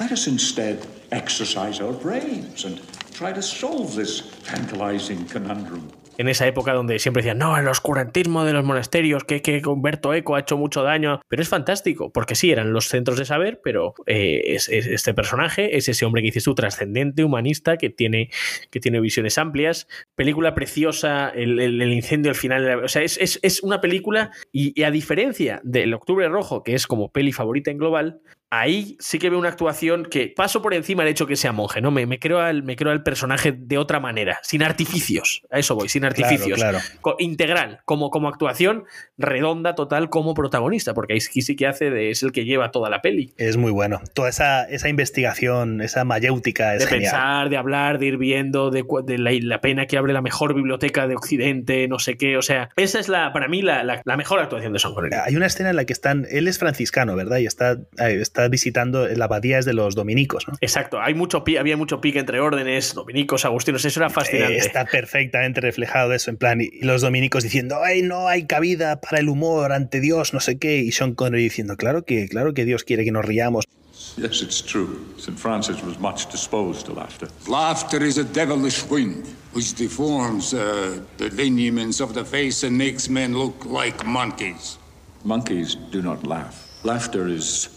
Let 0.00 0.10
us 0.12 0.26
instead 0.26 0.86
exercise 1.12 1.80
our 1.80 1.92
brains 1.92 2.64
and 2.64 2.80
try 3.12 3.32
to 3.32 3.42
solve 3.42 3.94
this 3.94 4.22
tantalizing 4.44 5.24
conundrum. 5.26 5.90
En 6.18 6.28
esa 6.28 6.46
época 6.46 6.74
donde 6.74 6.98
siempre 6.98 7.22
decían, 7.22 7.38
no, 7.38 7.56
el 7.56 7.66
oscurantismo 7.68 8.44
de 8.44 8.52
los 8.52 8.64
monasterios, 8.64 9.24
que, 9.24 9.40
que 9.40 9.62
Humberto 9.64 10.12
Eco 10.12 10.34
ha 10.34 10.40
hecho 10.40 10.58
mucho 10.58 10.82
daño. 10.82 11.20
Pero 11.28 11.40
es 11.40 11.48
fantástico, 11.48 12.12
porque 12.12 12.34
sí, 12.34 12.50
eran 12.50 12.72
los 12.74 12.88
centros 12.88 13.16
de 13.18 13.24
saber, 13.24 13.60
pero 13.64 13.94
eh, 14.06 14.42
es, 14.48 14.68
es- 14.68 14.86
este 14.86 15.14
personaje 15.14 15.76
es 15.76 15.88
ese 15.88 16.04
hombre 16.04 16.20
que 16.22 16.26
dices 16.26 16.44
tú, 16.44 16.54
trascendente, 16.54 17.24
humanista, 17.24 17.76
que 17.78 17.88
tiene, 17.88 18.30
que 18.70 18.80
tiene 18.80 19.00
visiones 19.00 19.38
amplias. 19.38 19.86
Película 20.14 20.54
preciosa, 20.54 21.30
el, 21.30 21.58
el- 21.60 21.80
incendio 21.92 22.30
al 22.30 22.36
final. 22.36 22.84
O 22.84 22.88
sea, 22.88 23.02
es, 23.02 23.16
es- 23.18 23.38
es 23.42 23.62
una 23.62 23.80
película, 23.80 24.32
y, 24.52 24.78
y 24.78 24.82
a 24.84 24.90
diferencia 24.90 25.60
del 25.62 25.94
Octubre 25.94 26.28
Rojo, 26.28 26.62
que 26.64 26.74
es 26.74 26.86
como 26.86 27.10
peli 27.12 27.32
favorita 27.32 27.70
en 27.70 27.78
global, 27.78 28.20
ahí 28.50 28.96
sí 28.98 29.18
que 29.18 29.28
veo 29.30 29.38
una 29.38 29.48
actuación 29.50 30.06
que 30.06 30.32
paso 30.34 30.62
por 30.62 30.72
encima 30.74 31.02
del 31.02 31.12
hecho 31.12 31.26
que 31.26 31.36
sea 31.36 31.52
monje, 31.52 31.80
¿no? 31.80 31.90
Me, 31.90 32.06
me 32.06 32.18
creo 32.18 32.40
al, 32.40 32.62
me 32.62 32.76
creo 32.76 32.92
al 32.92 33.02
personaje 33.02 33.52
de 33.52 33.76
otra 33.78 34.00
manera, 34.00 34.38
sin 34.42 34.62
artificios. 34.62 35.42
A 35.50 35.58
eso 35.58 35.74
voy, 35.74 35.88
sin 35.88 36.04
artificios. 36.04 36.58
claro. 36.58 36.78
Integral, 37.18 37.80
como, 37.84 38.10
como 38.10 38.28
actuación 38.28 38.84
redonda, 39.16 39.74
total, 39.74 40.08
como 40.10 40.34
protagonista, 40.34 40.94
porque 40.94 41.14
ahí 41.14 41.20
sí 41.20 41.56
que 41.56 41.66
hace 41.66 41.90
de, 41.90 42.10
es 42.10 42.22
el 42.22 42.32
que 42.32 42.44
lleva 42.44 42.70
toda 42.70 42.88
la 42.90 43.02
peli. 43.02 43.32
Es 43.36 43.56
muy 43.56 43.70
bueno. 43.72 44.00
Toda 44.14 44.28
esa, 44.28 44.64
esa 44.64 44.88
investigación, 44.88 45.80
esa 45.80 46.04
mayéutica 46.04 46.74
es 46.74 46.80
de 46.84 46.86
genial. 46.86 47.12
pensar, 47.12 47.48
de 47.50 47.56
hablar, 47.56 47.98
de 47.98 48.06
ir 48.06 48.16
viendo, 48.18 48.70
de, 48.70 48.84
de 49.04 49.18
la, 49.18 49.30
la 49.42 49.60
pena 49.60 49.86
que 49.86 49.98
abre 49.98 50.12
la 50.12 50.22
mejor 50.22 50.54
biblioteca 50.54 51.06
de 51.06 51.16
Occidente, 51.16 51.88
no 51.88 51.98
sé 51.98 52.16
qué. 52.16 52.36
O 52.36 52.42
sea, 52.42 52.70
esa 52.76 52.98
es 53.00 53.08
la, 53.08 53.32
para 53.32 53.48
mí 53.48 53.62
la, 53.62 53.82
la- 53.84 54.02
la 54.04 54.16
mejor 54.16 54.38
actuación 54.40 54.72
de 54.72 54.78
Sean 54.78 54.94
Connery. 54.94 55.16
Hay 55.24 55.36
una 55.36 55.46
escena 55.46 55.70
en 55.70 55.76
la 55.76 55.84
que 55.84 55.92
están, 55.92 56.26
él 56.30 56.48
es 56.48 56.58
franciscano, 56.58 57.16
¿verdad? 57.16 57.38
Y 57.38 57.46
está, 57.46 57.72
eh, 57.98 58.18
está 58.20 58.37
está 58.38 58.48
visitando, 58.48 59.08
la 59.08 59.24
abadía 59.24 59.58
es 59.58 59.64
de 59.64 59.72
los 59.74 59.94
dominicos, 59.94 60.46
¿no? 60.46 60.54
Exacto, 60.60 61.00
hay 61.00 61.14
mucho 61.14 61.42
pi- 61.42 61.56
había 61.56 61.76
mucho 61.76 62.00
pique 62.00 62.20
entre 62.20 62.38
órdenes, 62.40 62.94
dominicos, 62.94 63.44
agustinos, 63.44 63.84
eso 63.84 64.00
era 64.00 64.10
fascinante. 64.10 64.54
Eh, 64.54 64.58
está 64.58 64.84
perfectamente 64.84 65.60
reflejado 65.60 66.12
eso, 66.12 66.30
en 66.30 66.36
plan, 66.36 66.60
y 66.60 66.68
y 66.78 66.82
los 66.84 67.00
dominicos 67.02 67.42
diciendo, 67.42 67.78
ay, 67.82 68.02
no 68.02 68.28
hay 68.28 68.46
cabida 68.46 69.00
para 69.00 69.18
el 69.18 69.28
humor 69.28 69.72
ante 69.72 70.00
Dios, 70.00 70.32
no 70.32 70.38
sé 70.40 70.58
qué, 70.58 70.78
y 70.78 70.92
Sean 70.92 71.14
Connery 71.14 71.42
diciendo, 71.42 71.76
claro 71.76 72.04
que, 72.04 72.28
claro 72.28 72.54
que 72.54 72.64
Dios 72.64 72.84
quiere 72.84 73.04
que 73.04 73.10
nos 73.10 73.24
riamos. 73.24 73.64
Yes, 74.16 74.42
it's 74.42 74.62
true. 74.62 74.88
St. 75.16 75.36
Francis 75.38 75.82
was 75.82 75.98
much 75.98 76.30
disposed 76.30 76.86
to 76.86 76.92
laughter. 76.94 77.28
Laughter 77.48 78.02
is 78.04 78.18
a 78.18 78.24
devilish 78.24 78.84
wind 78.88 79.24
which 79.54 79.74
deforms 79.74 80.52
uh, 80.54 81.00
the 81.16 81.30
lineaments 81.30 82.00
of 82.00 82.12
the 82.14 82.24
face 82.24 82.64
and 82.64 82.76
makes 82.76 83.08
men 83.08 83.32
look 83.36 83.64
like 83.64 84.04
monkeys. 84.04 84.78
Monkeys 85.24 85.76
do 85.90 86.00
not 86.02 86.24
laugh. 86.26 86.54
Laughter 86.84 87.26
is 87.28 87.68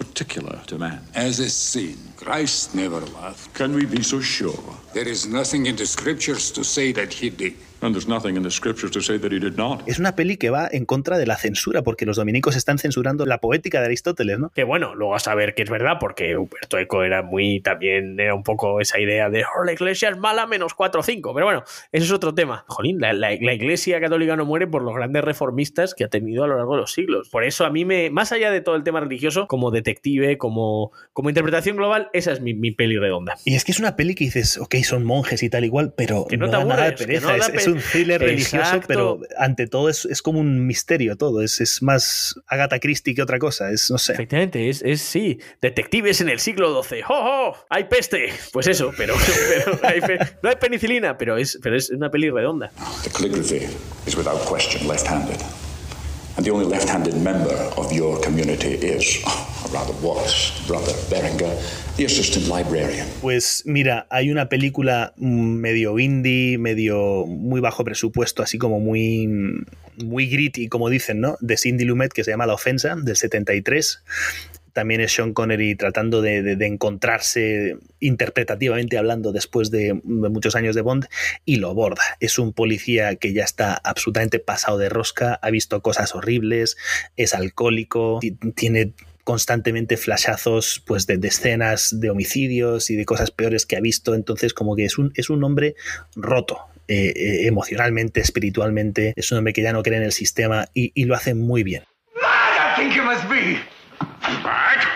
particular 0.00 0.60
to 0.66 0.78
man. 0.78 1.00
As 1.14 1.40
is 1.40 1.56
sin, 1.56 1.96
Christ 2.16 2.74
never 2.74 3.00
laughed. 3.00 3.54
Can 3.54 3.74
we 3.74 3.86
be 3.86 4.02
so 4.02 4.20
sure? 4.20 4.62
There 4.94 5.08
is 5.08 5.26
nothing 5.26 5.66
in 5.66 5.76
the 5.76 5.86
scriptures 5.86 6.50
to 6.52 6.64
say 6.64 6.92
that 6.92 7.12
he 7.14 7.30
did. 7.30 7.54
And 7.82 7.94
there's 7.94 8.06
nothing 8.08 8.36
in 8.36 8.42
the 8.42 8.50
scriptures 8.50 8.90
to 8.92 9.00
say 9.00 9.18
that 9.18 9.30
he 9.32 9.38
did 9.40 9.56
not. 9.56 9.80
Es 9.86 9.98
una 9.98 10.14
peli 10.14 10.36
que 10.36 10.50
va 10.50 10.68
en 10.70 10.84
contra 10.84 11.16
de 11.18 11.26
la 11.26 11.36
censura, 11.36 11.82
porque 11.82 12.04
los 12.06 12.16
dominicos 12.16 12.56
están 12.56 12.78
censurando 12.78 13.24
la 13.26 13.38
poética 13.38 13.80
de 13.80 13.86
Aristóteles, 13.86 14.38
¿no? 14.38 14.50
Que 14.50 14.64
bueno, 14.64 14.94
luego 14.94 15.14
a 15.14 15.18
saber 15.18 15.54
que 15.54 15.62
es 15.62 15.70
verdad, 15.70 15.96
porque 15.98 16.36
Humberto 16.36 16.78
Eco 16.78 17.02
era 17.04 17.22
muy, 17.22 17.60
también 17.60 18.18
era 18.20 18.34
un 18.34 18.42
poco 18.42 18.80
esa 18.80 19.00
idea 19.00 19.30
de 19.30 19.44
"Oh, 19.44 19.64
la 19.64 19.72
iglesia 19.72 20.10
es 20.10 20.18
mala 20.18 20.46
menos 20.46 20.74
4 20.74 21.00
o 21.00 21.02
5, 21.02 21.32
pero 21.34 21.46
bueno, 21.46 21.62
eso 21.92 22.04
es 22.04 22.12
otro 22.12 22.34
tema. 22.34 22.64
Jolín, 22.68 23.00
la, 23.00 23.12
la- 23.12 23.30
la 23.40 23.54
iglesia 23.54 24.00
católica 24.00 24.36
no 24.36 24.44
muere 24.44 24.66
por 24.66 24.82
los 24.82 24.94
grandes 24.94 25.24
reformistas 25.24 25.94
que 25.94 26.04
ha 26.04 26.08
tenido 26.08 26.44
a 26.44 26.46
lo 26.46 26.56
largo 26.56 26.74
de 26.74 26.80
los 26.82 26.92
siglos. 26.92 27.28
Por 27.30 27.44
eso 27.44 27.64
a 27.64 27.70
mí 27.70 27.84
me, 27.84 28.10
más 28.10 28.32
allá 28.32 28.50
de 28.50 28.60
todo 28.60 28.76
el 28.76 28.82
tema 28.82 29.00
religioso, 29.00 29.46
como 29.46 29.70
detective, 29.70 30.36
como, 30.38 30.92
como 31.12 31.30
interpretación 31.30 31.76
global, 31.76 32.08
esa 32.12 32.32
es 32.32 32.40
mi, 32.40 32.54
mi 32.54 32.72
peli 32.72 32.98
redonda. 32.98 33.36
Y 33.44 33.54
es 33.54 33.64
que 33.64 33.72
es 33.72 33.80
una 33.80 33.96
peli 33.96 34.14
que 34.14 34.24
dices, 34.24 34.58
ok, 34.58 34.74
son 34.82 35.04
monjes 35.04 35.42
y 35.42 35.48
tal 35.50 35.64
igual, 35.64 35.94
pero 35.96 36.26
Que 36.28 36.36
no 36.36 36.46
no, 36.46 36.50
te 36.50 36.56
da 36.58 36.64
nada 36.64 36.76
de 36.82 36.88
aburres, 36.88 37.00
que 37.00 37.06
pereza. 37.06 37.26
no 37.32 37.38
da 37.38 37.46
es, 37.46 37.50
pe- 37.50 37.56
es 37.58 37.66
un 37.72 37.80
thriller 37.80 38.20
religioso, 38.20 38.56
Exacto. 38.58 38.86
pero 38.88 39.20
ante 39.38 39.66
todo 39.66 39.88
es, 39.88 40.04
es 40.04 40.22
como 40.22 40.40
un 40.40 40.66
misterio 40.66 41.16
todo. 41.16 41.42
Es, 41.42 41.60
es 41.60 41.82
más 41.82 42.34
Agatha 42.46 42.78
Christie 42.78 43.14
que 43.14 43.22
otra 43.22 43.38
cosa. 43.38 43.70
Es, 43.70 43.90
no 43.90 43.98
sé. 43.98 44.12
Efectivamente, 44.14 44.68
es, 44.68 44.82
es 44.82 45.00
sí, 45.00 45.38
detectives 45.60 46.20
en 46.20 46.28
el 46.28 46.40
siglo 46.40 46.82
XII. 46.82 47.02
¡Oh, 47.08 47.52
oh! 47.52 47.56
¡Hay 47.68 47.84
peste! 47.84 48.28
Pues 48.52 48.66
eso, 48.66 48.92
pero, 48.96 49.14
pero 49.64 49.78
hay 49.82 50.00
pe- 50.00 50.18
no 50.42 50.48
hay 50.50 50.56
penicilina, 50.56 51.16
pero 51.16 51.36
es, 51.36 51.58
pero 51.62 51.76
es 51.76 51.90
una 51.90 52.10
peli 52.10 52.30
redonda. 52.30 52.70
The 53.04 53.10
calligraphy 53.10 53.66
is 54.06 54.16
without 54.16 54.40
question 54.48 54.86
left-handed. 54.88 55.38
And 56.36 56.46
the 56.46 56.52
only 56.52 56.66
left-handed 56.66 57.16
member 57.22 57.54
of 57.76 57.92
your 57.92 58.20
community 58.20 58.74
is, 58.74 59.22
or 59.64 59.70
rather 59.72 59.92
was, 60.00 60.52
Brother 60.66 60.94
Berenger, 61.10 61.54
the 61.96 62.04
assistant 62.04 62.48
librarian. 62.48 63.06
Pues 63.20 63.62
mira, 63.66 64.06
hay 64.10 64.30
una 64.30 64.48
película 64.48 65.12
medio 65.16 65.98
indie, 65.98 66.56
medio 66.56 67.26
muy 67.26 67.60
bajo 67.60 67.84
presupuesto, 67.84 68.42
así 68.42 68.58
como 68.58 68.80
muy, 68.80 69.28
muy 69.96 70.28
gritty, 70.28 70.68
como 70.68 70.88
dicen, 70.88 71.20
¿no? 71.20 71.36
De 71.40 71.56
Cindy 71.56 71.84
Lumet, 71.84 72.12
que 72.12 72.24
se 72.24 72.30
llama 72.30 72.46
La 72.46 72.54
Ofensa, 72.54 72.96
del 72.96 73.16
73. 73.16 74.02
También 74.72 75.00
es 75.00 75.12
Sean 75.12 75.32
Connery 75.32 75.74
tratando 75.74 76.22
de, 76.22 76.42
de- 76.42 76.66
encontrarse 76.66 77.76
interpretativamente 78.00 78.98
hablando 78.98 79.32
después 79.32 79.70
de, 79.70 79.94
muchos 80.04 80.54
años 80.56 80.74
de 80.74 80.82
Bond 80.82 81.06
y 81.44 81.56
lo 81.56 81.74
borda. 81.74 82.02
Es 82.20 82.38
un 82.38 82.52
policía 82.52 83.16
que 83.16 83.32
ya 83.32 83.44
está 83.44 83.74
absolutamente 83.74 84.38
pasado 84.38 84.78
de 84.78 84.88
rosca, 84.88 85.38
ha 85.42 85.50
visto 85.50 85.80
cosas 85.82 86.14
horribles, 86.14 86.76
es 87.16 87.34
alcohólico, 87.34 88.18
ti- 88.20 88.36
tiene 88.54 88.92
constantemente 89.24 89.96
flashazos 89.96 90.82
pues 90.86 91.06
de, 91.06 91.18
de 91.18 91.28
escenas 91.28 92.00
de 92.00 92.10
homicidios 92.10 92.90
y 92.90 92.96
de 92.96 93.04
cosas 93.04 93.30
peores 93.30 93.66
que 93.66 93.76
ha 93.76 93.80
visto. 93.80 94.14
Entonces 94.14 94.54
como 94.54 94.76
que 94.76 94.84
es 94.84 94.98
un, 94.98 95.12
es 95.14 95.30
un 95.30 95.44
hombre 95.44 95.74
roto 96.16 96.58
eh, 96.88 97.12
eh, 97.14 97.46
emocionalmente 97.46 98.20
espiritualmente. 98.20 99.12
Es 99.16 99.30
un 99.30 99.38
hombre 99.38 99.52
que 99.52 99.62
ya 99.62 99.72
no 99.72 99.82
cree 99.82 99.98
en 99.98 100.04
el 100.04 100.12
sistema 100.12 100.68
y, 100.74 100.90
y 100.94 101.04
lo 101.04 101.14
hace 101.14 101.34
muy 101.34 101.62
bien 101.62 101.82
I 104.30 104.36
think 104.36 104.38
you 104.38 104.38
must 104.38 104.42
be. 104.42 104.48
Mad? 104.48 104.88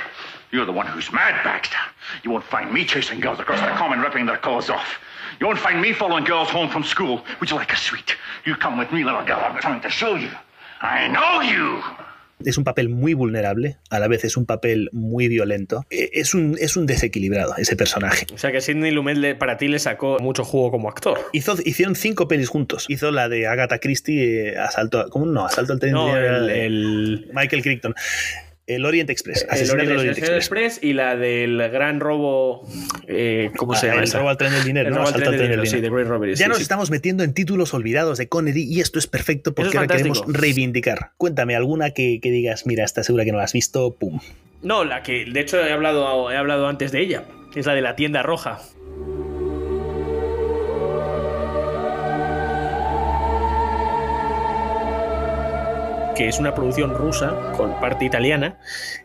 You're 0.53 0.67
the 0.67 0.73
one 0.73 0.87
who's 0.87 1.13
mad, 1.13 1.43
Baxter. 1.45 1.79
You 2.23 2.31
won't 2.31 2.45
find 2.45 2.73
me 2.73 2.85
chasing 2.85 3.21
girls 3.21 3.41
across 3.41 3.61
the 3.61 3.73
common 3.77 4.01
ripping 4.01 4.27
their 4.27 4.37
clothes 4.39 4.71
off. 4.71 5.01
You 5.41 5.47
won't 5.49 5.59
find 5.59 5.81
me 5.81 5.93
following 5.93 6.25
girls 6.25 6.49
home 6.51 6.69
from 6.71 6.85
school. 6.85 7.23
Would 7.41 7.51
you 7.51 7.57
like 7.57 7.73
a 7.73 7.77
sweet? 7.77 8.17
You 8.47 8.55
come 8.55 8.79
with 8.79 8.93
me, 8.93 9.03
little 9.05 9.25
girl. 9.25 9.41
I'm 9.43 9.59
trying 9.61 9.81
to 9.81 9.91
show 9.91 10.15
you. 10.17 10.31
I 10.81 11.09
know 11.09 11.41
you. 11.43 11.81
es 12.45 12.59
un 12.59 12.65
papel 12.65 12.89
muy 12.89 13.15
vulnerable 13.15 13.79
a 13.91 13.99
la 14.01 14.09
vez 14.09 14.25
es 14.25 14.37
un 14.37 14.45
papel 14.45 14.91
muy 14.93 15.29
violento 15.29 15.87
Eh, 15.89 16.11
es 16.15 16.35
un, 16.35 16.57
es 16.61 16.77
un 16.77 16.85
desequilibrado 16.85 17.55
ese 17.57 17.75
personaje 17.77 18.27
O 18.35 18.39
sea 18.39 18.51
que 18.53 18.61
Sidney 18.61 18.91
Lumet 18.91 19.17
le- 19.17 19.35
para 19.37 19.57
ti 19.57 19.69
le 19.69 19.79
sacó 19.79 20.19
mucho 20.21 20.45
jugo 20.45 20.71
como 20.73 20.89
actor. 20.89 21.19
Hizo, 21.33 21.57
hicieron 21.65 21.95
cinco 21.95 22.27
pelis 22.29 22.49
juntos. 22.51 22.87
Hizo 22.89 23.13
la 23.13 23.29
de 23.29 23.47
Agatha 23.47 23.79
Christie, 23.79 24.51
eh, 24.51 24.59
Asalto, 24.59 25.09
¿cómo 25.11 25.27
no? 25.27 25.47
Asalto 25.47 25.73
al 25.73 25.81
tren 25.81 25.93
No, 25.93 26.15
el- 26.15 26.51
el- 26.51 27.31
Michael 27.33 27.63
Crichton. 27.63 27.95
El 28.67 28.87
Orient 28.87 29.11
Express. 29.11 29.47
El 29.51 29.71
Orient 29.71 30.09
Express. 30.09 30.31
Express. 30.31 30.79
y 30.83 30.95
la 30.95 31.17
del 31.17 31.59
gran 31.71 32.01
robo. 32.01 32.67
eh, 33.07 33.51
¿Cómo 33.57 33.75
se 33.75 33.87
Ah, 33.87 33.91
llama? 33.91 33.99
el 34.01 34.05
esa? 34.09 34.19
robo 34.19 34.31
al 34.31 34.37
tren 34.39 34.53
del 34.53 34.65
dinero, 34.65 34.89
El 34.89 34.95
¿no? 34.95 34.99
robo 35.01 35.09
al 35.09 35.15
Asalto 35.15 35.31
tren 35.31 35.41
del 35.41 35.49
dinero, 35.51 35.67
sí, 35.67 35.77
dinero. 35.77 36.05
Robbery. 36.05 36.35
Ya 36.35 36.45
sí, 36.45 36.49
nos 36.49 36.57
sí. 36.59 36.63
estamos 36.63 36.91
metiendo 36.91 37.25
en 37.25 37.35
títulos 37.35 37.75
olvidados 37.75 38.17
de 38.17 38.29
Connery 38.29 38.63
y 38.63 38.81
esto 38.81 38.99
es 38.99 39.07
perfecto 39.07 39.55
porque 39.55 39.69
es 39.71 39.77
ahora 39.77 39.95
queremos 39.97 40.23
reivindicar. 40.27 41.11
Cuéntame 41.19 41.55
alguna 41.57 41.91
que, 41.91 42.21
que 42.23 42.31
digas, 42.31 42.67
mira, 42.67 42.85
está 42.85 43.03
segura 43.05 43.25
que 43.25 43.33
no 43.33 43.39
la 43.39 43.45
has 43.45 43.53
visto, 43.53 43.95
pum. 43.97 44.21
No, 44.63 44.85
la 44.85 45.03
que 45.03 45.27
de 45.27 45.41
hecho 45.41 45.59
he 45.63 45.71
hablado, 45.73 46.31
he 46.33 46.37
hablado 46.37 46.67
antes 46.67 46.91
de 46.91 47.01
ella. 47.01 47.25
Es 47.55 47.67
la 47.67 47.75
de 47.75 47.83
la 47.83 47.97
tienda 47.97 48.23
roja. 48.23 48.61
Que 56.15 56.29
es 56.29 56.39
una 56.39 56.55
producción 56.55 56.95
rusa 56.95 57.53
con 57.57 57.79
parte 57.81 58.05
italiana, 58.05 58.59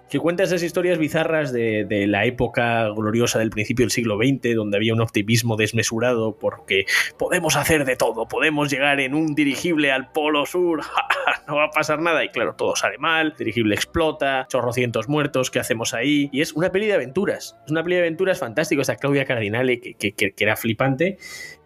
que 0.10 0.18
cuenta 0.20 0.42
esas 0.44 0.64
historias 0.64 0.98
bizarras 0.98 1.52
de, 1.54 1.86
de 1.86 2.08
la 2.08 2.26
época 2.26 2.88
gloriosa 2.90 3.38
del 3.38 3.52
principio 3.52 3.84
del 3.84 3.92
siglo 3.92 4.18
XX, 4.18 4.56
donde 4.56 4.78
había 4.78 4.94
un 4.94 5.02
optimismo 5.02 5.56
desmesurado 5.56 6.38
porque 6.40 6.86
podemos 7.20 7.56
hacer 7.56 7.86
de 7.86 7.96
todo, 7.96 8.28
podemos 8.28 8.72
llegar 8.72 9.00
en 9.02 9.14
un 9.14 9.36
dirigible 9.36 9.92
al 9.92 10.12
polo 10.12 10.48
sur, 10.48 10.82
no 11.48 11.56
va 11.58 11.66
a 11.66 11.70
pasar 11.72 12.02
nada, 12.02 12.24
y 12.24 12.30
claro, 12.30 12.56
todo 12.56 12.76
sale 12.76 12.98
mal, 12.98 13.28
el 13.34 13.38
dirigible 13.38 13.76
explota, 13.76 14.48
chorrocientos 14.50 15.08
muertos, 15.10 15.52
¿qué 15.52 15.60
hacemos 15.60 15.94
ahí? 15.94 16.30
Y 16.32 16.42
es 16.42 16.54
una 16.54 16.72
peli 16.72 16.88
de 16.88 16.94
aventuras, 16.94 17.56
es 17.66 17.72
una 17.72 17.84
peli 17.84 17.96
de 17.98 18.02
aventuras 18.02 18.40
fantástica, 18.40 18.82
esta 18.82 18.96
Claudia 18.96 19.26
Cardinale, 19.26 19.80
que, 19.80 19.94
que- 19.94 20.14
que- 20.14 20.32
que 20.32 20.44
era 20.44 20.56
flipante, 20.56 21.18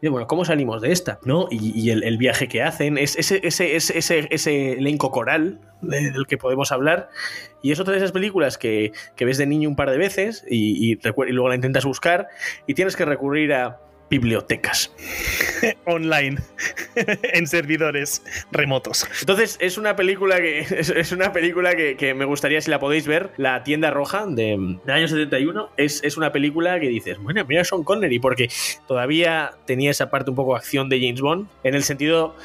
y 0.02 0.10
bueno, 0.10 0.28
¿cómo 0.28 0.44
salimos 0.44 0.82
de 0.82 0.92
esta? 0.92 1.18
¿No? 1.24 1.48
Y, 1.50 1.72
y 1.80 1.92
el, 1.92 2.04
el 2.04 2.18
viaje 2.18 2.50
que 2.50 2.62
hacen, 2.62 2.98
es 2.98 3.16
ese, 3.18 3.40
ese, 3.42 3.78
ese, 3.78 4.28
ese, 4.30 4.74
elenco 4.74 5.12
coral 5.12 5.33
de- 5.40 6.12
del 6.12 6.28
que 6.28 6.38
podemos 6.38 6.72
hablar. 6.72 7.10
Y 7.62 7.72
es 7.72 7.80
otra 7.80 7.94
de 7.94 7.98
esas 8.00 8.12
películas 8.12 8.58
que, 8.58 8.92
que 9.16 9.26
ves 9.26 9.38
de 9.38 9.46
niño 9.46 9.70
un 9.70 9.76
par 9.76 9.90
de 9.90 9.98
veces 9.98 10.46
y, 10.50 11.00
luego 11.30 11.50
la 11.50 11.56
intentas 11.56 11.86
buscar 11.86 12.28
y 12.68 12.74
tienes 12.74 12.96
que 12.96 13.06
recurrir 13.06 13.54
a 13.54 13.80
bibliotecas. 14.10 14.94
Online, 15.86 16.38
en 17.34 17.48
servidores 17.48 18.22
remotos. 18.52 19.08
Entonces 19.22 19.58
es 19.60 19.78
una 19.78 19.96
película 19.96 20.38
que 20.38 20.60
es, 20.70 20.90
es 20.90 21.12
una 21.12 21.32
película 21.32 21.76
que, 21.76 21.96
que 21.98 22.14
me 22.14 22.26
gustaría 22.26 22.62
si 22.62 22.70
la 22.70 22.80
podéis 22.80 23.08
ver, 23.08 23.32
La 23.38 23.64
tienda 23.64 23.90
roja 23.90 24.26
de, 24.28 24.78
del 24.86 24.96
año 24.96 25.08
71 25.08 25.70
es, 25.78 26.04
es 26.04 26.18
una 26.18 26.32
película 26.32 26.80
que 26.80 26.90
dices, 26.90 27.18
bueno, 27.18 27.44
mira 27.48 27.64
Sean 27.64 27.84
Connery 27.84 28.20
porque 28.20 28.50
todavía 28.88 29.52
tenía 29.66 29.90
esa 29.90 30.12
parte 30.12 30.30
un 30.30 30.36
poco 30.36 30.56
acción 30.56 30.90
de 30.90 31.00
James 31.00 31.22
Bond 31.22 31.48
en 31.64 31.74
el 31.74 31.84
sentido 31.84 32.36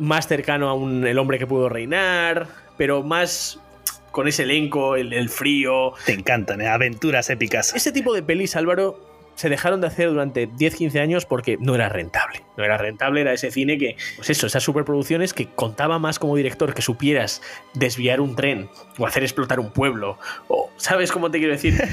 más 0.00 0.26
cercano 0.26 0.68
a 0.68 0.74
un 0.74 1.06
el 1.06 1.18
hombre 1.18 1.38
que 1.38 1.46
pudo 1.46 1.68
reinar, 1.68 2.48
pero 2.76 3.02
más 3.02 3.60
con 4.10 4.26
ese 4.26 4.42
elenco, 4.42 4.96
el, 4.96 5.12
el 5.12 5.28
frío. 5.28 5.92
Te 6.04 6.12
encantan, 6.12 6.60
¿eh? 6.60 6.68
aventuras 6.68 7.30
épicas. 7.30 7.74
Ese 7.74 7.92
tipo 7.92 8.12
de 8.12 8.22
pelis, 8.22 8.56
Álvaro, 8.56 9.09
se 9.40 9.48
dejaron 9.48 9.80
de 9.80 9.86
hacer 9.86 10.10
durante 10.10 10.48
10-15 10.50 11.00
años 11.00 11.24
porque 11.24 11.56
no 11.58 11.74
era 11.74 11.88
rentable. 11.88 12.42
No 12.58 12.64
era 12.64 12.76
rentable, 12.76 13.22
era 13.22 13.32
ese 13.32 13.50
cine 13.50 13.78
que, 13.78 13.96
pues 14.16 14.28
eso, 14.28 14.46
esas 14.46 14.62
superproducciones 14.62 15.32
que 15.32 15.46
contaba 15.46 15.98
más 15.98 16.18
como 16.18 16.36
director 16.36 16.74
que 16.74 16.82
supieras 16.82 17.40
desviar 17.72 18.20
un 18.20 18.36
tren 18.36 18.68
o 18.98 19.06
hacer 19.06 19.22
explotar 19.22 19.58
un 19.58 19.70
pueblo. 19.72 20.18
O, 20.48 20.70
¿sabes 20.76 21.10
cómo 21.10 21.30
te 21.30 21.38
quiero 21.38 21.54
decir? 21.54 21.80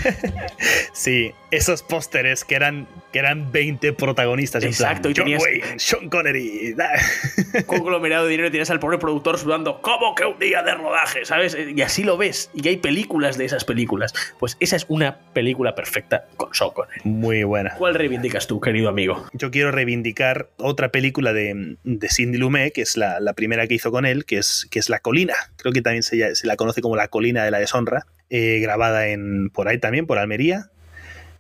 Sí, 0.92 1.32
esos 1.52 1.84
pósteres 1.84 2.44
que 2.44 2.56
eran, 2.56 2.88
que 3.14 3.20
eran 3.20 3.52
20 3.52 3.94
protagonistas. 3.94 4.64
en 4.64 4.72
plan, 4.74 4.90
Exacto, 4.92 5.10
y 5.10 5.14
John 5.16 5.26
tenías- 5.26 5.44
Wayne, 5.44 5.80
Sean 5.80 6.10
Connery. 6.10 6.76
conglomerado 7.66 8.26
de 8.26 8.32
dinero 8.32 8.48
y 8.48 8.52
tienes 8.52 8.70
al 8.72 8.80
pobre 8.80 8.98
productor 8.98 9.38
sudando, 9.38 9.82
¿cómo 9.82 10.16
que 10.16 10.26
un 10.26 10.40
día 10.40 10.64
de 10.64 10.74
rodaje? 10.74 11.24
¿Sabes? 11.26 11.56
Y 11.76 11.82
así 11.82 12.04
lo 12.04 12.18
ves. 12.18 12.50
Y 12.54 12.68
hay 12.68 12.78
películas 12.78 13.38
de 13.38 13.46
esas 13.46 13.64
películas. 13.64 14.14
Pues 14.40 14.58
esa 14.60 14.76
es 14.76 14.86
una 14.90 15.20
película 15.34 15.76
perfecta 15.76 16.26
con 16.36 16.54
Sean 16.54 16.72
Connery. 16.72 17.02
Muy 17.04 17.37
buena. 17.44 17.76
¿Cuál 17.78 17.96
reivindicas 17.96 18.48
tú, 18.48 18.60
querido 18.62 18.90
amigo? 18.90 19.26
Yo 19.34 19.52
quiero 19.52 19.72
reivindicar 19.72 20.50
otra 20.58 20.90
película 20.90 21.34
de, 21.34 21.78
de 21.84 22.10
Cindy 22.10 22.38
Lumet, 22.38 22.74
que 22.74 22.82
es 22.82 22.98
la, 22.98 23.20
la 23.20 23.34
primera 23.34 23.68
que 23.68 23.76
hizo 23.76 23.92
con 23.92 24.06
él, 24.06 24.26
que 24.26 24.38
es, 24.38 24.68
que 24.72 24.80
es 24.80 24.90
La 24.90 25.00
Colina. 25.00 25.36
Creo 25.58 25.74
que 25.74 25.82
también 25.82 26.04
se, 26.04 26.36
se 26.36 26.48
la 26.48 26.56
conoce 26.56 26.82
como 26.82 26.96
La 26.96 27.08
Colina 27.08 27.44
de 27.44 27.52
la 27.52 27.60
Deshonra. 27.60 28.06
eh, 28.30 28.60
grabada 28.62 29.08
en 29.08 29.50
por 29.50 29.68
ahí 29.68 29.78
también, 29.80 30.06
por 30.06 30.18
Almería, 30.18 30.70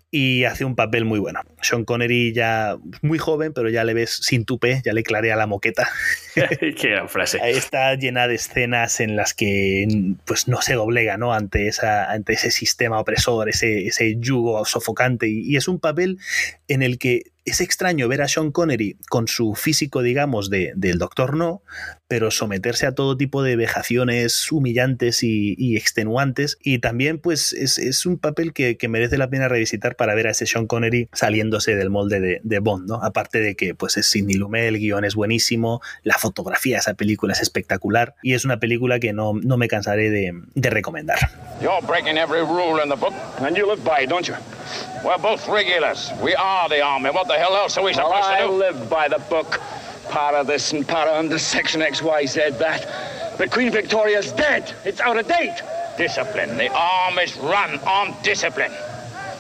y 0.10 0.46
hace 0.46 0.64
un 0.64 0.76
papel 0.76 1.04
muy 1.04 1.20
bueno. 1.20 1.42
Sean 1.62 1.84
Connery 1.84 2.34
ya 2.34 2.78
muy 3.02 3.18
joven, 3.18 3.52
pero 3.54 3.70
ya 3.70 3.84
le 3.84 3.94
ves 3.94 4.20
sin 4.22 4.46
tupé, 4.46 4.82
ya 4.86 4.94
le 4.94 5.04
clarea 5.04 5.36
la 5.36 5.48
moqueta. 5.48 5.90
Qué 6.60 6.90
gran 6.90 7.10
frase. 7.10 7.40
Está 7.44 7.94
llena 7.96 8.28
de 8.28 8.36
escenas 8.36 9.02
en 9.02 9.16
las 9.16 9.34
que 9.34 9.88
pues 10.26 10.48
no 10.48 10.62
se 10.62 10.76
doblega 10.76 11.18
¿no? 11.18 11.34
Ante, 11.34 11.68
esa, 11.68 12.10
ante 12.10 12.34
ese 12.34 12.52
sistema 12.52 13.00
opresor, 13.00 13.50
ese, 13.50 13.88
ese 13.88 14.16
yugo 14.18 14.64
sofocante. 14.66 15.28
Y, 15.28 15.42
y 15.42 15.58
es 15.58 15.68
un 15.68 15.80
papel 15.80 16.20
en 16.68 16.84
el 16.84 17.00
que 17.00 17.24
es 17.48 17.62
extraño 17.62 18.10
ver 18.10 18.22
a 18.22 18.28
Sean 18.28 18.52
Connery 18.52 18.98
con 19.10 19.30
su 19.30 19.56
físico, 19.56 20.02
digamos, 20.02 20.50
de, 20.50 20.74
del 20.76 20.98
Doctor 20.98 21.36
No, 21.36 21.64
pero 22.10 22.30
someterse 22.30 22.86
a 22.86 22.94
todo 22.94 23.16
tipo 23.16 23.42
de 23.42 23.56
vejaciones 23.56 24.52
humillantes 24.52 25.24
y, 25.24 25.78
extenuantes. 25.78 26.58
Y 26.62 26.80
también, 26.80 27.20
pues, 27.20 27.54
es, 27.54 27.78
es 27.78 28.06
un 28.06 28.18
papel 28.18 28.52
que, 28.54 28.78
que, 28.78 28.90
merece 28.90 29.18
la 29.18 29.30
pena 29.30 29.48
revisitar 29.48 29.96
para 29.96 30.14
ver 30.14 30.28
a 30.28 30.32
ese 30.32 30.46
Sean 30.46 30.68
Connery 30.68 31.10
saliéndose 31.14 31.76
del 31.76 31.90
molde 31.90 32.20
de, 32.20 32.42
de, 32.44 32.60
Bond, 32.60 32.90
¿no? 32.90 32.96
Aparte 33.04 33.40
de 33.40 33.56
que, 33.56 33.74
pues, 33.74 33.96
es 33.96 34.08
Sidney 34.08 34.36
Lumet, 34.36 34.68
el 34.68 34.80
guion 34.80 35.06
es 35.06 35.16
buenísimo, 35.16 35.82
la 36.04 36.18
fotografía 36.18 36.76
de 36.76 36.80
esa 36.80 36.94
película 36.96 37.32
es 37.34 37.42
espectacular 37.42 38.16
y 38.24 38.34
es 38.34 38.44
una 38.44 38.60
película 38.60 39.00
que 39.00 39.14
no, 39.14 39.34
no 39.34 39.58
me 39.58 39.70
cansaré 39.70 40.10
de, 40.10 40.34
de 40.54 40.70
recomendar. 40.70 41.18
You're 41.62 41.82
breaking 41.88 42.18
every 42.18 42.42
rule 42.42 42.82
in 42.84 42.90
the 42.90 42.96
book, 42.96 43.14
and 43.40 43.56
you 43.56 43.66
live 43.68 43.84
by 43.84 44.04
it, 44.04 44.10
don't 44.10 44.28
you? 44.28 44.36
We're 45.04 45.18
both 45.18 45.48
regulars. 45.48 46.12
We 46.22 46.36
are 46.36 46.68
the 46.70 46.82
army. 46.82 47.10
Hell 47.38 47.56
else 47.56 47.78
are 47.78 47.84
we 47.84 47.94
supposed 47.94 48.12
well, 48.12 48.38
to 48.38 48.48
do? 48.48 48.54
I 48.54 48.70
live 48.70 48.90
by 48.90 49.08
the 49.08 49.20
book. 49.30 49.62
Part 50.10 50.36
of 50.36 50.48
this 50.48 50.72
and 50.74 50.88
part 50.88 51.10
of 51.10 51.16
under 51.16 51.38
section 51.38 51.82
XYZ 51.82 52.58
that. 52.60 53.36
But 53.38 53.52
Queen 53.52 53.72
Victoria's 53.72 54.32
dead. 54.32 54.74
It's 54.86 55.00
out 55.00 55.18
of 55.18 55.28
date. 55.28 55.62
Discipline. 55.98 56.58
The 56.58 56.72
army's 56.72 57.36
run 57.38 57.80
on 57.80 58.16
discipline. 58.24 58.72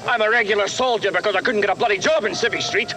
I'm 0.07 0.21
a 0.21 0.29
regular 0.29 0.67
soldier 0.67 1.11
because 1.11 1.35
I 1.35 1.41
couldn't 1.41 1.61
get 1.61 1.69
a 1.69 1.75
bloody 1.75 1.97
job 1.97 2.25
in 2.25 2.33
Civvy 2.33 2.61
Street. 2.61 2.93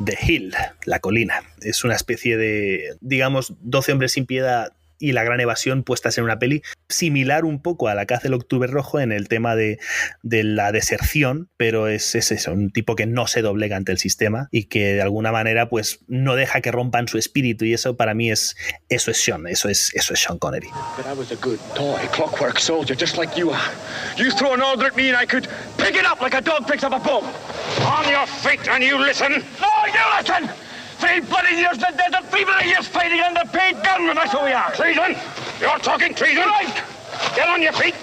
The 0.00 0.14
Hill, 0.14 0.52
la 0.86 0.98
colina. 1.00 1.42
Es 1.60 1.84
una 1.84 1.94
especie 1.94 2.36
de, 2.36 2.96
digamos, 3.00 3.52
12 3.62 3.92
hombres 3.92 4.12
sin 4.12 4.26
piedad 4.26 4.72
y 4.98 5.12
La 5.12 5.24
Gran 5.24 5.40
Evasión 5.40 5.82
puestas 5.82 6.18
en 6.18 6.24
una 6.24 6.38
peli 6.38 6.62
similar 6.88 7.44
un 7.44 7.62
poco 7.62 7.88
a 7.88 7.94
la 7.94 8.06
que 8.06 8.14
hace 8.14 8.28
el 8.28 8.34
Octubre 8.34 8.70
Rojo 8.70 9.00
en 9.00 9.12
el 9.12 9.28
tema 9.28 9.56
de, 9.56 9.78
de 10.22 10.44
la 10.44 10.72
deserción, 10.72 11.48
pero 11.56 11.88
es, 11.88 12.14
es, 12.14 12.32
eso, 12.32 12.52
un 12.52 12.70
tipo 12.70 12.96
que 12.96 13.06
no 13.06 13.26
se 13.26 13.42
doblega 13.42 13.76
ante 13.76 13.92
el 13.92 13.98
sistema 13.98 14.48
y 14.50 14.64
que 14.64 14.94
de 14.94 15.02
alguna 15.02 15.32
manera 15.32 15.68
pues 15.68 16.00
no 16.08 16.34
deja 16.34 16.60
que 16.60 16.72
rompan 16.72 17.08
su 17.08 17.18
espíritu 17.18 17.64
y 17.64 17.74
eso 17.74 17.96
para 17.96 18.14
mí 18.14 18.30
es 18.30 18.56
eso 18.88 19.10
es 19.10 19.22
Sean, 19.22 19.46
eso 19.46 19.68
es, 19.68 19.92
eso 19.94 20.14
es 20.14 20.20
Sean 20.20 20.38
Connery. 20.38 20.68
But 20.96 21.06
I 21.06 21.16
was 21.16 21.32
a 21.32 21.36
good 21.36 21.58
toy, 21.74 22.06
clockwork 22.12 22.58
soldier, 22.58 22.96
just 22.98 23.16
like 23.16 23.38
you 23.38 23.50
are. 23.50 23.72
You 24.16 24.30
throw 24.30 24.54
an 24.54 24.62
order 24.62 24.86
at 24.86 24.96
me 24.96 25.08
and 25.10 25.16
I 25.16 25.26
could 25.26 25.48
pick 25.76 25.94
it 25.96 26.04
up 26.04 26.20
like 26.20 26.34
a 26.34 26.40
dog 26.40 26.66
picks 26.66 26.84
up 26.84 26.92
a 26.92 26.98
bone. 26.98 27.24
On 27.82 28.08
your 28.08 28.26
feet 28.26 28.68
and 28.68 28.82
you 28.82 28.98
listen. 28.98 29.32
No, 29.60 29.70
you 29.86 30.02
listen! 30.16 30.67
Three 30.98 31.20
bloody 31.20 31.56
years 31.56 31.74
in 31.74 31.80
the 31.80 31.94
desert, 31.96 32.28
three 32.30 32.44
bloody 32.44 32.68
years 32.68 32.86
fighting 32.88 33.20
under 33.20 33.44
paid 33.52 33.82
gunmen, 33.84 34.16
that's 34.16 34.32
who 34.32 34.44
we 34.44 34.52
are. 34.52 34.72
Treason! 34.74 35.16
You're 35.60 35.78
talking 35.78 36.14
treason! 36.14 36.44
Right! 36.44 36.82
Get 37.36 37.48
on 37.48 37.62
your 37.62 37.72
feet! 37.72 37.94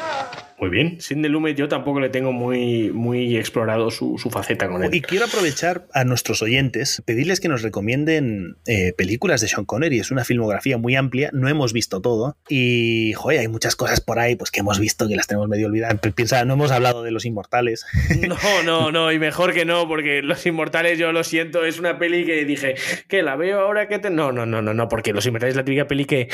Muy 0.58 0.70
bien. 0.70 1.02
Sidney 1.02 1.30
Lumet 1.30 1.58
yo 1.58 1.68
tampoco 1.68 2.00
le 2.00 2.10
tengo 2.10 2.32
muy, 2.32 2.90
muy 2.92 3.36
explorado 3.36 3.92
su, 3.92 4.18
su, 4.18 4.30
faceta 4.30 4.70
con 4.70 4.84
él. 4.84 4.96
Y 4.96 5.02
quiero 5.02 5.26
aprovechar 5.26 5.86
a 5.94 6.06
nuestros 6.06 6.42
oyentes, 6.42 7.04
pedirles 7.06 7.42
que 7.42 7.50
nos 7.50 7.62
recomienden 7.62 8.56
eh, 8.66 8.94
películas 8.94 9.42
de 9.42 9.50
Sean 9.50 9.66
Connery. 9.66 10.00
Es 10.00 10.12
una 10.12 10.24
filmografía 10.24 10.78
muy 10.78 10.96
amplia, 10.96 11.30
no 11.34 11.50
hemos 11.50 11.74
visto 11.74 12.00
todo. 12.00 12.38
Y, 12.48 13.12
joder, 13.14 13.42
hay 13.42 13.48
muchas 13.50 13.76
cosas 13.76 14.00
por 14.00 14.18
ahí 14.18 14.38
pues 14.38 14.50
que 14.50 14.62
hemos 14.62 14.80
visto 14.80 15.10
que 15.10 15.18
las 15.18 15.28
tenemos 15.28 15.50
medio 15.50 15.68
olvidadas. 15.68 16.00
Piensa, 16.16 16.46
no 16.46 16.54
hemos 16.54 16.72
hablado 16.72 17.04
de 17.04 17.12
Los 17.12 17.26
Inmortales. 17.26 17.86
No, 18.26 18.64
no, 18.64 18.92
no, 18.92 19.12
y 19.12 19.20
mejor 19.20 19.54
que 19.54 19.66
no, 19.66 19.88
porque 19.88 20.22
Los 20.24 20.46
Inmortales, 20.46 20.98
yo 20.98 21.12
lo 21.12 21.24
siento, 21.24 21.66
es 21.66 21.80
una 21.80 22.00
peli 22.00 22.26
que 22.26 22.44
dije, 22.46 22.76
que 23.08 23.22
la 23.22 23.36
veo 23.36 23.60
ahora 23.60 23.88
que 23.88 24.00
te... 24.00 24.10
No, 24.10 24.32
no, 24.32 24.46
no, 24.46 24.62
no, 24.62 24.74
no, 24.74 24.88
porque 24.88 25.14
Los 25.14 25.26
Inmortales 25.26 25.54
es 25.54 25.58
la 25.58 25.66
típica 25.66 25.86
peli 25.86 26.06
que, 26.06 26.30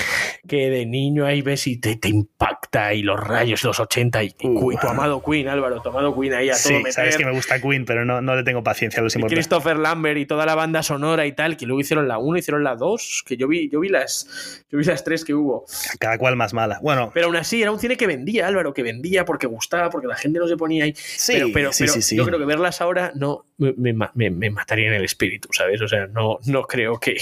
que 0.47 0.69
de 0.69 0.85
niño 0.85 1.25
ahí 1.25 1.41
ves 1.41 1.67
y 1.67 1.77
te, 1.77 1.95
te 1.95 2.07
impacta 2.07 2.93
y 2.93 3.01
los 3.01 3.19
rayos, 3.19 3.63
los 3.63 3.79
80 3.79 4.10
y, 4.21 4.35
y 4.39 4.77
tu 4.77 4.87
amado 4.87 5.23
Queen, 5.23 5.47
Álvaro, 5.47 5.81
tu 5.81 5.89
amado 5.89 6.19
Queen 6.19 6.33
ahí 6.33 6.49
a 6.49 6.55
sí, 6.55 6.69
todo 6.69 6.79
meter. 6.79 6.93
sabes 6.93 7.17
que 7.17 7.25
me 7.25 7.31
gusta 7.31 7.61
Queen, 7.61 7.85
pero 7.85 8.05
no, 8.05 8.21
no 8.21 8.35
le 8.35 8.43
tengo 8.43 8.63
paciencia 8.63 8.99
a 8.99 9.03
los 9.03 9.15
inmortales. 9.15 9.47
Christopher 9.47 9.77
Lambert 9.77 10.17
y 10.17 10.25
toda 10.25 10.45
la 10.45 10.55
banda 10.55 10.83
sonora 10.83 11.25
y 11.25 11.33
tal, 11.33 11.57
que 11.57 11.65
luego 11.65 11.81
hicieron 11.81 12.07
la 12.07 12.17
1, 12.17 12.37
hicieron 12.37 12.63
la 12.63 12.75
2, 12.75 13.23
que 13.25 13.37
yo 13.37 13.47
vi, 13.47 13.69
yo 13.69 13.79
vi 13.79 13.89
las 13.89 14.65
yo 14.69 14.77
vi 14.77 14.85
las 14.85 15.03
tres 15.03 15.25
que 15.25 15.33
hubo. 15.33 15.65
Cada 15.99 16.17
cual 16.17 16.35
más 16.35 16.53
mala. 16.53 16.79
Bueno. 16.81 17.11
Pero 17.13 17.27
aún 17.27 17.35
así 17.35 17.61
era 17.61 17.71
un 17.71 17.79
cine 17.79 17.97
que 17.97 18.07
vendía, 18.07 18.47
Álvaro, 18.47 18.73
que 18.73 18.83
vendía 18.83 19.25
porque 19.25 19.47
gustaba, 19.47 19.89
porque 19.89 20.07
la 20.07 20.15
gente 20.15 20.39
no 20.39 20.47
se 20.47 20.57
ponía 20.57 20.85
ahí. 20.85 20.93
Sí, 20.95 21.33
pero, 21.33 21.49
pero, 21.53 21.73
sí, 21.73 21.83
pero 21.83 21.93
sí, 21.93 22.01
sí. 22.01 22.15
yo 22.15 22.25
creo 22.25 22.39
que 22.39 22.45
verlas 22.45 22.81
ahora 22.81 23.11
no 23.15 23.45
me, 23.57 23.93
me, 23.93 24.29
me, 24.29 24.49
mataría 24.49 24.87
en 24.87 24.93
el 24.93 25.03
espíritu, 25.03 25.49
¿sabes? 25.51 25.81
O 25.81 25.87
sea, 25.87 26.07
no, 26.07 26.39
no 26.45 26.63
creo 26.63 26.99
que. 26.99 27.17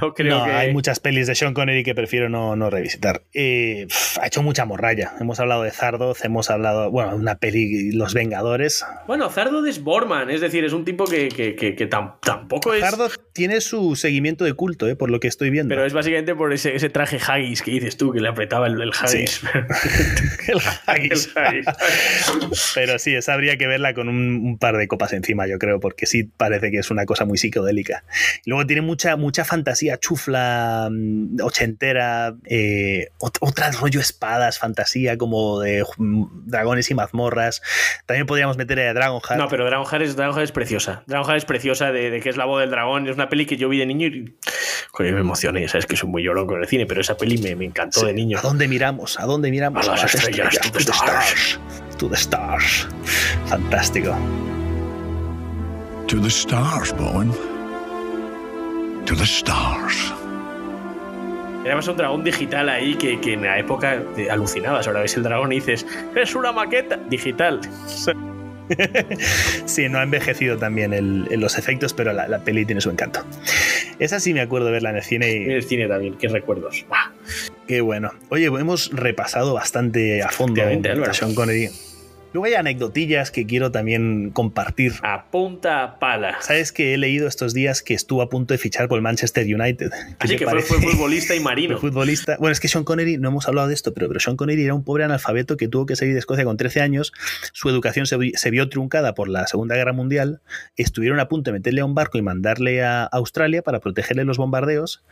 No 0.00 0.14
creo 0.14 0.38
no, 0.38 0.44
que. 0.44 0.52
Hay 0.52 0.72
muchas 0.72 1.00
pelis 1.00 1.26
de 1.26 1.34
Sean 1.34 1.52
Connery 1.52 1.82
que 1.82 1.96
prefiero 1.96 2.28
no, 2.28 2.54
no 2.54 2.70
revisitar. 2.70 3.22
Eh, 3.34 3.88
ha 4.20 4.26
hecho 4.28 4.40
mucha 4.40 4.64
morralla. 4.64 5.14
Hemos 5.18 5.40
hablado 5.40 5.64
de 5.64 5.72
Zardoz, 6.00 6.24
hemos 6.24 6.48
hablado, 6.48 6.90
bueno, 6.90 7.14
una 7.14 7.36
peli 7.36 7.92
Los 7.92 8.14
Vengadores. 8.14 8.86
Bueno, 9.06 9.28
Zardoz 9.28 9.68
es 9.68 9.82
Borman, 9.82 10.30
es 10.30 10.40
decir, 10.40 10.64
es 10.64 10.72
un 10.72 10.86
tipo 10.86 11.04
que, 11.04 11.28
que, 11.28 11.54
que, 11.54 11.76
que 11.76 11.86
tam, 11.86 12.14
tampoco 12.22 12.72
es. 12.72 12.80
Zardoz 12.80 13.20
tiene 13.34 13.60
su 13.60 13.96
seguimiento 13.96 14.44
de 14.44 14.54
culto, 14.54 14.88
eh, 14.88 14.96
por 14.96 15.10
lo 15.10 15.20
que 15.20 15.28
estoy 15.28 15.50
viendo. 15.50 15.74
Pero 15.74 15.84
es 15.84 15.92
básicamente 15.92 16.34
por 16.34 16.54
ese, 16.54 16.74
ese 16.74 16.88
traje 16.88 17.18
haggis 17.18 17.60
que 17.60 17.72
dices 17.72 17.98
tú, 17.98 18.12
que 18.12 18.20
le 18.20 18.28
apretaba 18.28 18.66
el, 18.66 18.80
el 18.80 18.92
haggis. 18.98 19.42
Sí. 19.42 19.46
el 20.52 20.60
haggis. 20.86 21.30
el 21.36 21.42
haggis. 21.42 21.66
Pero 22.74 22.98
sí, 22.98 23.14
esa 23.14 23.34
habría 23.34 23.58
que 23.58 23.66
verla 23.66 23.92
con 23.92 24.08
un, 24.08 24.46
un, 24.46 24.58
par 24.58 24.78
de 24.78 24.88
copas 24.88 25.12
encima, 25.12 25.46
yo 25.46 25.58
creo, 25.58 25.80
porque 25.80 26.06
sí 26.06 26.24
parece 26.24 26.70
que 26.70 26.78
es 26.78 26.90
una 26.90 27.04
cosa 27.04 27.26
muy 27.26 27.36
psicodélica. 27.36 28.04
Luego 28.46 28.66
tiene 28.66 28.80
mucha, 28.80 29.16
mucha 29.16 29.44
fantasía 29.44 29.98
chufla, 29.98 30.88
mm, 30.90 31.40
ochentera, 31.42 32.34
eh, 32.46 33.08
otra 33.18 33.70
rollo 33.72 34.00
espadas, 34.00 34.58
fantasía 34.58 35.18
como 35.18 35.60
de 35.60 35.82
dragones 35.98 36.90
y 36.90 36.94
mazmorras. 36.94 37.62
También 38.06 38.26
podríamos 38.26 38.56
meter 38.56 38.80
a 38.80 38.94
Dragonheart. 38.94 39.40
No, 39.40 39.48
pero 39.48 39.64
Dragonheart 39.66 40.04
es, 40.04 40.16
Dragonheart 40.16 40.44
es 40.44 40.52
preciosa. 40.52 41.02
Dragonheart 41.06 41.38
es 41.38 41.44
preciosa 41.44 41.92
de, 41.92 42.10
de, 42.10 42.20
que 42.20 42.28
es 42.28 42.36
la 42.36 42.44
voz 42.44 42.60
del 42.60 42.70
dragón. 42.70 43.08
Es 43.08 43.14
una 43.14 43.28
peli 43.28 43.46
que 43.46 43.56
yo 43.56 43.68
vi 43.68 43.78
de 43.78 43.86
niño 43.86 44.06
y 44.06 44.34
joder, 44.90 45.14
me 45.14 45.20
emocioné. 45.20 45.66
Sabes 45.68 45.86
que 45.86 45.96
soy 45.96 46.08
muy 46.08 46.22
llorón 46.22 46.46
con 46.46 46.60
el 46.60 46.68
cine, 46.68 46.86
pero 46.86 47.00
esa 47.00 47.16
peli 47.16 47.38
me, 47.38 47.54
me 47.56 47.64
encantó 47.64 48.00
sí. 48.00 48.06
de 48.06 48.12
niño. 48.12 48.38
¿A 48.38 48.42
dónde 48.42 48.68
miramos? 48.68 49.18
¿A 49.18 49.24
dónde 49.24 49.50
miramos? 49.50 49.86
A 49.86 49.92
las, 49.92 50.00
a 50.00 50.02
las 50.04 50.14
estrellas, 50.14 50.54
estrellas, 50.54 50.72
to 50.72 50.78
the 50.84 50.92
stars. 50.92 51.60
To 51.98 52.08
the 52.08 52.16
stars. 52.16 52.88
Fantástico. 53.46 54.16
To 56.06 56.20
the 56.20 56.30
stars, 56.30 56.92
Bowen. 56.92 57.32
To 59.06 59.14
the 59.14 59.26
stars. 59.26 60.19
Era 61.64 61.76
más 61.76 61.86
un 61.88 61.96
dragón 61.96 62.24
digital 62.24 62.68
ahí 62.70 62.94
que, 62.94 63.20
que 63.20 63.34
en 63.34 63.42
la 63.42 63.58
época 63.58 64.02
alucinabas. 64.30 64.86
Ahora 64.86 65.00
ves 65.00 65.16
el 65.16 65.22
dragón 65.22 65.52
y 65.52 65.56
dices, 65.56 65.86
es 66.16 66.34
una 66.34 66.52
maqueta 66.52 66.96
digital. 67.08 67.60
sí, 69.66 69.88
no 69.88 69.98
ha 69.98 70.02
envejecido 70.02 70.56
también 70.56 70.94
el, 70.94 71.26
el, 71.30 71.40
los 71.40 71.58
efectos, 71.58 71.92
pero 71.92 72.12
la, 72.12 72.28
la, 72.28 72.38
peli 72.38 72.64
tiene 72.64 72.80
su 72.80 72.90
encanto. 72.90 73.24
Esa 73.98 74.20
sí 74.20 74.32
me 74.32 74.40
acuerdo 74.40 74.68
de 74.68 74.72
verla 74.72 74.90
en 74.90 74.96
el 74.96 75.02
cine. 75.02 75.30
Y... 75.30 75.44
En 75.44 75.50
el 75.50 75.62
cine 75.62 75.86
también, 75.86 76.14
qué 76.16 76.28
recuerdos. 76.28 76.86
Qué 77.66 77.80
bueno. 77.82 78.10
Oye, 78.30 78.46
hemos 78.46 78.90
repasado 78.92 79.54
bastante 79.54 80.22
a 80.22 80.28
fondo 80.30 80.62
a 80.62 81.14
Sean 81.14 81.34
Connery. 81.34 81.70
Luego 82.32 82.46
hay 82.46 82.54
anecdotillas 82.54 83.30
que 83.30 83.44
quiero 83.46 83.72
también 83.72 84.30
compartir. 84.30 84.92
A 85.02 85.24
punta 85.30 85.98
pala. 85.98 86.40
Sabes 86.40 86.70
que 86.70 86.94
he 86.94 86.96
leído 86.96 87.26
estos 87.26 87.54
días 87.54 87.82
que 87.82 87.94
estuvo 87.94 88.22
a 88.22 88.28
punto 88.28 88.54
de 88.54 88.58
fichar 88.58 88.88
por 88.88 88.98
el 88.98 89.02
Manchester 89.02 89.44
United. 89.44 89.90
Así 90.18 90.36
que 90.36 90.46
fue, 90.46 90.62
fue, 90.62 90.80
futbolista 90.80 91.34
y 91.34 91.40
marino. 91.40 91.76
Fue 91.80 91.90
futbolista. 91.90 92.36
Bueno, 92.38 92.52
es 92.52 92.60
que 92.60 92.68
Sean 92.68 92.84
Connery, 92.84 93.18
no 93.18 93.28
hemos 93.28 93.48
hablado 93.48 93.68
de 93.68 93.74
esto, 93.74 93.92
pero, 93.94 94.06
pero 94.08 94.20
Sean 94.20 94.36
Connery 94.36 94.64
era 94.64 94.74
un 94.74 94.84
pobre 94.84 95.04
analfabeto 95.04 95.56
que 95.56 95.68
tuvo 95.68 95.86
que 95.86 95.96
salir 95.96 96.12
de 96.14 96.20
Escocia 96.20 96.44
con 96.44 96.56
13 96.56 96.80
años. 96.80 97.12
Su 97.52 97.68
educación 97.68 98.06
se, 98.06 98.16
se 98.34 98.50
vio 98.50 98.68
truncada 98.68 99.14
por 99.14 99.28
la 99.28 99.46
Segunda 99.46 99.74
Guerra 99.74 99.92
Mundial. 99.92 100.40
Estuvieron 100.76 101.18
a 101.20 101.28
punto 101.28 101.50
de 101.50 101.58
meterle 101.58 101.80
a 101.80 101.84
un 101.84 101.94
barco 101.94 102.18
y 102.18 102.22
mandarle 102.22 102.82
a 102.84 103.04
Australia 103.04 103.62
para 103.62 103.80
protegerle 103.80 104.24
los 104.24 104.38
bombardeos. 104.38 105.02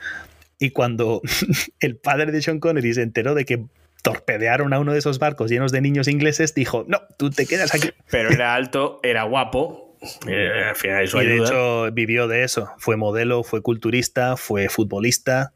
Y 0.58 0.70
cuando 0.70 1.22
el 1.80 1.96
padre 1.96 2.32
de 2.32 2.42
Sean 2.42 2.60
Connery 2.60 2.94
se 2.94 3.02
enteró 3.02 3.34
de 3.34 3.44
que 3.44 3.64
torpedearon 4.02 4.72
a 4.72 4.78
uno 4.78 4.92
de 4.92 4.98
esos 4.98 5.18
barcos 5.18 5.50
llenos 5.50 5.72
de 5.72 5.80
niños 5.80 6.08
ingleses, 6.08 6.54
dijo, 6.54 6.84
no, 6.88 7.00
tú 7.16 7.30
te 7.30 7.46
quedas 7.46 7.74
aquí. 7.74 7.90
Pero 8.10 8.30
era 8.30 8.54
alto, 8.54 9.00
era 9.02 9.24
guapo. 9.24 9.86
Eh, 10.28 10.64
al 10.68 10.76
final 10.76 11.02
eso 11.02 11.20
y 11.20 11.26
de 11.26 11.32
ayuda. 11.32 11.46
hecho 11.48 11.92
vivió 11.92 12.28
de 12.28 12.44
eso. 12.44 12.70
Fue 12.78 12.96
modelo, 12.96 13.42
fue 13.42 13.62
culturista, 13.62 14.36
fue 14.36 14.68
futbolista. 14.68 15.52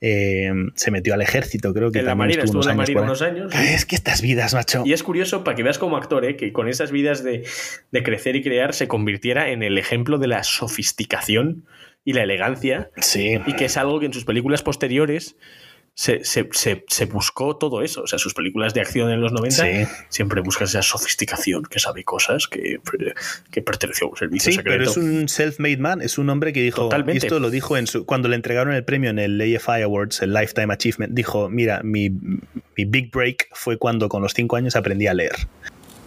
Eh, 0.00 0.52
se 0.76 0.90
metió 0.92 1.14
al 1.14 1.22
ejército, 1.22 1.74
creo 1.74 1.90
que 1.90 1.98
en 1.98 2.06
la 2.06 2.14
Marina 2.14 2.44
estuvo 2.44 2.62
en 2.62 2.68
la 2.68 2.74
Marina 2.74 3.02
unos 3.02 3.22
años. 3.22 3.52
Es 3.54 3.84
que 3.84 3.96
estas 3.96 4.22
vidas, 4.22 4.54
macho. 4.54 4.84
Y 4.86 4.92
es 4.92 5.02
curioso 5.02 5.42
para 5.42 5.56
que 5.56 5.64
veas 5.64 5.78
como 5.78 5.96
actor, 5.96 6.24
¿eh? 6.24 6.36
que 6.36 6.52
con 6.52 6.68
esas 6.68 6.92
vidas 6.92 7.24
de, 7.24 7.44
de 7.90 8.02
crecer 8.04 8.36
y 8.36 8.42
crear 8.42 8.72
se 8.72 8.86
convirtiera 8.86 9.50
en 9.50 9.64
el 9.64 9.76
ejemplo 9.78 10.18
de 10.18 10.28
la 10.28 10.44
sofisticación 10.44 11.64
y 12.04 12.12
la 12.12 12.22
elegancia. 12.22 12.90
Sí. 12.98 13.40
Y 13.46 13.54
que 13.54 13.64
es 13.64 13.76
algo 13.76 13.98
que 14.00 14.06
en 14.06 14.12
sus 14.12 14.24
películas 14.24 14.62
posteriores 14.62 15.36
se, 15.94 16.24
se, 16.24 16.48
se, 16.52 16.84
se 16.88 17.04
buscó 17.04 17.56
todo 17.58 17.82
eso. 17.82 18.02
O 18.02 18.06
sea, 18.06 18.18
sus 18.18 18.32
películas 18.34 18.72
de 18.72 18.80
acción 18.80 19.10
en 19.10 19.20
los 19.20 19.32
90 19.32 19.56
Sí. 19.62 19.70
siempre 20.08 20.40
buscan 20.40 20.66
esa 20.66 20.80
sofisticación, 20.82 21.64
que 21.64 21.78
sabe 21.78 22.02
cosas, 22.02 22.48
que, 22.48 22.80
que 23.50 23.62
perteneció 23.62 24.06
a 24.06 24.10
un 24.10 24.16
servicio 24.16 24.50
Sí, 24.52 24.56
secreto. 24.56 24.78
pero 24.78 24.90
es 24.90 24.96
un 24.96 25.28
self-made 25.28 25.78
man, 25.78 26.00
es 26.00 26.16
un 26.16 26.30
hombre 26.30 26.52
que 26.52 26.62
dijo, 26.62 26.82
Totalmente. 26.82 27.12
y 27.12 27.26
esto 27.26 27.38
lo 27.40 27.50
dijo 27.50 27.76
en 27.76 27.86
su, 27.86 28.06
cuando 28.06 28.28
le 28.28 28.36
entregaron 28.36 28.72
el 28.74 28.84
premio 28.84 29.10
en 29.10 29.18
el 29.18 29.38
AFI 29.56 29.82
Awards, 29.82 30.22
el 30.22 30.32
Lifetime 30.32 30.72
Achievement, 30.72 31.12
dijo, 31.14 31.48
mira, 31.50 31.82
mi, 31.84 32.08
mi 32.10 32.84
big 32.86 33.10
break 33.10 33.48
fue 33.52 33.76
cuando 33.76 34.08
con 34.08 34.22
los 34.22 34.32
cinco 34.32 34.56
años 34.56 34.74
aprendí 34.76 35.06
a 35.08 35.14
leer. 35.14 35.36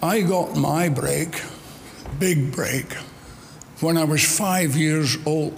I 0.02 0.22
got 0.24 0.56
my 0.56 0.90
break, 0.90 1.30
big 2.20 2.52
break, 2.56 2.88
when 3.82 3.98
I 3.98 4.04
was 4.04 4.22
five 4.26 4.76
years 4.76 5.20
old. 5.26 5.54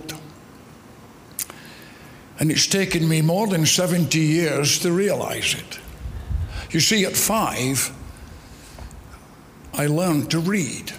And 2.40 2.52
it's 2.52 2.68
taken 2.68 3.08
me 3.08 3.22
more 3.22 3.48
than 3.48 3.66
70 3.66 4.20
years 4.20 4.80
to 4.80 4.92
realize 4.92 5.56
it. 5.56 5.80
You 6.72 6.80
see, 6.80 7.06
at 7.06 7.16
five, 7.16 7.92
I 9.74 9.88
learned 9.88 10.30
to 10.32 10.40
read. 10.40 10.92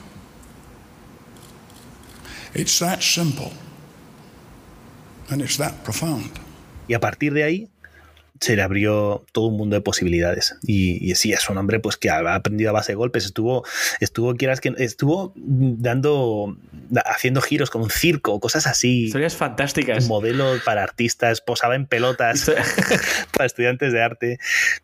It's 2.54 2.78
that 2.80 3.02
simple. 3.02 3.52
And 5.30 5.42
it's 5.42 5.56
that 5.58 5.84
profound. 5.84 6.32
Y 6.88 6.94
a 6.94 7.00
partir 7.00 7.32
de 7.34 7.42
ahí 7.42 7.68
se 8.40 8.56
le 8.56 8.62
abrió 8.62 9.24
todo 9.32 9.46
un 9.46 9.56
mundo 9.56 9.76
de 9.76 9.80
posibilidades. 9.80 10.56
Y, 10.62 11.10
y 11.10 11.14
sí, 11.14 11.32
es 11.32 11.48
un 11.48 11.58
hombre 11.58 11.80
pues 11.80 11.96
que 11.96 12.10
ha 12.10 12.34
aprendido 12.34 12.70
a 12.70 12.72
base 12.72 12.92
de 12.92 12.96
golpes. 12.96 13.24
Estuvo, 13.24 13.64
estuvo, 14.00 14.34
quieras 14.34 14.60
que 14.60 14.74
estuvo 14.78 15.32
dando, 15.36 16.56
haciendo 17.04 17.40
giros 17.40 17.70
con 17.70 17.82
un 17.82 17.90
circo, 17.90 18.40
cosas 18.40 18.66
así. 18.66 19.04
Historias 19.04 19.36
fantásticas. 19.36 20.06
Modelo 20.06 20.54
para 20.64 20.82
artistas, 20.82 21.40
posaba 21.40 21.74
en 21.74 21.86
pelotas 21.86 22.50
para 23.32 23.46
estudiantes 23.46 23.92
de 23.92 24.02
arte, 24.02 24.38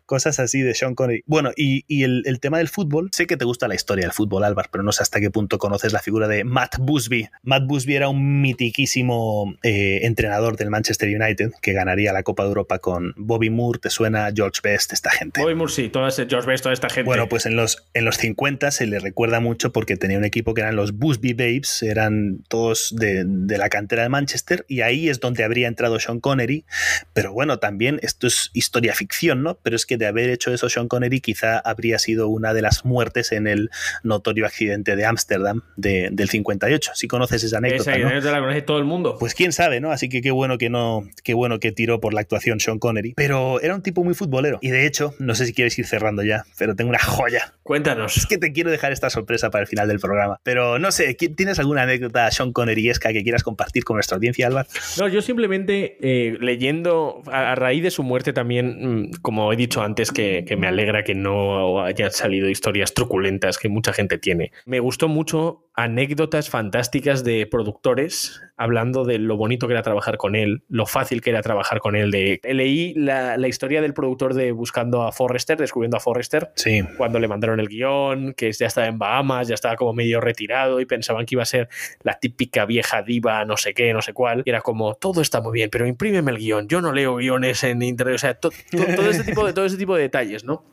cosas 0.05 0.39
así 0.39 0.61
de 0.61 0.73
Sean 0.73 0.95
Connery. 0.95 1.23
Bueno, 1.25 1.51
y, 1.55 1.85
y 1.87 2.03
el, 2.03 2.23
el 2.25 2.39
tema 2.39 2.57
del 2.57 2.67
fútbol, 2.67 3.09
sé 3.11 3.27
que 3.27 3.37
te 3.37 3.45
gusta 3.45 3.67
la 3.67 3.75
historia 3.75 4.05
del 4.05 4.11
fútbol, 4.11 4.43
Álvaro, 4.43 4.69
pero 4.71 4.83
no 4.83 4.91
sé 4.91 5.03
hasta 5.03 5.19
qué 5.19 5.31
punto 5.31 5.57
conoces 5.57 5.93
la 5.93 5.99
figura 5.99 6.27
de 6.27 6.43
Matt 6.43 6.77
Busby. 6.79 7.29
Matt 7.43 7.63
Busby 7.65 7.95
era 7.95 8.09
un 8.09 8.41
mitiquísimo 8.41 9.55
eh, 9.63 9.99
entrenador 10.03 10.57
del 10.57 10.69
Manchester 10.69 11.09
United 11.09 11.51
que 11.61 11.73
ganaría 11.73 12.13
la 12.13 12.23
Copa 12.23 12.43
de 12.43 12.49
Europa 12.49 12.79
con 12.79 13.13
Bobby 13.17 13.44
Moore, 13.49 13.79
te 13.79 13.89
suena 13.89 14.31
George 14.33 14.61
Best, 14.63 14.93
esta 14.93 15.09
gente. 15.09 15.41
Bobby 15.41 15.55
Moore, 15.55 15.71
sí, 15.71 15.89
todo 15.89 16.07
ese 16.07 16.27
George 16.27 16.47
Best, 16.47 16.63
toda 16.63 16.73
esta 16.73 16.89
gente. 16.89 17.05
Bueno, 17.05 17.27
pues 17.27 17.45
en 17.45 17.55
los, 17.55 17.87
en 17.93 18.05
los 18.05 18.17
50 18.17 18.71
se 18.71 18.87
le 18.87 18.99
recuerda 18.99 19.39
mucho 19.39 19.71
porque 19.71 19.97
tenía 19.97 20.17
un 20.17 20.25
equipo 20.25 20.53
que 20.53 20.61
eran 20.61 20.75
los 20.75 20.93
Busby 20.93 21.33
Babes, 21.33 21.83
eran 21.83 22.39
todos 22.47 22.95
de, 22.95 23.23
de, 23.25 23.57
la 23.57 23.69
cantera 23.69 24.03
de 24.03 24.09
Manchester, 24.09 24.65
y 24.67 24.81
ahí 24.81 25.09
es 25.09 25.19
donde 25.19 25.43
habría 25.43 25.67
entrado 25.67 25.99
Sean 25.99 26.19
Connery. 26.19 26.65
Pero 27.13 27.33
bueno, 27.33 27.59
también 27.59 27.99
esto 28.01 28.27
es 28.27 28.51
historia 28.53 28.93
ficción, 28.93 29.43
¿no? 29.43 29.57
Pero 29.61 29.75
es 29.75 29.85
que 29.85 29.97
de 29.97 30.07
haber 30.07 30.29
hecho 30.29 30.53
eso 30.53 30.69
Sean 30.69 30.87
Connery, 30.87 31.21
quizá 31.21 31.59
habría 31.59 31.99
sido 31.99 32.27
una 32.27 32.53
de 32.53 32.61
las 32.61 32.85
muertes 32.85 33.31
en 33.31 33.47
el 33.47 33.69
notorio 34.03 34.45
accidente 34.45 34.95
de 34.95 35.05
Ámsterdam 35.05 35.61
de, 35.75 36.09
del 36.11 36.29
58. 36.29 36.91
Si 36.95 37.07
conoces 37.07 37.43
esa 37.43 37.57
anécdota. 37.57 37.91
Esa 37.91 37.99
¿no? 37.99 38.07
anécdota 38.07 38.31
la 38.31 38.39
conoce 38.39 38.61
todo 38.61 38.77
el 38.77 38.85
mundo. 38.85 39.17
Pues 39.19 39.33
quién 39.33 39.51
sabe, 39.51 39.79
¿no? 39.79 39.91
Así 39.91 40.09
que 40.09 40.21
qué 40.21 40.31
bueno 40.31 40.57
que 40.57 40.69
no, 40.69 41.07
qué 41.23 41.33
bueno 41.33 41.59
que 41.59 41.71
tiró 41.71 41.99
por 41.99 42.13
la 42.13 42.21
actuación 42.21 42.59
Sean 42.59 42.79
Connery. 42.79 43.13
Pero 43.15 43.34
era 43.61 43.75
un 43.75 43.81
tipo 43.81 44.03
muy 44.03 44.13
futbolero. 44.13 44.59
Y 44.61 44.69
de 44.69 44.85
hecho, 44.85 45.13
no 45.19 45.35
sé 45.35 45.45
si 45.45 45.53
quieres 45.53 45.77
ir 45.79 45.85
cerrando 45.85 46.23
ya, 46.23 46.45
pero 46.57 46.75
tengo 46.75 46.89
una 46.89 46.99
joya. 46.99 47.53
Cuéntanos. 47.63 48.17
Es 48.17 48.25
que 48.25 48.37
te 48.37 48.53
quiero 48.53 48.71
dejar 48.71 48.91
esta 48.91 49.09
sorpresa 49.09 49.49
para 49.49 49.63
el 49.63 49.67
final 49.67 49.87
del 49.87 49.99
programa. 49.99 50.39
Pero 50.43 50.79
no 50.79 50.91
sé, 50.91 51.13
¿tienes 51.13 51.59
alguna 51.59 51.83
anécdota 51.83 52.29
Sean 52.31 52.53
Conneryesca 52.53 53.11
que 53.11 53.23
quieras 53.23 53.43
compartir 53.43 53.83
con 53.83 53.95
nuestra 53.95 54.15
audiencia, 54.15 54.47
Álvaro? 54.47 54.69
No, 54.97 55.07
yo 55.07 55.21
simplemente 55.21 55.97
eh, 56.01 56.37
leyendo 56.39 57.23
a, 57.27 57.51
a, 57.51 57.55
raíz 57.55 57.83
de 57.83 57.91
su 57.91 58.03
muerte 58.03 58.33
también, 58.33 58.77
mmm, 58.79 59.11
como 59.21 59.51
he 59.51 59.55
dicho 59.55 59.81
antes, 59.81 60.11
que, 60.11 60.45
que, 60.47 60.55
me 60.55 60.67
alegra 60.67 61.03
que 61.03 61.15
no 61.15 61.83
hayan 61.83 62.11
salido 62.11 62.49
historias 62.49 62.93
truculentas 62.93 63.57
que 63.57 63.69
mucha 63.69 63.93
gente 63.93 64.17
tiene. 64.17 64.51
Me 64.65 64.79
gustó 64.79 65.07
mucho 65.07 65.65
anécdotas 65.73 66.49
fantásticas 66.49 67.23
de 67.23 67.47
productores 67.47 68.41
hablando 68.57 69.03
de 69.03 69.19
lo 69.19 69.37
bonito 69.37 69.67
que 69.67 69.73
era 69.73 69.81
trabajar 69.81 70.17
con 70.17 70.35
él, 70.35 70.63
lo 70.69 70.85
fácil 70.85 71.21
que 71.21 71.29
era 71.29 71.41
trabajar 71.41 71.79
con 71.79 71.95
él. 71.95 72.11
De, 72.11 72.39
leí 72.43 72.93
la, 72.93 73.37
la 73.37 73.47
historia 73.47 73.81
del 73.81 73.93
productor 73.93 74.33
de 74.33 74.51
Buscando 74.51 75.03
a 75.03 75.11
Forrester, 75.11 75.57
descubriendo 75.57 75.97
a 75.97 75.99
Forrester, 75.99 76.51
sí. 76.55 76.81
cuando 76.97 77.19
le 77.19 77.27
mandaron 77.27 77.59
el 77.59 77.67
guion, 77.67 78.33
que 78.33 78.51
ya 78.51 78.67
estaba 78.67 78.87
en 78.87 78.97
Bahamas, 78.97 79.47
ya 79.47 79.55
estaba 79.55 79.75
como 79.75 79.93
medio 79.93 80.21
retirado 80.21 80.79
y 80.79 80.85
pensaban 80.85 81.25
que 81.25 81.35
iba 81.35 81.43
a 81.43 81.47
ser 81.47 81.69
la 82.03 82.19
típica 82.19 82.65
vieja 82.65 83.01
diva, 83.01 83.45
no 83.45 83.57
sé 83.57 83.73
qué, 83.73 83.93
no 83.93 84.01
sé 84.01 84.13
cuál. 84.13 84.43
Y 84.45 84.49
era 84.49 84.61
como, 84.61 84.95
todo 84.95 85.21
está 85.21 85.41
muy 85.41 85.53
bien, 85.53 85.69
pero 85.69 85.85
imprímeme 85.87 86.31
el 86.31 86.37
guion. 86.37 86.67
Yo 86.67 86.81
no 86.81 86.91
leo 86.91 87.15
guiones 87.15 87.63
en 87.63 87.81
internet, 87.81 88.15
o 88.15 88.19
sea, 88.19 88.33
to, 88.35 88.49
to, 88.49 88.77
todo, 88.95 89.09
este 89.09 89.23
tipo 89.23 89.45
de, 89.45 89.53
todo 89.53 89.65
ese 89.65 89.77
tipo 89.77 89.95
de 89.95 90.03
detalles, 90.03 90.43
¿no? 90.43 90.63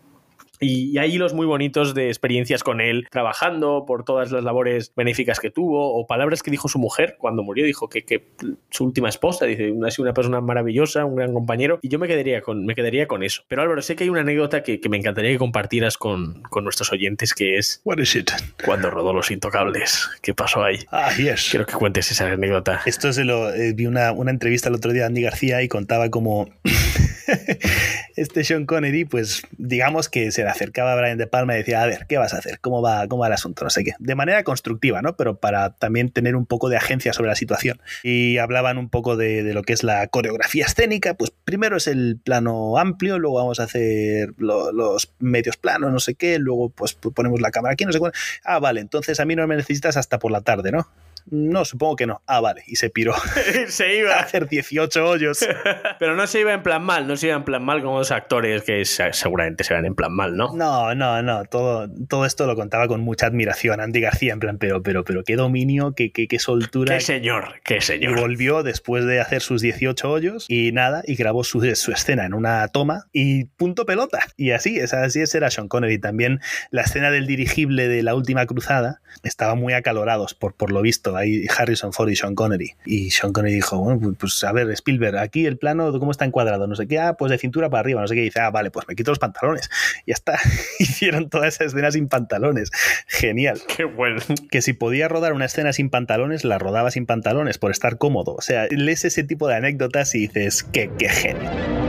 Y 0.62 0.96
hay 0.98 1.14
hilos 1.14 1.34
muy 1.34 1.44
bonitos 1.44 1.92
de 1.92 2.06
experiencias 2.06 2.62
con 2.62 2.80
él 2.80 3.08
trabajando 3.10 3.84
por 3.84 4.04
todas 4.04 4.30
las 4.30 4.44
labores 4.44 4.92
benéficas 4.94 5.40
que 5.40 5.50
tuvo 5.50 5.94
o 5.94 6.06
palabras 6.06 6.42
que 6.42 6.52
dijo 6.52 6.68
su 6.68 6.78
mujer 6.78 7.16
cuando 7.18 7.42
murió. 7.42 7.66
Dijo 7.66 7.88
que, 7.88 8.04
que 8.04 8.28
su 8.70 8.84
última 8.84 9.08
esposa, 9.08 9.44
dice, 9.46 9.74
ha 9.84 9.90
sido 9.90 10.04
una 10.04 10.14
persona 10.14 10.40
maravillosa, 10.40 11.04
un 11.04 11.16
gran 11.16 11.32
compañero. 11.32 11.80
Y 11.82 11.88
yo 11.88 11.98
me 11.98 12.06
quedaría 12.06 12.42
con, 12.42 12.64
me 12.64 12.76
quedaría 12.76 13.08
con 13.08 13.24
eso. 13.24 13.42
Pero 13.48 13.62
Álvaro, 13.62 13.82
sé 13.82 13.96
que 13.96 14.04
hay 14.04 14.10
una 14.10 14.20
anécdota 14.20 14.62
que, 14.62 14.80
que 14.80 14.88
me 14.88 14.96
encantaría 14.96 15.32
que 15.32 15.38
compartieras 15.38 15.98
con, 15.98 16.42
con, 16.42 16.62
nuestros 16.62 16.92
oyentes 16.92 17.34
que 17.34 17.58
es... 17.58 17.80
What 17.84 17.98
is 17.98 18.14
it? 18.14 18.30
Cuando 18.64 18.88
rodó 18.88 19.12
Los 19.12 19.32
Intocables. 19.32 20.08
¿Qué 20.22 20.32
pasó 20.32 20.62
ahí? 20.62 20.78
Ah, 20.92 21.10
yes. 21.16 21.48
Quiero 21.50 21.66
que 21.66 21.74
cuentes 21.74 22.10
esa 22.12 22.30
anécdota. 22.30 22.82
Esto 22.86 23.12
se 23.12 23.24
lo... 23.24 23.52
Eh, 23.52 23.72
vi 23.74 23.86
una, 23.86 24.12
una 24.12 24.30
entrevista 24.30 24.68
el 24.68 24.76
otro 24.76 24.92
día 24.92 25.02
de 25.02 25.06
Andy 25.08 25.22
García 25.22 25.60
y 25.62 25.68
contaba 25.68 26.08
como... 26.08 26.48
este 28.23 28.45
Sean 28.45 28.66
Connery, 28.66 29.05
pues 29.05 29.43
digamos 29.57 30.09
que 30.09 30.31
se 30.31 30.43
le 30.43 30.49
acercaba 30.49 30.93
a 30.93 30.97
Brian 30.97 31.18
De 31.18 31.27
Palma 31.27 31.55
y 31.55 31.59
decía, 31.59 31.83
a 31.83 31.87
ver, 31.87 32.07
¿qué 32.09 32.18
vas 32.18 32.35
a 32.35 32.39
hacer? 32.39 32.61
¿Cómo 32.61 32.83
va, 32.83 33.07
cómo 33.09 33.23
va 33.23 33.27
el 33.29 33.33
asunto? 33.35 33.64
No 33.64 33.70
sé 33.70 33.85
qué. 33.85 33.93
De 33.99 34.14
manera 34.14 34.43
constructiva, 34.45 35.03
¿no? 35.03 35.16
Pero 35.16 35.37
para 35.37 35.75
también 35.75 36.11
tener 36.11 36.37
un 36.37 36.47
poco 36.47 36.68
de 36.68 36.77
agencia 36.77 37.12
sobre 37.12 37.29
la 37.29 37.37
situación. 37.37 37.81
Y 38.03 38.39
hablaban 38.39 38.79
un 38.79 38.89
poco 38.89 39.16
de, 39.16 39.43
de 39.43 39.55
lo 39.55 39.62
que 39.62 39.73
es 39.73 39.83
la 39.83 40.07
coreografía 40.07 40.64
escénica. 40.64 41.14
Pues 41.14 41.33
primero 41.45 41.77
es 41.77 41.87
el 41.87 42.18
plano 42.23 42.79
amplio, 42.79 43.18
luego 43.18 43.37
vamos 43.37 43.61
a 43.61 43.64
hacer 43.64 44.35
lo, 44.39 44.73
los 44.73 45.12
medios 45.18 45.57
planos, 45.57 45.93
no 45.93 46.01
sé 46.01 46.14
qué, 46.14 46.39
luego 46.39 46.70
pues 46.70 46.95
ponemos 46.95 47.41
la 47.41 47.51
cámara 47.51 47.75
aquí, 47.75 47.85
no 47.85 47.93
sé 47.93 47.99
cuál. 47.99 48.12
Ah, 48.45 48.59
vale, 48.59 48.81
entonces 48.81 49.20
a 49.20 49.25
mí 49.25 49.37
no 49.37 49.47
me 49.47 49.57
necesitas 49.57 49.97
hasta 49.97 50.18
por 50.18 50.33
la 50.33 50.41
tarde, 50.41 50.73
¿no? 50.73 50.87
No, 51.27 51.64
supongo 51.64 51.97
que 51.97 52.07
no. 52.07 52.23
Ah, 52.27 52.41
vale. 52.41 52.62
Y 52.66 52.77
se 52.77 52.91
piró. 52.91 53.14
se 53.68 53.97
iba 53.97 54.14
a 54.14 54.20
hacer 54.23 54.49
18 54.49 55.07
hoyos. 55.07 55.47
Pero 55.99 56.16
no 56.16 56.27
se 56.27 56.41
iba 56.41 56.53
en 56.53 56.62
plan 56.62 56.83
mal, 56.83 57.07
no 57.07 57.16
se 57.16 57.29
iba 57.29 57.37
en 57.37 57.45
plan 57.45 57.64
mal 57.64 57.83
como 57.83 57.99
los 57.99 58.11
actores 58.11 58.62
que 58.62 58.85
seguramente 58.85 59.64
se 59.64 59.75
van 59.75 59.85
en 59.85 59.95
plan 59.95 60.12
mal, 60.12 60.37
¿no? 60.37 60.53
No, 60.55 60.95
no, 60.95 61.23
no. 61.23 61.45
Todo, 61.45 61.89
todo 62.09 62.27
esto 62.27 62.47
lo 62.47 62.57
contaba 62.57 62.89
con 62.89 63.01
mucha 63.01 63.27
admiración. 63.27 63.81
Andy 63.81 64.01
García, 64.01 64.33
en 64.33 64.41
plan, 64.41 64.59
pero, 64.59 64.83
pero, 64.83 65.05
pero 65.05 65.25
qué 65.25 65.37
dominio, 65.37 65.95
qué, 65.95 66.12
qué, 66.12 66.29
qué 66.29 66.39
soltura. 66.39 66.95
Qué 66.95 67.01
señor, 67.01 67.61
qué 67.64 67.81
señor. 67.81 68.18
Y 68.18 68.20
volvió 68.20 68.62
después 68.62 69.05
de 69.05 69.20
hacer 69.20 69.43
sus 69.43 69.62
18 69.62 70.11
hoyos 70.11 70.47
y 70.49 70.73
nada, 70.73 71.03
y 71.07 71.14
grabó 71.14 71.45
su, 71.45 71.61
su 71.75 71.93
escena 71.93 72.27
en 72.27 72.35
una 72.35 72.66
toma 72.68 73.07
y 73.12 73.45
punto 73.45 73.87
pelota. 73.87 74.20
Y 74.37 74.51
así, 74.51 74.79
es, 74.79 74.93
así 74.95 75.20
es, 75.20 75.35
era 75.35 75.51
Sean 75.51 75.68
Connery. 75.68 75.99
También 75.99 76.41
la 76.70 76.83
escena 76.83 77.11
del 77.11 77.27
dirigible 77.27 77.89
de 77.89 78.03
la 78.03 78.14
última 78.14 78.47
cruzada 78.47 79.01
estaban 79.23 79.59
muy 79.59 79.73
acalorados, 79.73 80.35
por, 80.35 80.55
por 80.55 80.73
lo 80.73 80.83
visto 80.83 81.11
ahí 81.16 81.46
Harrison 81.56 81.92
Ford 81.92 82.08
y 82.10 82.16
Sean 82.16 82.34
Connery. 82.34 82.74
Y 82.84 83.10
Sean 83.10 83.32
Connery 83.32 83.54
dijo, 83.56 83.78
bueno, 83.78 84.14
pues 84.18 84.42
a 84.44 84.52
ver, 84.52 84.70
Spielberg, 84.70 85.18
aquí 85.18 85.46
el 85.46 85.58
plano, 85.58 85.98
¿cómo 85.98 86.10
está 86.10 86.24
encuadrado? 86.24 86.66
No 86.66 86.74
sé 86.74 86.86
qué, 86.86 86.98
ah, 86.98 87.14
pues 87.14 87.30
de 87.30 87.38
cintura 87.38 87.70
para 87.70 87.80
arriba, 87.80 88.00
no 88.00 88.08
sé 88.08 88.14
qué. 88.14 88.22
Y 88.22 88.24
dice, 88.24 88.40
ah, 88.40 88.50
vale, 88.50 88.70
pues 88.70 88.86
me 88.88 88.94
quito 88.94 89.10
los 89.10 89.18
pantalones. 89.18 89.70
Y 90.06 90.10
ya 90.10 90.14
está. 90.14 90.38
Hicieron 90.78 91.28
toda 91.28 91.48
esa 91.48 91.64
escena 91.64 91.90
sin 91.90 92.08
pantalones. 92.08 92.70
Genial. 93.06 93.60
Qué 93.76 93.84
bueno. 93.84 94.20
Que 94.50 94.62
si 94.62 94.72
podía 94.72 95.08
rodar 95.08 95.32
una 95.32 95.46
escena 95.46 95.72
sin 95.72 95.90
pantalones, 95.90 96.44
la 96.44 96.58
rodaba 96.58 96.90
sin 96.90 97.06
pantalones 97.06 97.58
por 97.58 97.70
estar 97.70 97.98
cómodo. 97.98 98.34
O 98.34 98.42
sea, 98.42 98.66
lees 98.70 99.04
ese 99.04 99.24
tipo 99.24 99.48
de 99.48 99.56
anécdotas 99.56 100.14
y 100.14 100.20
dices, 100.20 100.62
qué, 100.62 100.90
qué 100.98 101.08
genio. 101.08 101.82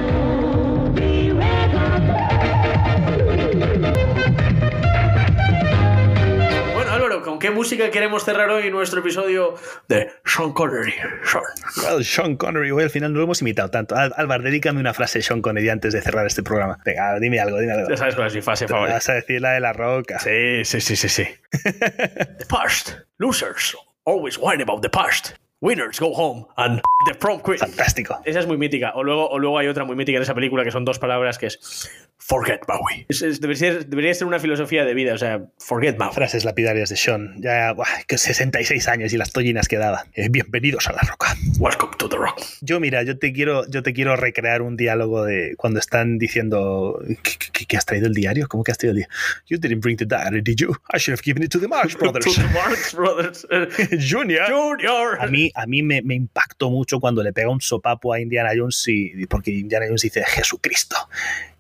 Música 7.64 7.90
queremos 7.92 8.26
cerrar 8.26 8.50
hoy 8.50 8.70
nuestro 8.70 9.00
episodio 9.00 9.56
de 9.88 10.12
Sean 10.26 10.52
Connery? 10.52 10.94
Sean, 11.24 11.44
well, 11.78 12.04
Sean 12.04 12.36
Connery, 12.36 12.72
hoy 12.72 12.84
al 12.84 12.90
final 12.90 13.14
no 13.14 13.20
lo 13.20 13.24
hemos 13.24 13.42
imitado 13.42 13.70
tanto. 13.70 13.96
Álvaro, 13.96 14.44
dedícame 14.44 14.82
una 14.82 14.94
frase 14.94 15.22
Sean 15.22 15.42
Connery 15.42 15.70
antes 15.70 15.94
de 15.94 16.02
cerrar 16.02 16.28
este 16.28 16.44
programa. 16.44 16.78
Venga, 16.84 17.18
dime 17.22 17.40
algo, 17.40 17.58
dime 17.60 17.72
algo. 17.72 17.90
Ya 17.90 17.96
sabes 17.96 18.16
cuál 18.16 18.28
es 18.28 18.36
mi 18.36 18.42
frase 18.42 18.68
favorita. 18.68 18.96
Vas 18.96 19.08
a 19.08 19.14
decir 19.14 19.40
la 19.40 19.52
de 19.52 19.62
la 19.62 19.72
roca. 19.72 20.20
Sí, 20.20 20.66
sí, 20.66 20.82
sí, 20.82 20.98
sí, 20.98 21.08
sí. 21.08 21.26
the 21.52 22.46
past. 22.50 22.98
Losers 23.18 23.78
always 24.04 24.38
whine 24.38 24.62
about 24.62 24.82
the 24.82 24.90
past. 24.90 25.36
Winners 25.62 26.02
go 26.02 26.14
home 26.14 26.46
and 26.58 26.82
the 27.08 27.14
prom 27.14 27.40
queen. 27.40 27.60
Fantástico. 27.60 28.20
Esa 28.26 28.42
es 28.42 28.46
muy 28.46 28.58
mítica. 28.58 28.92
O 28.96 29.04
luego, 29.04 29.30
o 29.30 29.40
luego 29.40 29.58
hay 29.58 29.68
otra 29.68 29.86
muy 29.86 29.96
mítica 29.96 30.18
en 30.18 30.24
esa 30.24 30.36
película 30.36 30.66
que 30.66 30.72
son 30.72 30.84
dos 30.84 31.00
palabras 31.00 31.38
que 31.38 31.46
es 31.46 31.90
forget 32.26 32.62
Maui. 32.68 33.06
Es- 33.10 33.22
es- 33.22 33.42
debería, 33.42 33.60
ser, 33.74 33.86
debería 33.88 34.14
ser 34.14 34.28
una 34.28 34.40
filosofía 34.40 34.86
de 34.86 34.94
vida, 34.94 35.14
o 35.14 35.18
sea, 35.18 35.42
forget 35.60 35.98
Maui. 35.98 36.14
Frases 36.14 36.46
lapidarias 36.46 36.90
de 36.90 36.96
Sean. 36.96 37.36
Ya, 37.42 37.74
buah, 37.74 38.04
que 38.08 38.18
66 38.18 38.88
años 38.88 39.12
y 39.14 39.18
las 39.18 39.32
tollinas 39.32 39.68
que 39.68 39.78
daba. 39.78 40.06
Eh, 40.14 40.30
bienvenidos 40.30 40.88
a 40.88 40.94
la 40.94 41.02
roca. 41.02 41.36
Welcome 41.60 41.94
to 41.98 42.08
the 42.10 42.16
rock. 42.18 42.42
Yo, 42.62 42.80
mira, 42.80 43.04
yo 43.04 43.18
te 43.20 43.34
quiero, 43.34 43.70
yo 43.70 43.84
te 43.84 43.94
quiero 43.94 44.16
recrear 44.16 44.62
un 44.62 44.78
diálogo 44.78 45.24
de 45.26 45.56
cuando 45.58 45.80
están 45.80 46.18
diciendo 46.18 47.02
¿qué, 47.24 47.34
qué- 47.52 47.66
qué 47.66 47.78
has 47.78 47.86
traído 47.86 48.08
el 48.08 48.14
diario? 48.14 48.48
¿Cómo 48.48 48.64
que 48.64 48.72
has 48.72 48.78
traído 48.78 48.92
el 48.94 48.98
diario? 48.98 49.14
You 49.48 49.58
didn't 49.58 49.82
bring 49.82 49.98
the 49.98 50.06
diary, 50.06 50.42
did 50.42 50.56
you? 50.58 50.72
I 50.94 50.98
should 51.00 51.18
have 51.18 51.24
given 51.24 51.44
it 51.44 51.52
to 51.52 51.60
the 51.60 51.68
Marx 51.68 51.96
Brothers. 51.98 52.26
To 52.26 52.32
the 52.42 52.48
Marx 52.54 52.94
Brothers. 52.96 53.46
Junior. 54.00 54.46
Junior. 54.50 55.18
A 55.20 55.28
mí, 55.28 55.52
a 55.56 55.66
mí 55.66 55.84
me, 55.84 56.02
me 56.02 56.16
impactó 56.16 56.70
mucho 56.70 57.00
cuando 57.00 57.22
le 57.22 57.34
pega 57.34 57.50
un 57.50 57.62
sopapo 57.62 58.14
a 58.14 58.20
Indiana 58.20 58.52
Jones 58.56 58.84
y, 58.88 59.26
porque 59.28 59.52
Indiana 59.52 59.86
Jones 59.88 60.02
dice 60.04 60.24
Jesucristo. 60.26 60.96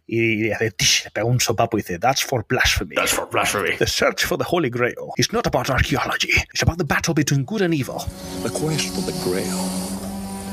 Y 0.05 0.51
hace 0.51 0.71
tish, 0.71 1.05
le 1.05 1.11
pega 1.11 1.25
un 1.25 1.39
sopapo 1.39 1.77
y 1.77 1.81
dice 1.81 1.97
That's 1.97 2.21
for 2.23 2.43
blasphemy. 2.47 2.95
That's 2.95 3.13
for 3.13 3.25
blasphemy. 3.29 3.77
The 3.77 3.87
search 3.87 4.25
for 4.25 4.37
the 4.37 4.43
Holy 4.43 4.69
Grail 4.69 5.13
is 5.17 5.31
not 5.31 5.47
about 5.47 5.69
archaeology. 5.69 6.33
It's 6.53 6.61
about 6.61 6.77
the 6.77 6.83
battle 6.83 7.13
between 7.13 7.45
good 7.45 7.61
and 7.61 7.73
evil. 7.73 8.05
The 8.43 8.49
quest 8.49 8.89
for 8.93 9.01
the 9.01 9.17
Grail 9.23 9.63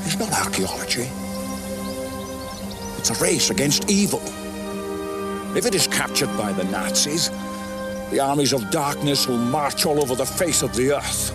is 0.06 0.16
not 0.18 0.32
archaeology. 0.32 1.08
It's 2.98 3.10
a 3.10 3.14
race 3.22 3.50
against 3.50 3.90
evil. 3.90 4.20
If 5.56 5.66
it 5.66 5.74
is 5.74 5.88
captured 5.88 6.30
by 6.38 6.52
the 6.52 6.64
Nazis, 6.64 7.30
the 8.12 8.20
armies 8.20 8.52
of 8.52 8.70
darkness 8.70 9.26
will 9.26 9.38
march 9.38 9.84
all 9.84 10.00
over 10.00 10.14
the 10.14 10.26
face 10.26 10.62
of 10.62 10.74
the 10.76 10.92
earth. 10.96 11.32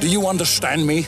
Do 0.00 0.08
you 0.08 0.26
understand 0.26 0.86
me? 0.86 1.06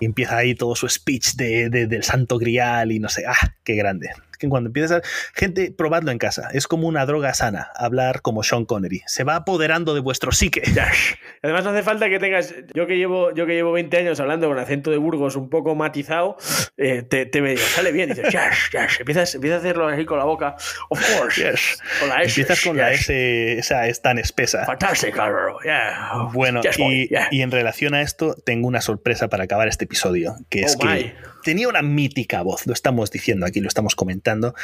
Y 0.00 0.06
empieza 0.06 0.36
ahí 0.38 0.54
todo 0.54 0.74
su 0.74 0.88
speech 0.88 1.34
de, 1.36 1.68
de- 1.70 1.86
del 1.86 2.02
santo 2.02 2.36
grial 2.38 2.90
y 2.92 2.98
no 2.98 3.08
sé, 3.08 3.24
ah, 3.26 3.54
qué 3.64 3.74
grande. 3.76 4.10
Es 4.42 4.46
que 4.46 4.48
cuando 4.48 4.68
empiezas 4.68 4.98
a... 4.98 5.02
Gente, 5.34 5.72
probadlo 5.76 6.10
en 6.10 6.18
casa. 6.18 6.48
Es 6.52 6.66
como 6.66 6.88
una 6.88 7.06
droga 7.06 7.32
sana, 7.34 7.70
hablar 7.76 8.22
como 8.22 8.42
Sean 8.42 8.64
Connery. 8.64 9.02
Se 9.06 9.24
va 9.24 9.36
apoderando 9.36 9.94
de 9.94 10.00
vuestro 10.00 10.32
psique. 10.32 10.62
Además 11.42 11.64
no 11.64 11.70
hace 11.70 11.82
falta 11.82 12.08
que 12.08 12.18
tengas, 12.18 12.54
yo 12.74 12.86
que 12.86 12.96
llevo, 12.96 13.32
yo 13.34 13.46
que 13.46 13.54
llevo 13.54 13.72
20 13.72 13.96
años 13.96 14.20
hablando 14.20 14.48
con 14.48 14.58
acento 14.58 14.90
de 14.90 14.96
Burgos 14.96 15.36
un 15.36 15.48
poco 15.50 15.74
matizado, 15.74 16.36
eh, 16.76 17.02
te, 17.02 17.26
te 17.26 17.40
me 17.40 17.56
sale 17.56 17.92
bien, 17.92 18.08
dices, 18.10 18.26
yes, 18.30 18.70
yes, 18.72 19.00
empiezas, 19.00 19.34
empiezas 19.34 19.58
a 19.58 19.60
hacerlo 19.60 19.88
así 19.88 20.04
con 20.04 20.18
la 20.18 20.24
boca, 20.24 20.56
of 20.88 21.18
course, 21.18 21.42
Yes. 21.42 21.78
con 22.00 22.08
la 22.08 22.22
S, 22.22 22.40
Empiezas 22.40 22.64
con 22.64 22.76
la 22.76 22.90
yes. 22.92 23.00
S, 23.02 23.58
esa 23.58 23.86
es 23.88 24.00
tan 24.02 24.18
espesa. 24.18 24.64
Fantastic, 24.64 25.18
Álvaro, 25.18 25.58
yeah. 25.64 26.28
Bueno, 26.32 26.62
Yes, 26.62 26.78
y, 26.78 27.08
yeah. 27.08 27.28
y 27.30 27.42
en 27.42 27.50
relación 27.50 27.94
a 27.94 28.02
esto, 28.02 28.34
tengo 28.44 28.68
una 28.68 28.80
sorpresa 28.80 29.28
para 29.28 29.44
acabar 29.44 29.66
este 29.68 29.84
episodio, 29.84 30.36
que 30.48 30.60
es 30.60 30.76
Oh, 30.80 30.84
my. 30.84 31.12
que 31.41 31.41
tenía 31.42 31.68
una 31.68 31.82
mítica 31.82 32.42
voz, 32.42 32.66
lo 32.66 32.72
estamos 32.72 33.10
diciendo 33.10 33.46
aquí, 33.46 33.60
lo 33.60 33.68
estamos 33.68 33.94
comentando, 33.94 34.54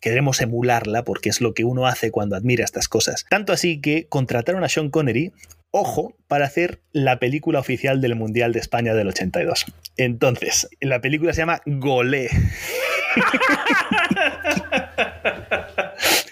queremos 0.00 0.40
emularla 0.40 1.04
porque 1.04 1.28
es 1.28 1.40
lo 1.40 1.54
que 1.54 1.64
uno 1.64 1.86
hace 1.86 2.10
cuando 2.10 2.36
admira 2.36 2.64
estas 2.64 2.88
cosas. 2.88 3.26
Tanto 3.28 3.52
así 3.52 3.80
que 3.80 4.06
contrataron 4.08 4.64
a 4.64 4.68
Sean 4.68 4.90
Connery, 4.90 5.32
ojo, 5.70 6.16
para 6.28 6.46
hacer 6.46 6.80
la 6.92 7.18
película 7.18 7.58
oficial 7.58 8.00
del 8.00 8.16
Mundial 8.16 8.52
de 8.52 8.60
España 8.60 8.94
del 8.94 9.08
82. 9.08 9.66
Entonces, 9.96 10.68
la 10.80 11.00
película 11.00 11.32
se 11.32 11.42
llama 11.42 11.60
Golé. 11.66 12.30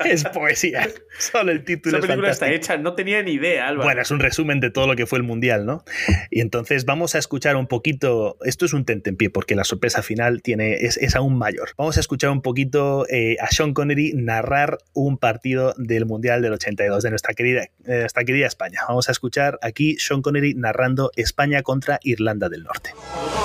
es 0.04 0.24
poesía. 0.24 0.88
Solo 1.18 1.52
el 1.52 1.64
título 1.64 1.96
Esa 1.96 2.04
es 2.04 2.06
película 2.06 2.30
está 2.30 2.50
hecha, 2.50 2.76
no 2.76 2.94
tenía 2.94 3.22
ni 3.22 3.32
idea, 3.32 3.68
Álvaro. 3.68 3.86
Bueno, 3.86 4.02
es 4.02 4.10
un 4.10 4.20
resumen 4.20 4.60
de 4.60 4.70
todo 4.70 4.86
lo 4.86 4.96
que 4.96 5.06
fue 5.06 5.18
el 5.18 5.24
Mundial, 5.24 5.66
¿no? 5.66 5.84
Y 6.30 6.40
entonces 6.40 6.84
vamos 6.84 7.14
a 7.14 7.18
escuchar 7.18 7.56
un 7.56 7.66
poquito, 7.66 8.36
esto 8.44 8.64
es 8.64 8.72
un 8.72 8.84
tentempié 8.84 9.30
porque 9.30 9.54
la 9.54 9.64
sorpresa 9.64 10.02
final 10.02 10.42
tiene, 10.42 10.74
es, 10.74 10.96
es 10.96 11.16
aún 11.16 11.38
mayor. 11.38 11.70
Vamos 11.76 11.96
a 11.96 12.00
escuchar 12.00 12.30
un 12.30 12.42
poquito 12.42 13.06
eh, 13.08 13.36
a 13.40 13.50
Sean 13.50 13.74
Connery 13.74 14.12
narrar 14.14 14.78
un 14.94 15.18
partido 15.18 15.74
del 15.76 16.06
Mundial 16.06 16.42
del 16.42 16.52
82 16.52 17.02
de 17.02 17.10
nuestra 17.10 17.34
querida, 17.34 17.64
eh, 17.64 18.00
nuestra 18.00 18.24
querida 18.24 18.46
España. 18.46 18.80
Vamos 18.88 19.08
a 19.08 19.12
escuchar 19.12 19.58
aquí 19.62 19.96
Sean 19.98 20.22
Connery 20.22 20.54
narrando 20.54 21.10
España 21.16 21.62
contra 21.62 21.98
Irlanda 22.02 22.48
del 22.48 22.64
Norte. 22.64 22.90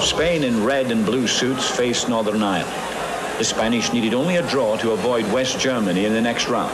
Spain 0.02 0.44
in 0.44 0.66
red 0.66 0.92
and 0.92 1.06
blue 1.06 1.28
suits 1.28 1.70
faced 1.70 2.10
Northern 2.10 2.44
Ireland. 2.44 2.93
The 3.38 3.44
Spanish 3.44 3.92
needed 3.92 4.14
only 4.14 4.36
a 4.38 4.48
draw 4.48 4.78
to 4.78 4.92
avoid 4.92 5.30
West 5.32 5.60
Germany 5.60 6.06
in 6.06 6.14
the 6.14 6.22
next 6.22 6.48
round. 6.48 6.74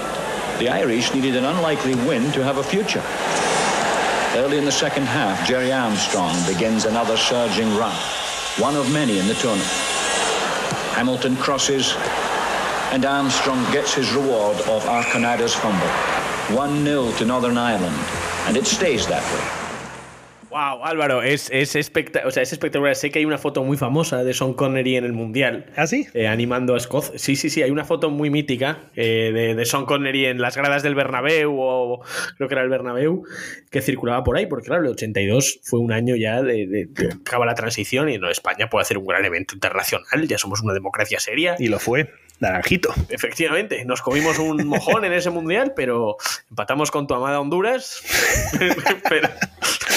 The 0.60 0.68
Irish 0.68 1.14
needed 1.14 1.38
an 1.38 1.46
unlikely 1.46 1.96
win 1.96 2.32
to 2.34 2.44
have 2.44 2.58
a 2.58 2.64
future. 2.64 3.04
Early 4.36 4.58
in 4.58 4.66
the 4.66 4.72
second 4.72 5.06
half, 5.06 5.48
Jerry 5.48 5.72
Armstrong 5.72 6.36
begins 6.46 6.84
another 6.84 7.16
surging 7.16 7.76
run, 7.78 7.96
one 8.58 8.76
of 8.76 8.92
many 8.92 9.20
in 9.20 9.28
the 9.28 9.36
tournament. 9.36 9.72
Hamilton 10.94 11.38
crosses, 11.38 11.96
and 12.92 13.06
Armstrong 13.06 13.64
gets 13.72 13.94
his 13.94 14.12
reward 14.12 14.58
of 14.62 14.84
Arconada's 14.84 15.56
fumble. 15.56 15.88
1-0 16.50 17.18
to 17.18 17.26
Northern 17.26 17.58
Ireland, 17.58 17.96
and 18.48 18.58
it 18.58 18.68
stays 18.68 19.08
that 19.08 19.24
way. 19.34 19.59
Wow, 20.50 20.84
Álvaro, 20.84 21.22
es, 21.22 21.50
es, 21.52 21.70
o 22.26 22.32
sea, 22.32 22.42
es 22.42 22.52
espectacular. 22.54 22.96
Sé 22.96 23.12
que 23.12 23.20
hay 23.20 23.26
una 23.26 23.38
foto 23.38 23.64
muy 23.64 23.78
famosa 23.78 24.24
de 24.24 24.34
Sean 24.34 24.54
Connery 24.54 24.96
en 24.96 25.06
el 25.06 25.14
Mundial. 25.14 25.68
¿Ah, 25.76 25.86
sí? 25.86 26.08
eh, 26.16 26.28
animando 26.28 26.74
a 26.74 26.78
Escocia. 26.78 27.20
Sí, 27.20 27.36
sí, 27.36 27.52
sí, 27.52 27.62
hay 27.62 27.70
una 27.70 27.86
foto 27.86 28.10
muy 28.10 28.32
mítica 28.32 28.80
eh, 28.96 29.32
de, 29.32 29.54
de 29.54 29.66
Sean 29.66 29.86
Connery 29.86 30.26
en 30.26 30.42
las 30.42 30.58
gradas 30.58 30.82
del 30.82 30.96
Bernabéu, 30.96 31.56
o 31.60 32.02
creo 32.38 32.48
que 32.50 32.56
era 32.56 32.64
el 32.64 32.70
Bernabéu, 32.70 33.24
que 33.70 33.82
circulaba 33.82 34.24
por 34.24 34.38
ahí, 34.38 34.48
porque 34.48 34.68
claro, 34.68 34.84
el 34.84 34.90
82 34.90 35.60
fue 35.64 35.80
un 35.80 35.92
año 35.92 36.16
ya 36.16 36.42
de, 36.42 36.66
de- 36.66 36.86
de- 36.88 37.14
acaba 37.14 37.46
la 37.46 37.54
transición 37.54 38.10
y 38.10 38.18
no, 38.18 38.30
España 38.32 38.70
puede 38.70 38.82
hacer 38.82 38.98
un 38.98 39.06
gran 39.06 39.24
evento 39.26 39.54
internacional, 39.54 40.28
ya 40.28 40.40
somos 40.40 40.62
una 40.62 40.74
democracia 40.74 41.20
seria. 41.20 41.56
Y 41.60 41.68
lo 41.68 41.78
fue, 41.78 42.10
naranjito. 42.40 42.94
Efectivamente, 43.10 43.84
nos 43.86 44.02
comimos 44.02 44.40
un 44.40 44.66
mojón 44.68 45.06
en 45.06 45.14
ese 45.14 45.30
mundial, 45.30 45.74
pero 45.76 46.18
empatamos 46.50 46.92
con 46.92 47.08
tu 47.08 47.14
amada 47.14 47.40
Honduras. 47.40 48.02
pero, 49.10 49.30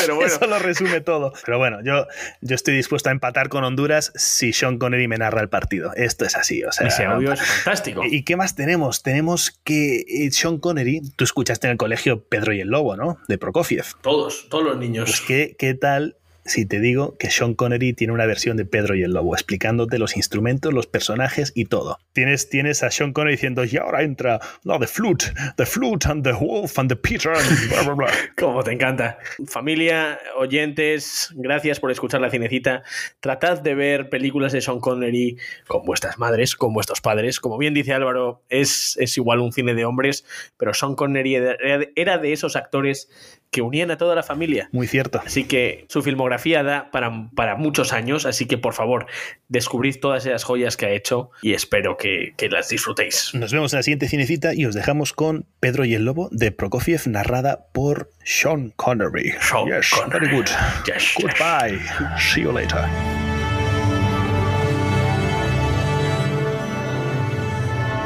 pero 0.00 0.16
bueno, 0.16 0.32
Eso 0.32 0.46
lo 0.46 0.58
resume 0.58 1.00
todo. 1.00 1.32
Pero 1.44 1.58
bueno, 1.58 1.80
yo, 1.84 2.06
yo 2.40 2.54
estoy 2.54 2.74
dispuesto 2.74 3.08
a 3.08 3.12
empatar 3.12 3.48
con 3.48 3.64
Honduras 3.64 4.12
si 4.14 4.52
Sean 4.52 4.78
Connery 4.78 5.08
me 5.08 5.18
narra 5.18 5.40
el 5.40 5.48
partido. 5.48 5.92
Esto 5.94 6.24
es 6.24 6.36
así, 6.36 6.64
o 6.64 6.72
sea. 6.72 6.88
ese 6.88 7.04
audio 7.04 7.32
es 7.32 7.40
fantástico. 7.40 8.02
¿Y 8.04 8.24
qué 8.24 8.36
más 8.36 8.54
tenemos? 8.54 9.02
Tenemos 9.02 9.60
que 9.64 10.04
eh, 10.08 10.30
Sean 10.32 10.58
Connery, 10.58 11.02
tú 11.16 11.24
escuchaste 11.24 11.66
en 11.66 11.72
el 11.72 11.76
colegio 11.76 12.24
Pedro 12.24 12.52
y 12.52 12.60
el 12.60 12.68
Lobo, 12.68 12.96
¿no? 12.96 13.18
De 13.28 13.38
Prokofiev. 13.38 13.86
Todos, 14.00 14.48
todos 14.48 14.64
los 14.64 14.76
niños. 14.76 15.10
Pues 15.10 15.20
¿qué, 15.20 15.56
qué 15.58 15.74
tal 15.74 16.16
si 16.44 16.66
te 16.66 16.80
digo 16.80 17.16
que 17.18 17.30
Sean 17.30 17.54
Connery 17.54 17.92
tiene 17.92 18.12
una 18.12 18.26
versión 18.26 18.56
de 18.56 18.64
Pedro 18.64 18.94
y 18.94 19.02
el 19.02 19.12
Lobo, 19.12 19.34
explicándote 19.34 19.98
los 19.98 20.16
instrumentos, 20.16 20.72
los 20.72 20.86
personajes 20.86 21.52
y 21.54 21.66
todo? 21.66 21.98
Tienes, 22.12 22.48
tienes 22.48 22.82
a 22.82 22.90
Sean 22.90 23.12
Connery 23.12 23.36
diciendo, 23.36 23.64
y 23.64 23.76
ahora 23.76 24.02
entra 24.02 24.40
no, 24.64 24.78
the 24.78 24.86
flute, 24.86 25.26
the 25.56 25.66
flute 25.66 26.08
and 26.08 26.24
the 26.24 26.32
wolf 26.32 26.78
and 26.78 26.88
the 26.88 26.96
Peter 26.96 27.32
and 27.32 27.68
bla, 27.70 27.82
bla, 27.82 27.94
bla. 27.94 28.12
Como 28.36 28.62
te 28.62 28.72
encanta. 28.72 29.18
Familia, 29.46 30.18
oyentes, 30.36 31.30
gracias 31.34 31.80
por 31.80 31.90
escuchar 31.90 32.20
la 32.20 32.30
cinecita. 32.30 32.82
Tratad 33.20 33.60
de 33.60 33.74
ver 33.74 34.08
películas 34.10 34.52
de 34.52 34.60
Sean 34.60 34.80
Connery 34.80 35.38
con 35.66 35.84
vuestras 35.84 36.18
madres, 36.18 36.56
con 36.56 36.74
vuestros 36.74 37.00
padres. 37.00 37.40
Como 37.40 37.58
bien 37.58 37.74
dice 37.74 37.92
Álvaro, 37.92 38.42
es, 38.48 38.96
es 38.98 39.16
igual 39.16 39.40
un 39.40 39.52
cine 39.52 39.74
de 39.74 39.84
hombres, 39.84 40.24
pero 40.56 40.74
Sean 40.74 40.94
Connery 40.94 41.36
era 41.36 41.92
era 42.02 42.18
de 42.18 42.32
esos 42.32 42.56
actores 42.56 43.08
que 43.52 43.60
unían 43.60 43.90
a 43.90 43.98
toda 43.98 44.14
la 44.14 44.22
familia. 44.22 44.70
Muy 44.72 44.86
cierto. 44.86 45.20
Así 45.24 45.44
que 45.44 45.84
su 45.90 46.02
filmografía 46.02 46.62
da 46.62 46.90
para, 46.90 47.28
para 47.36 47.54
muchos 47.54 47.92
años, 47.92 48.24
así 48.24 48.46
que 48.46 48.56
por 48.56 48.72
favor, 48.72 49.06
descubrid 49.48 50.00
todas 50.00 50.24
esas 50.24 50.42
joyas 50.42 50.78
que 50.78 50.86
ha 50.86 50.90
hecho 50.90 51.30
y 51.42 51.52
espero 51.52 51.98
que, 51.98 52.32
que 52.38 52.48
las 52.48 52.70
disfrutéis. 52.70 53.30
Nos 53.34 53.52
vemos 53.52 53.74
en 53.74 53.78
la 53.80 53.82
siguiente 53.82 54.08
cinecita 54.08 54.54
y 54.54 54.64
os 54.64 54.74
dejamos 54.74 55.12
con 55.12 55.44
Pedro 55.60 55.84
y 55.84 55.94
el 55.94 56.06
Lobo 56.06 56.30
de 56.32 56.50
Prokofiev, 56.50 57.02
narrada 57.08 57.66
por 57.72 58.10
Sean 58.24 58.72
Connery. 58.76 59.34
Sean 59.42 59.66
yes, 59.68 59.90
Connery. 59.90 60.26
very 60.26 60.36
good. 60.38 60.48
Yes, 60.86 61.14
Goodbye. 61.20 61.78
See 62.18 62.40
you 62.40 62.52
later. 62.52 62.88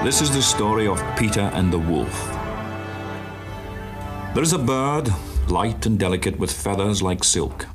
This 0.02 0.20
is 0.20 0.30
the 0.32 0.42
story 0.42 0.86
of 0.86 1.00
Peter 1.16 1.50
and 1.54 1.72
the 1.72 1.78
Wolf. 1.78 2.14
There 4.34 4.42
is 4.42 4.52
a 4.52 4.58
bird, 4.58 5.08
light 5.50 5.86
and 5.86 5.98
delicate 5.98 6.38
with 6.38 6.52
feathers 6.52 7.02
like 7.02 7.24
silk. 7.24 7.66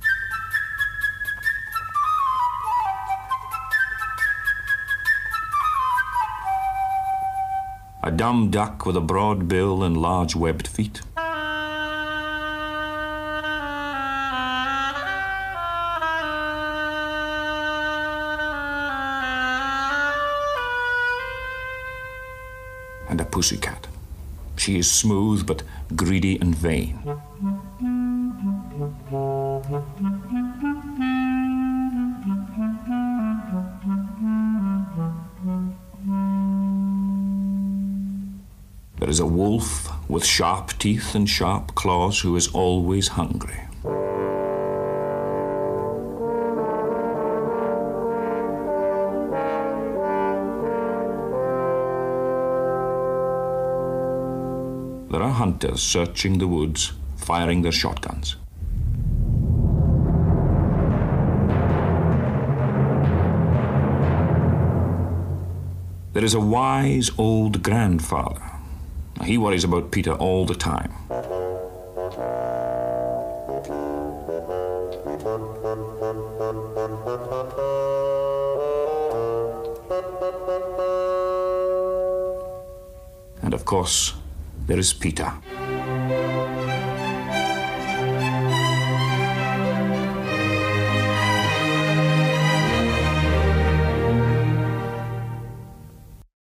A 8.03 8.11
dumb 8.11 8.49
duck 8.49 8.85
with 8.85 8.97
a 8.97 9.01
broad 9.01 9.47
bill 9.47 9.83
and 9.83 9.95
large 9.95 10.35
webbed 10.35 10.67
feet. 10.67 11.01
And 23.07 23.21
a 23.21 23.25
pussy 23.25 23.57
cat. 23.57 23.87
She 24.57 24.77
is 24.77 24.89
smooth 24.91 25.45
but 25.45 25.63
greedy 25.95 26.39
and 26.39 26.55
vain. 26.55 27.10
Sharp 40.31 40.71
teeth 40.79 41.13
and 41.13 41.29
sharp 41.29 41.75
claws 41.75 42.21
who 42.21 42.37
is 42.37 42.47
always 42.53 43.09
hungry. 43.09 43.59
There 55.11 55.21
are 55.21 55.33
hunters 55.33 55.81
searching 55.81 56.37
the 56.37 56.47
woods, 56.47 56.93
firing 57.17 57.61
their 57.61 57.73
shotguns. 57.73 58.37
There 66.13 66.23
is 66.23 66.33
a 66.33 66.39
wise 66.39 67.11
old 67.17 67.61
grandfather. 67.61 68.50
He 69.25 69.37
worries 69.37 69.63
about 69.63 69.91
Peter 69.91 70.13
all 70.13 70.45
the 70.45 70.55
time. 70.55 70.93
And 83.43 83.53
of 83.53 83.65
course, 83.65 84.13
there 84.67 84.79
is 84.79 84.93
Peter. 84.93 85.31